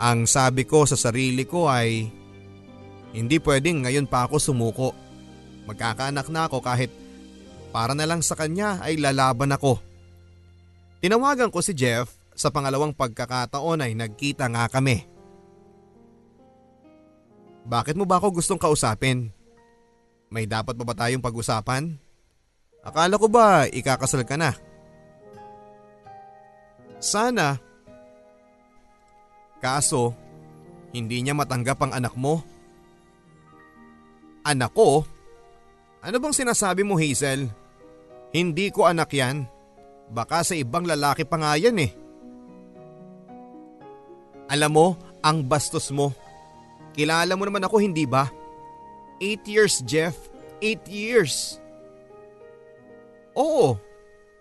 Ang 0.00 0.24
sabi 0.24 0.64
ko 0.64 0.88
sa 0.88 0.96
sarili 0.96 1.44
ko 1.44 1.68
ay 1.68 2.08
hindi 3.12 3.36
pwedeng 3.44 3.84
ngayon 3.84 4.08
pa 4.08 4.24
ako 4.24 4.40
sumuko. 4.40 4.90
Magkakaanak 5.68 6.26
na 6.32 6.48
ako 6.48 6.58
kahit 6.64 6.90
para 7.70 7.92
na 7.92 8.08
lang 8.08 8.24
sa 8.24 8.34
kanya 8.34 8.80
ay 8.80 8.98
lalaban 8.98 9.52
ako. 9.52 9.78
Tinawagan 11.04 11.52
ko 11.52 11.60
si 11.60 11.76
Jeff 11.76 12.08
sa 12.32 12.48
pangalawang 12.48 12.96
pagkakataon 12.96 13.84
ay 13.84 13.92
nagkita 13.92 14.48
nga 14.48 14.66
kami. 14.66 15.04
Bakit 17.62 17.94
mo 17.94 18.02
ba 18.08 18.18
ako 18.18 18.42
gustong 18.42 18.58
kausapin? 18.58 19.30
May 20.32 20.48
dapat 20.48 20.74
pa 20.74 20.82
ba 20.82 20.94
tayong 20.96 21.22
pag-usapan? 21.22 22.01
Akala 22.82 23.14
ko 23.14 23.30
ba 23.30 23.70
ikakasal 23.70 24.26
ka 24.26 24.34
na? 24.34 24.50
Sana. 26.98 27.58
Kaso, 29.62 30.14
hindi 30.90 31.22
niya 31.22 31.38
matanggap 31.38 31.78
ang 31.82 31.94
anak 31.94 32.18
mo. 32.18 32.42
Anak 34.42 34.74
ko? 34.74 35.06
Ano 36.02 36.16
bang 36.18 36.34
sinasabi 36.34 36.82
mo 36.82 36.98
Hazel? 36.98 37.46
Hindi 38.34 38.74
ko 38.74 38.90
anak 38.90 39.14
yan. 39.14 39.46
Baka 40.10 40.42
sa 40.42 40.58
ibang 40.58 40.82
lalaki 40.82 41.22
pa 41.22 41.38
nga 41.38 41.54
yan 41.54 41.78
eh. 41.78 41.94
Alam 44.50 44.70
mo, 44.74 44.86
ang 45.22 45.46
bastos 45.46 45.94
mo. 45.94 46.10
Kilala 46.92 47.38
mo 47.38 47.46
naman 47.46 47.62
ako 47.62 47.78
hindi 47.78 48.02
ba? 48.04 48.28
8 49.22 49.46
years 49.46 49.80
Jeff, 49.86 50.18
8 50.58 50.90
years. 50.90 51.61
Oo, 53.32 53.80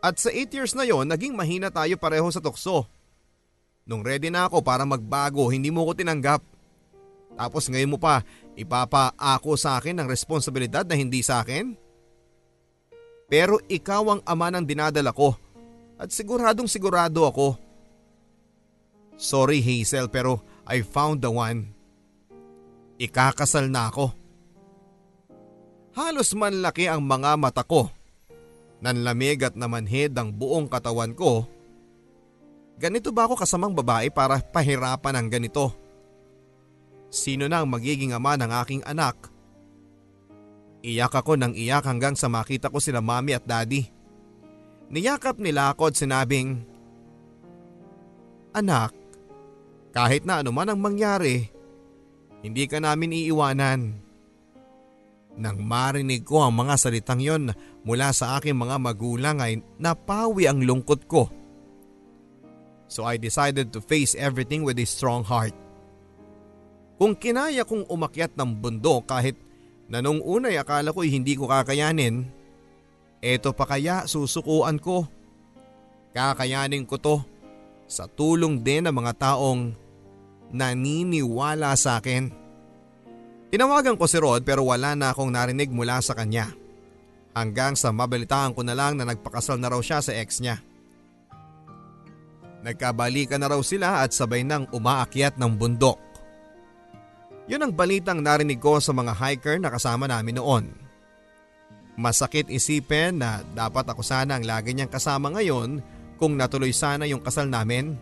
at 0.01 0.17
sa 0.17 0.33
8 0.33 0.49
years 0.51 0.73
na 0.73 0.83
yon 0.83 1.07
naging 1.07 1.37
mahina 1.37 1.69
tayo 1.69 1.95
pareho 1.95 2.27
sa 2.33 2.41
tukso. 2.41 2.89
Nung 3.85 4.01
ready 4.01 4.33
na 4.33 4.49
ako 4.49 4.65
para 4.65 4.83
magbago 4.83 5.47
hindi 5.47 5.69
mo 5.69 5.85
ko 5.85 5.93
tinanggap. 5.93 6.41
Tapos 7.37 7.69
ngayon 7.71 7.95
mo 7.95 7.99
pa 8.01 8.25
ipapaako 8.59 9.55
sa 9.55 9.79
akin 9.79 10.01
ang 10.01 10.07
responsibilidad 10.09 10.83
na 10.83 10.97
hindi 10.99 11.23
sa 11.23 11.39
akin? 11.41 11.77
Pero 13.31 13.63
ikaw 13.71 14.03
ang 14.11 14.21
ama 14.27 14.51
ng 14.51 14.65
dinadala 14.67 15.15
ko 15.15 15.39
at 15.95 16.11
siguradong 16.11 16.67
sigurado 16.67 17.23
ako. 17.23 17.55
Sorry 19.15 19.63
Hazel 19.63 20.11
pero 20.11 20.43
I 20.67 20.83
found 20.83 21.23
the 21.23 21.31
one. 21.31 21.71
Ikakasal 22.99 23.71
na 23.71 23.87
ako. 23.87 24.11
Halos 25.95 26.33
manlaki 26.35 26.91
ang 26.91 27.05
mga 27.05 27.39
mata 27.39 27.63
ko. 27.63 28.00
Nanlamig 28.81 29.45
at 29.45 29.53
namanhid 29.53 30.17
ang 30.17 30.33
buong 30.33 30.65
katawan 30.65 31.13
ko. 31.13 31.45
Ganito 32.81 33.13
ba 33.13 33.29
ako 33.29 33.37
kasamang 33.37 33.77
babae 33.77 34.09
para 34.09 34.41
pahirapan 34.41 35.21
ng 35.21 35.27
ganito? 35.29 35.69
Sino 37.13 37.45
na 37.45 37.61
ang 37.61 37.69
magiging 37.69 38.17
ama 38.17 38.33
ng 38.41 38.49
aking 38.65 38.81
anak? 38.89 39.29
Iyak 40.81 41.13
ako 41.13 41.37
ng 41.37 41.53
iyak 41.53 41.85
hanggang 41.85 42.17
sa 42.17 42.25
makita 42.25 42.73
ko 42.73 42.81
sila 42.81 43.05
mami 43.05 43.37
at 43.37 43.45
daddy. 43.45 43.85
Niyakap 44.89 45.37
nila 45.37 45.77
ako 45.77 45.93
at 45.93 45.95
sinabing, 46.01 46.65
Anak, 48.51 48.91
kahit 49.93 50.25
na 50.25 50.41
anuman 50.41 50.67
ang 50.67 50.81
mangyari, 50.81 51.47
hindi 52.41 52.65
ka 52.65 52.81
namin 52.81 53.13
iiwanan. 53.13 53.81
Nang 55.39 55.57
marinig 55.63 56.27
ko 56.27 56.43
ang 56.43 56.57
mga 56.57 56.75
salitang 56.75 57.21
yon 57.23 57.55
mula 57.81 58.13
sa 58.13 58.37
aking 58.37 58.57
mga 58.57 58.77
magulang 58.77 59.37
ay 59.41 59.61
napawi 59.81 60.45
ang 60.45 60.61
lungkot 60.61 61.09
ko. 61.09 61.29
So 62.91 63.07
I 63.07 63.15
decided 63.15 63.71
to 63.73 63.79
face 63.79 64.13
everything 64.19 64.67
with 64.67 64.77
a 64.77 64.85
strong 64.85 65.23
heart. 65.23 65.55
Kung 67.01 67.17
kinaya 67.17 67.65
kong 67.65 67.89
umakyat 67.89 68.37
ng 68.37 68.51
bundok 68.61 69.09
kahit 69.09 69.33
na 69.89 70.03
nung 70.03 70.21
unay 70.21 70.59
akala 70.59 70.93
ko'y 70.93 71.09
hindi 71.09 71.33
ko 71.33 71.49
kakayanin, 71.49 72.29
eto 73.23 73.55
pa 73.57 73.65
kaya 73.65 74.05
susukuan 74.05 74.77
ko. 74.77 75.09
Kakayanin 76.13 76.85
ko 76.85 76.99
to 77.01 77.17
sa 77.89 78.05
tulong 78.05 78.61
din 78.61 78.85
ng 78.85 78.93
mga 78.93 79.13
taong 79.17 79.73
naniniwala 80.51 81.73
sa 81.79 81.97
akin. 81.97 82.29
Tinawagan 83.51 83.99
ko 83.99 84.05
si 84.07 84.19
Rod 84.19 84.43
pero 84.43 84.67
wala 84.67 84.95
na 84.95 85.11
akong 85.11 85.31
narinig 85.31 85.71
mula 85.71 85.99
sa 85.99 86.15
kanya. 86.15 86.51
Hanggang 87.31 87.79
sa 87.79 87.95
mabalitaan 87.95 88.51
ko 88.51 88.61
na 88.61 88.75
lang 88.75 88.99
na 88.99 89.07
nagpakasal 89.07 89.55
na 89.55 89.71
raw 89.71 89.79
siya 89.79 90.03
sa 90.03 90.11
ex 90.11 90.43
niya. 90.43 90.59
Nagkabalikan 92.61 93.41
na 93.41 93.49
raw 93.49 93.61
sila 93.63 94.03
at 94.03 94.11
sabay 94.13 94.43
nang 94.43 94.67
umaakyat 94.69 95.39
ng 95.39 95.51
bundok. 95.55 95.97
Yun 97.49 97.65
ang 97.65 97.73
balitang 97.73 98.21
narinig 98.21 98.61
ko 98.61 98.77
sa 98.77 98.93
mga 98.93 99.17
hiker 99.17 99.57
na 99.57 99.73
kasama 99.73 100.05
namin 100.05 100.37
noon. 100.37 100.65
Masakit 101.97 102.47
isipin 102.47 103.19
na 103.19 103.43
dapat 103.51 103.83
ako 103.89 104.05
sana 104.05 104.37
ang 104.37 104.45
lagi 104.45 104.71
niyang 104.71 104.91
kasama 104.91 105.33
ngayon 105.33 105.81
kung 106.21 106.37
natuloy 106.37 106.71
sana 106.71 107.09
yung 107.09 107.19
kasal 107.19 107.49
namin 107.49 107.97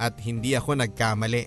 at 0.00 0.16
hindi 0.22 0.56
ako 0.56 0.78
nagkamali. 0.78 1.44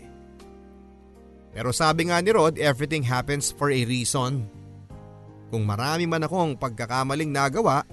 Pero 1.51 1.75
sabi 1.75 2.07
nga 2.07 2.23
ni 2.23 2.31
Rod, 2.31 2.55
everything 2.55 3.03
happens 3.03 3.51
for 3.51 3.67
a 3.67 3.81
reason. 3.83 4.47
Kung 5.51 5.67
marami 5.67 6.07
man 6.07 6.23
akong 6.23 6.55
pagkakamaling 6.55 7.27
nagawa, 7.27 7.83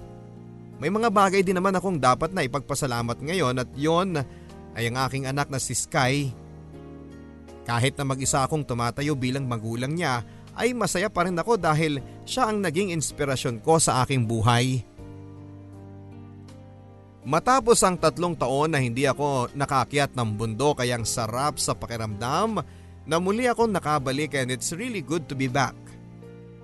may 0.79 0.87
mga 0.87 1.11
bagay 1.11 1.43
din 1.43 1.59
naman 1.59 1.75
akong 1.75 1.99
dapat 1.99 2.31
na 2.31 2.47
ipagpasalamat 2.47 3.19
ngayon 3.19 3.59
at 3.59 3.69
yon 3.75 4.15
ay 4.79 4.87
ang 4.87 4.95
aking 5.03 5.27
anak 5.27 5.51
na 5.51 5.59
si 5.59 5.75
Sky. 5.75 6.31
Kahit 7.67 7.99
na 7.99 8.07
mag-isa 8.07 8.47
akong 8.47 8.63
tumatayo 8.63 9.11
bilang 9.19 9.43
magulang 9.43 9.91
niya, 9.91 10.23
ay 10.55 10.71
masaya 10.71 11.11
pa 11.11 11.27
rin 11.27 11.35
ako 11.35 11.59
dahil 11.59 11.99
siya 12.23 12.47
ang 12.47 12.63
naging 12.63 12.95
inspirasyon 12.95 13.59
ko 13.59 13.75
sa 13.75 14.07
aking 14.07 14.23
buhay. 14.23 14.87
Matapos 17.27 17.83
ang 17.83 17.99
tatlong 17.99 18.39
taon 18.39 18.71
na 18.71 18.79
hindi 18.79 19.03
ako 19.03 19.51
nakakyat 19.51 20.15
ng 20.15 20.29
bundok 20.39 20.79
ay 20.79 20.95
ang 20.95 21.03
sarap 21.03 21.59
sa 21.59 21.75
pakiramdam 21.75 22.63
na 23.03 23.15
muli 23.19 23.51
akong 23.51 23.75
nakabalik 23.75 24.39
and 24.39 24.55
it's 24.55 24.71
really 24.71 25.03
good 25.03 25.27
to 25.27 25.35
be 25.35 25.51
back. 25.51 25.75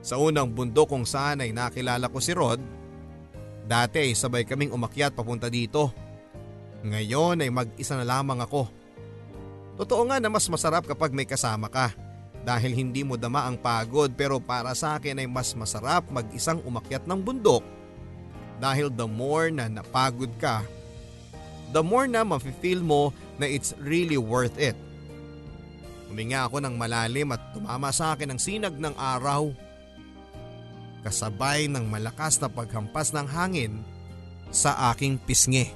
Sa 0.06 0.22
unang 0.22 0.46
bundok 0.54 0.94
kung 0.94 1.02
saan 1.02 1.42
ay 1.42 1.50
nakilala 1.50 2.06
ko 2.14 2.22
si 2.22 2.30
Rod, 2.38 2.62
dati 3.66 4.06
ay 4.06 4.14
sabay 4.14 4.46
kaming 4.46 4.70
umakyat 4.70 5.18
papunta 5.18 5.50
dito. 5.50 5.90
Ngayon 6.86 7.42
ay 7.42 7.50
mag-isa 7.50 7.98
na 7.98 8.06
lamang 8.06 8.38
ako. 8.38 8.70
Totoo 9.82 10.06
nga 10.06 10.22
na 10.22 10.30
mas 10.30 10.46
masarap 10.46 10.86
kapag 10.86 11.10
may 11.10 11.26
kasama 11.26 11.66
ka 11.74 11.90
dahil 12.46 12.78
hindi 12.78 13.02
mo 13.02 13.18
dama 13.18 13.50
ang 13.50 13.58
pagod 13.58 14.14
pero 14.14 14.38
para 14.38 14.78
sa 14.78 15.02
akin 15.02 15.26
ay 15.26 15.26
mas 15.26 15.58
masarap 15.58 16.06
mag-isang 16.14 16.62
umakyat 16.62 17.10
ng 17.10 17.20
bundok 17.26 17.66
dahil 18.62 18.94
the 18.94 19.10
more 19.10 19.50
na 19.50 19.66
napagod 19.66 20.30
ka, 20.38 20.62
the 21.74 21.82
more 21.82 22.06
na 22.06 22.22
mafe-feel 22.22 22.86
mo 22.86 23.10
na 23.42 23.50
it's 23.50 23.74
really 23.82 24.22
worth 24.22 24.56
it. 24.62 24.78
Huminga 26.08 26.46
ako 26.46 26.62
ng 26.62 26.78
malalim 26.78 27.34
at 27.34 27.42
tumama 27.58 27.90
sa 27.90 28.14
akin 28.14 28.32
ang 28.32 28.40
sinag 28.40 28.78
ng 28.78 28.94
araw. 28.94 29.65
Kasabay 31.06 31.70
ng 31.70 31.86
malakas 31.86 32.42
na 32.42 32.50
paghampas 32.50 33.14
ng 33.14 33.30
hangin 33.30 33.86
sa 34.50 34.90
aking 34.90 35.22
pisngi. 35.22 35.70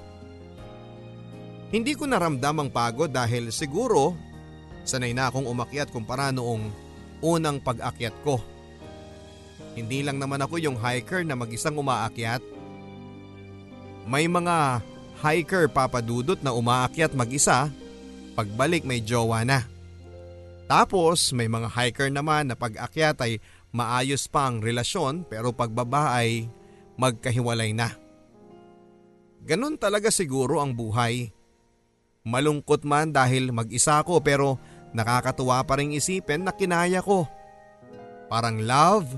Hindi 1.70 1.94
ko 1.94 2.10
naramdam 2.10 2.66
ang 2.66 2.70
pagod 2.74 3.14
dahil 3.14 3.54
siguro 3.54 4.18
sanay 4.82 5.14
na 5.14 5.30
akong 5.30 5.46
umakyat 5.46 5.94
kumpara 5.94 6.34
noong 6.34 6.74
unang 7.22 7.62
pag-akyat 7.62 8.16
ko. 8.26 8.42
Hindi 9.78 10.02
lang 10.02 10.18
naman 10.18 10.42
ako 10.42 10.58
yung 10.58 10.82
hiker 10.82 11.22
na 11.22 11.38
mag-isang 11.38 11.78
umaakyat. 11.78 12.42
May 14.10 14.26
mga 14.26 14.82
hiker 15.22 15.70
papadudot 15.70 16.42
na 16.42 16.58
umaakyat 16.58 17.14
mag-isa, 17.14 17.70
pagbalik 18.34 18.82
may 18.82 18.98
jowa 18.98 19.46
na. 19.46 19.62
Tapos 20.66 21.30
may 21.38 21.46
mga 21.46 21.70
hiker 21.70 22.10
naman 22.10 22.50
na 22.50 22.56
pag-akyat 22.58 23.18
ay 23.22 23.38
maayos 23.72 24.26
pa 24.30 24.50
ang 24.50 24.62
relasyon 24.62 25.26
pero 25.30 25.54
pagbaba 25.54 26.18
ay 26.18 26.50
magkahiwalay 27.00 27.72
na. 27.74 27.96
Ganon 29.46 29.80
talaga 29.80 30.12
siguro 30.12 30.60
ang 30.60 30.76
buhay. 30.76 31.32
Malungkot 32.28 32.84
man 32.84 33.16
dahil 33.16 33.56
mag-isa 33.56 34.04
ko 34.04 34.20
pero 34.20 34.60
nakakatuwa 34.92 35.64
pa 35.64 35.80
rin 35.80 35.96
isipin 35.96 36.44
na 36.44 36.52
kinaya 36.52 37.00
ko. 37.00 37.26
Parang 38.28 38.62
love, 38.62 39.10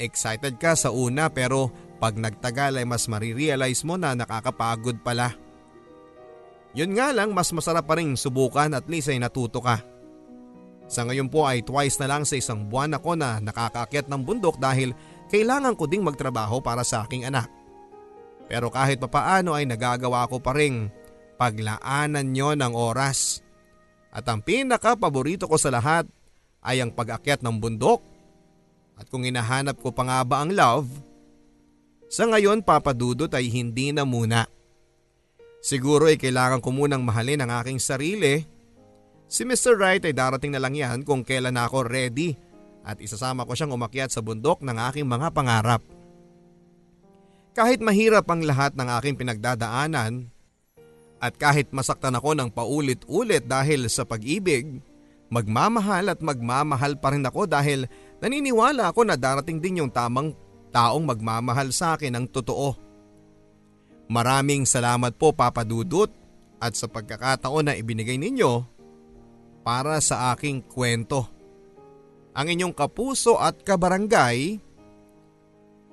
excited 0.00 0.58
ka 0.58 0.74
sa 0.74 0.90
una 0.90 1.30
pero 1.30 1.70
pag 2.00 2.16
nagtagal 2.16 2.80
ay 2.80 2.86
mas 2.88 3.06
marirealize 3.06 3.84
mo 3.86 3.94
na 4.00 4.16
nakakapagod 4.16 5.00
pala. 5.04 5.36
Yun 6.76 6.92
nga 6.96 7.08
lang 7.12 7.32
mas 7.32 7.52
masarap 7.56 7.88
pa 7.88 7.96
rin 7.96 8.18
subukan 8.18 8.72
at 8.76 8.84
least 8.88 9.08
ay 9.08 9.20
natuto 9.20 9.64
ka. 9.64 9.80
Sa 10.86 11.02
ngayon 11.02 11.26
po 11.26 11.42
ay 11.42 11.66
twice 11.66 11.98
na 11.98 12.06
lang 12.06 12.22
sa 12.22 12.38
isang 12.38 12.70
buwan 12.70 12.94
ako 12.94 13.18
na 13.18 13.42
nakakaakyat 13.42 14.06
ng 14.06 14.22
bundok 14.22 14.62
dahil 14.62 14.94
kailangan 15.26 15.74
ko 15.74 15.90
ding 15.90 16.06
magtrabaho 16.06 16.62
para 16.62 16.86
sa 16.86 17.02
aking 17.02 17.26
anak. 17.26 17.50
Pero 18.46 18.70
kahit 18.70 19.02
papaano 19.02 19.58
ay 19.58 19.66
nagagawa 19.66 20.30
ko 20.30 20.38
pa 20.38 20.54
rin 20.54 20.86
paglaanan 21.34 22.30
nyo 22.30 22.54
ng 22.54 22.72
oras. 22.72 23.42
At 24.14 24.30
ang 24.30 24.40
pinaka 24.40 24.94
paborito 24.94 25.50
ko 25.50 25.58
sa 25.58 25.74
lahat 25.74 26.06
ay 26.62 26.78
ang 26.78 26.94
pag-akyat 26.94 27.42
ng 27.42 27.56
bundok. 27.58 28.00
At 28.96 29.10
kung 29.10 29.26
hinahanap 29.26 29.82
ko 29.82 29.92
pa 29.92 30.06
nga 30.06 30.20
ba 30.24 30.40
ang 30.40 30.54
love, 30.54 30.88
sa 32.06 32.24
ngayon 32.24 32.62
papadudot 32.62 33.28
ay 33.34 33.50
hindi 33.50 33.90
na 33.90 34.06
muna. 34.06 34.46
Siguro 35.60 36.06
ay 36.06 36.16
kailangan 36.16 36.62
ko 36.62 36.70
munang 36.70 37.02
mahalin 37.02 37.42
ang 37.42 37.50
aking 37.60 37.82
sarili 37.82 38.46
Si 39.26 39.42
Mr. 39.42 39.74
Wright 39.74 40.02
ay 40.06 40.14
darating 40.14 40.54
na 40.54 40.62
lang 40.62 40.78
yan 40.78 41.02
kung 41.02 41.26
kailan 41.26 41.58
ako 41.58 41.82
ready 41.82 42.38
at 42.86 43.02
isasama 43.02 43.42
ko 43.42 43.58
siyang 43.58 43.74
umakyat 43.74 44.14
sa 44.14 44.22
bundok 44.22 44.62
ng 44.62 44.78
aking 44.90 45.06
mga 45.06 45.34
pangarap. 45.34 45.82
Kahit 47.50 47.82
mahirap 47.82 48.30
ang 48.30 48.46
lahat 48.46 48.78
ng 48.78 48.86
aking 48.86 49.18
pinagdadaanan 49.18 50.30
at 51.18 51.34
kahit 51.34 51.74
masaktan 51.74 52.14
ako 52.14 52.38
ng 52.38 52.54
paulit-ulit 52.54 53.42
dahil 53.48 53.90
sa 53.90 54.06
pag-ibig, 54.06 54.78
magmamahal 55.26 56.14
at 56.14 56.22
magmamahal 56.22 56.94
pa 56.94 57.10
rin 57.10 57.26
ako 57.26 57.50
dahil 57.50 57.90
naniniwala 58.22 58.94
ako 58.94 59.10
na 59.10 59.18
darating 59.18 59.58
din 59.58 59.82
yung 59.82 59.90
tamang 59.90 60.30
taong 60.70 61.02
magmamahal 61.02 61.74
sa 61.74 61.98
akin 61.98 62.14
ng 62.14 62.26
totoo. 62.30 62.78
Maraming 64.06 64.62
salamat 64.62 65.18
po 65.18 65.34
Papa 65.34 65.66
Dudut 65.66 66.14
at 66.62 66.78
sa 66.78 66.86
pagkakataon 66.86 67.66
na 67.66 67.74
ibinigay 67.74 68.14
ninyo 68.14 68.75
para 69.66 69.98
sa 69.98 70.30
aking 70.30 70.62
kwento. 70.62 71.26
Ang 72.38 72.54
inyong 72.54 72.74
kapuso 72.76 73.34
at 73.34 73.66
kabarangay, 73.66 74.62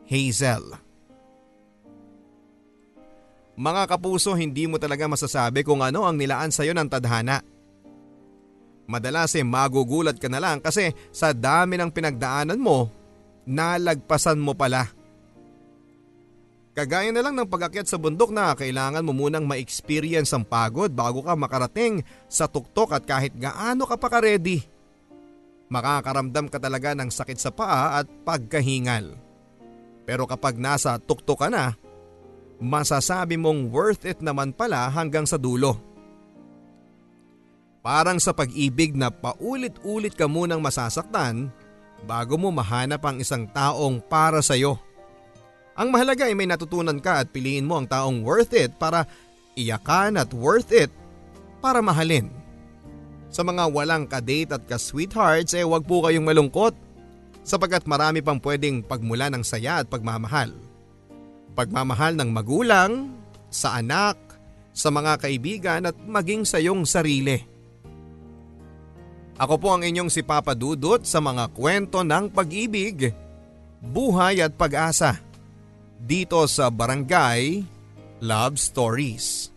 Hazel. 0.05 0.77
Mga 3.57 3.81
kapuso, 3.89 4.37
hindi 4.37 4.69
mo 4.69 4.77
talaga 4.77 5.09
masasabi 5.09 5.65
kung 5.65 5.81
ano 5.81 6.05
ang 6.05 6.21
nilaan 6.21 6.53
sa 6.53 6.61
iyo 6.61 6.77
ng 6.77 6.85
tadhana. 6.85 7.41
Madalas 8.85 9.33
eh 9.33 9.47
magugulat 9.47 10.21
ka 10.21 10.29
na 10.29 10.37
lang 10.37 10.61
kasi 10.61 10.93
sa 11.09 11.33
dami 11.33 11.79
ng 11.79 11.89
pinagdaanan 11.89 12.61
mo, 12.61 12.93
nalagpasan 13.49 14.37
mo 14.37 14.53
pala. 14.53 14.85
Kagaya 16.73 17.13
na 17.13 17.21
lang 17.21 17.37
ng 17.37 17.45
pag-akyat 17.45 17.85
sa 17.85 18.01
bundok 18.01 18.33
na 18.33 18.57
kailangan 18.57 19.05
mo 19.05 19.13
munang 19.13 19.45
ma-experience 19.45 20.33
ang 20.33 20.41
pagod 20.41 20.89
bago 20.89 21.21
ka 21.21 21.37
makarating 21.37 22.01
sa 22.25 22.49
tuktok 22.49 22.97
at 22.97 23.05
kahit 23.05 23.37
gaano 23.37 23.85
ka 23.85 23.93
pa 23.93 24.09
ka-ready. 24.09 24.65
Makakaramdam 25.69 26.49
ka 26.49 26.57
talaga 26.57 26.97
ng 26.97 27.13
sakit 27.13 27.37
sa 27.37 27.53
paa 27.53 28.01
at 28.01 28.09
pagkahingal. 28.25 29.13
Pero 30.01 30.25
kapag 30.25 30.57
nasa 30.57 30.97
tuktok 30.97 31.45
ka 31.45 31.47
na, 31.53 31.77
masasabi 32.57 33.37
mong 33.37 33.69
worth 33.69 34.09
it 34.09 34.17
naman 34.25 34.49
pala 34.49 34.89
hanggang 34.89 35.29
sa 35.29 35.37
dulo. 35.37 35.77
Parang 37.85 38.17
sa 38.17 38.33
pag-ibig 38.33 38.97
na 38.97 39.13
paulit-ulit 39.13 40.17
ka 40.17 40.25
munang 40.25 40.63
masasaktan 40.63 41.53
bago 42.01 42.33
mo 42.33 42.49
mahanap 42.49 43.03
ang 43.05 43.21
isang 43.21 43.45
taong 43.45 44.01
para 44.01 44.41
sa 44.41 44.57
iyo. 44.57 44.81
Ang 45.73 45.89
mahalaga 45.89 46.29
ay 46.29 46.37
may 46.37 46.45
natutunan 46.45 47.01
ka 47.01 47.25
at 47.25 47.33
piliin 47.33 47.65
mo 47.65 47.81
ang 47.81 47.89
taong 47.89 48.21
worth 48.21 48.53
it 48.53 48.77
para 48.77 49.09
iyakan 49.57 50.21
at 50.21 50.29
worth 50.29 50.69
it 50.69 50.93
para 51.65 51.81
mahalin. 51.81 52.29
Sa 53.33 53.41
mga 53.41 53.65
walang 53.73 54.05
ka-date 54.05 54.53
at 54.53 54.63
ka-sweethearts 54.69 55.57
eh 55.57 55.65
wag 55.65 55.85
po 55.89 56.05
kayong 56.05 56.25
malungkot. 56.25 56.77
sapagkat 57.43 57.83
marami 57.83 58.23
pang 58.23 58.39
pwedeng 58.39 58.79
pagmula 58.79 59.27
ng 59.27 59.43
saya 59.43 59.83
at 59.83 59.91
pagmamahal. 59.91 60.55
Pagmamahal 61.59 62.15
ng 62.15 62.31
magulang, 62.31 63.11
sa 63.51 63.83
anak, 63.83 64.15
sa 64.71 64.87
mga 64.87 65.19
kaibigan 65.19 65.83
at 65.91 65.97
maging 66.07 66.47
sa 66.47 66.63
iyong 66.63 66.87
sarili. 66.87 67.35
Ako 69.35 69.59
po 69.59 69.75
ang 69.75 69.83
inyong 69.83 70.07
si 70.07 70.23
Papa 70.23 70.55
Dudut 70.55 71.03
sa 71.03 71.19
mga 71.19 71.51
kwento 71.51 71.99
ng 71.99 72.31
pag-ibig, 72.31 73.11
buhay 73.83 74.39
at 74.39 74.55
pag-asa 74.55 75.32
dito 76.03 76.43
sa 76.51 76.67
Barangay 76.67 77.63
Love 78.19 78.59
Stories. 78.59 79.52